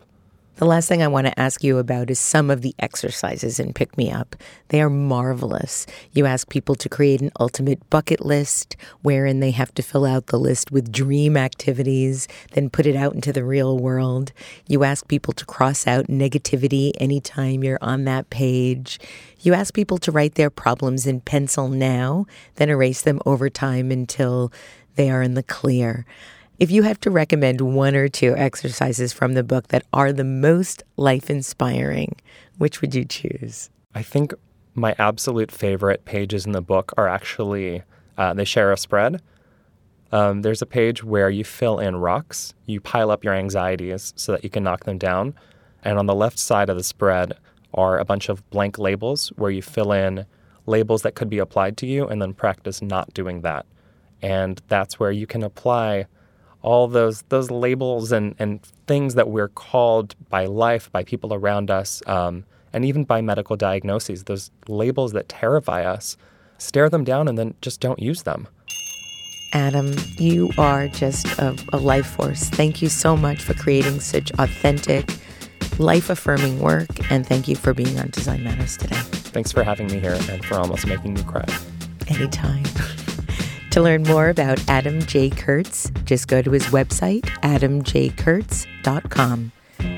The 0.56 0.66
last 0.66 0.86
thing 0.86 1.02
I 1.02 1.08
want 1.08 1.26
to 1.26 1.40
ask 1.40 1.64
you 1.64 1.78
about 1.78 2.10
is 2.10 2.20
some 2.20 2.50
of 2.50 2.60
the 2.60 2.74
exercises 2.78 3.58
in 3.58 3.72
Pick 3.72 3.96
Me 3.96 4.12
Up. 4.12 4.36
They 4.68 4.82
are 4.82 4.90
marvelous. 4.90 5.86
You 6.12 6.26
ask 6.26 6.48
people 6.50 6.74
to 6.74 6.90
create 6.90 7.22
an 7.22 7.32
ultimate 7.40 7.88
bucket 7.88 8.22
list 8.22 8.76
wherein 9.00 9.40
they 9.40 9.50
have 9.52 9.72
to 9.74 9.82
fill 9.82 10.04
out 10.04 10.26
the 10.26 10.38
list 10.38 10.70
with 10.70 10.92
dream 10.92 11.38
activities, 11.38 12.28
then 12.52 12.68
put 12.68 12.84
it 12.84 12.94
out 12.94 13.14
into 13.14 13.32
the 13.32 13.44
real 13.44 13.78
world. 13.78 14.32
You 14.68 14.84
ask 14.84 15.08
people 15.08 15.32
to 15.32 15.46
cross 15.46 15.86
out 15.86 16.08
negativity 16.08 16.92
anytime 17.00 17.64
you're 17.64 17.78
on 17.80 18.04
that 18.04 18.28
page. 18.28 19.00
You 19.40 19.54
ask 19.54 19.72
people 19.72 19.96
to 19.98 20.12
write 20.12 20.34
their 20.34 20.50
problems 20.50 21.06
in 21.06 21.22
pencil 21.22 21.68
now, 21.68 22.26
then 22.56 22.68
erase 22.68 23.00
them 23.00 23.20
over 23.24 23.48
time 23.48 23.90
until 23.90 24.52
they 24.96 25.10
are 25.10 25.22
in 25.22 25.34
the 25.34 25.42
clear. 25.42 26.04
If 26.58 26.70
you 26.70 26.82
have 26.82 27.00
to 27.00 27.10
recommend 27.10 27.60
one 27.60 27.96
or 27.96 28.08
two 28.08 28.36
exercises 28.36 29.12
from 29.12 29.34
the 29.34 29.42
book 29.42 29.68
that 29.68 29.84
are 29.92 30.12
the 30.12 30.24
most 30.24 30.82
life 30.96 31.28
inspiring, 31.28 32.14
which 32.58 32.80
would 32.80 32.94
you 32.94 33.04
choose? 33.04 33.70
I 33.94 34.02
think 34.02 34.32
my 34.74 34.94
absolute 34.98 35.50
favorite 35.50 36.04
pages 36.04 36.46
in 36.46 36.52
the 36.52 36.62
book 36.62 36.92
are 36.96 37.08
actually 37.08 37.82
uh, 38.16 38.34
they 38.34 38.44
share 38.44 38.72
a 38.72 38.76
spread. 38.76 39.22
Um, 40.12 40.42
there's 40.42 40.62
a 40.62 40.66
page 40.66 41.02
where 41.02 41.30
you 41.30 41.42
fill 41.42 41.78
in 41.78 41.96
rocks, 41.96 42.52
you 42.66 42.80
pile 42.80 43.10
up 43.10 43.24
your 43.24 43.34
anxieties 43.34 44.12
so 44.16 44.32
that 44.32 44.44
you 44.44 44.50
can 44.50 44.62
knock 44.62 44.84
them 44.84 44.98
down. 44.98 45.34
And 45.82 45.98
on 45.98 46.06
the 46.06 46.14
left 46.14 46.38
side 46.38 46.68
of 46.68 46.76
the 46.76 46.84
spread 46.84 47.32
are 47.74 47.98
a 47.98 48.04
bunch 48.04 48.28
of 48.28 48.48
blank 48.50 48.78
labels 48.78 49.32
where 49.36 49.50
you 49.50 49.62
fill 49.62 49.92
in 49.92 50.26
labels 50.66 51.02
that 51.02 51.14
could 51.14 51.30
be 51.30 51.38
applied 51.38 51.76
to 51.78 51.86
you 51.86 52.06
and 52.06 52.20
then 52.20 52.34
practice 52.34 52.82
not 52.82 53.12
doing 53.14 53.40
that. 53.40 53.66
And 54.22 54.62
that's 54.68 55.00
where 55.00 55.10
you 55.10 55.26
can 55.26 55.42
apply 55.42 56.06
all 56.62 56.86
those 56.86 57.22
those 57.22 57.50
labels 57.50 58.12
and, 58.12 58.34
and 58.38 58.62
things 58.86 59.14
that 59.16 59.28
we're 59.28 59.48
called 59.48 60.14
by 60.28 60.46
life, 60.46 60.90
by 60.92 61.02
people 61.02 61.34
around 61.34 61.70
us, 61.70 62.02
um, 62.06 62.44
and 62.72 62.84
even 62.84 63.04
by 63.04 63.20
medical 63.20 63.56
diagnoses, 63.56 64.24
those 64.24 64.50
labels 64.68 65.12
that 65.12 65.28
terrify 65.28 65.84
us, 65.84 66.16
stare 66.58 66.88
them 66.88 67.04
down 67.04 67.28
and 67.28 67.36
then 67.36 67.54
just 67.60 67.80
don't 67.80 67.98
use 67.98 68.22
them. 68.22 68.48
Adam, 69.52 69.94
you 70.16 70.50
are 70.56 70.88
just 70.88 71.26
a, 71.38 71.54
a 71.74 71.76
life 71.76 72.06
force. 72.06 72.48
Thank 72.48 72.80
you 72.80 72.88
so 72.88 73.16
much 73.16 73.42
for 73.42 73.52
creating 73.52 74.00
such 74.00 74.30
authentic, 74.38 75.14
life 75.78 76.08
affirming 76.08 76.58
work. 76.60 76.88
And 77.10 77.26
thank 77.26 77.48
you 77.48 77.56
for 77.56 77.74
being 77.74 78.00
on 78.00 78.08
Design 78.10 78.44
Matters 78.44 78.78
today. 78.78 78.96
Thanks 78.96 79.52
for 79.52 79.62
having 79.62 79.88
me 79.88 80.00
here 80.00 80.16
and 80.30 80.42
for 80.44 80.54
almost 80.54 80.86
making 80.86 81.14
me 81.14 81.22
cry. 81.24 81.44
Anytime. 82.08 82.64
to 83.72 83.80
learn 83.80 84.02
more 84.02 84.28
about 84.28 84.62
Adam 84.68 85.00
J. 85.00 85.30
Kurtz, 85.30 85.90
just 86.04 86.28
go 86.28 86.42
to 86.42 86.50
his 86.50 86.66
website, 86.66 87.22
adamjkurtz.com. 87.40 89.52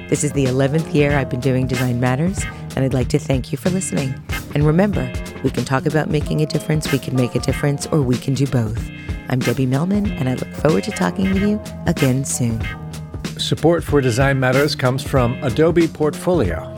This 0.09 0.23
is 0.23 0.31
the 0.33 0.45
11th 0.45 0.95
year 0.95 1.19
I've 1.19 1.29
been 1.29 1.41
doing 1.41 1.67
Design 1.67 1.99
Matters, 1.99 2.45
and 2.77 2.85
I'd 2.85 2.95
like 2.95 3.09
to 3.09 3.19
thank 3.19 3.51
you 3.51 3.59
for 3.59 3.71
listening. 3.71 4.15
And 4.55 4.65
remember, 4.65 5.13
we 5.43 5.51
can 5.51 5.65
talk 5.65 5.87
about 5.87 6.09
making 6.09 6.41
a 6.41 6.47
difference, 6.47 6.93
we 6.93 7.01
can 7.01 7.17
make 7.17 7.35
a 7.35 7.41
difference, 7.41 7.89
or 7.89 8.01
we 8.01 8.17
can 8.17 8.35
do 8.35 8.47
both. 8.47 8.89
I'm 9.29 9.41
Debbie 9.41 9.67
Millman, 9.67 10.09
and 10.13 10.29
I 10.29 10.35
look 10.35 10.55
forward 10.55 10.85
to 10.85 10.93
talking 10.93 11.33
with 11.33 11.43
you 11.43 11.61
again 11.87 12.25
soon. 12.25 12.63
Support 13.39 13.83
for 13.83 14.01
Design 14.01 14.39
Matters 14.39 14.77
comes 14.77 15.03
from 15.03 15.35
Adobe 15.43 15.89
Portfolio. 15.89 16.73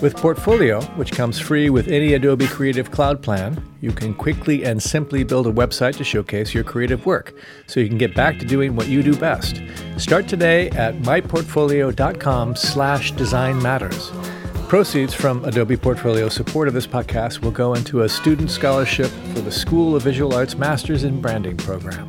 With 0.00 0.16
Portfolio, 0.16 0.80
which 0.96 1.12
comes 1.12 1.38
free 1.38 1.68
with 1.68 1.88
any 1.88 2.14
Adobe 2.14 2.46
Creative 2.46 2.90
Cloud 2.90 3.22
plan, 3.22 3.62
you 3.82 3.92
can 3.92 4.14
quickly 4.14 4.64
and 4.64 4.82
simply 4.82 5.24
build 5.24 5.46
a 5.46 5.52
website 5.52 5.96
to 5.98 6.04
showcase 6.04 6.54
your 6.54 6.64
creative 6.64 7.04
work 7.04 7.34
so 7.66 7.80
you 7.80 7.88
can 7.88 7.98
get 7.98 8.14
back 8.14 8.38
to 8.38 8.46
doing 8.46 8.74
what 8.74 8.88
you 8.88 9.02
do 9.02 9.14
best. 9.14 9.60
Start 9.98 10.26
today 10.26 10.70
at 10.70 10.94
myportfolio.com 11.00 12.56
slash. 12.56 13.12
Proceeds 14.68 15.12
from 15.12 15.44
Adobe 15.44 15.76
Portfolio 15.76 16.30
support 16.30 16.68
of 16.68 16.72
this 16.74 16.86
podcast 16.86 17.40
will 17.40 17.50
go 17.50 17.74
into 17.74 18.02
a 18.02 18.08
student 18.08 18.50
scholarship 18.50 19.10
for 19.34 19.40
the 19.40 19.52
School 19.52 19.96
of 19.96 20.02
Visual 20.02 20.32
Arts 20.32 20.56
Masters 20.56 21.04
in 21.04 21.20
Branding 21.20 21.58
program. 21.58 22.08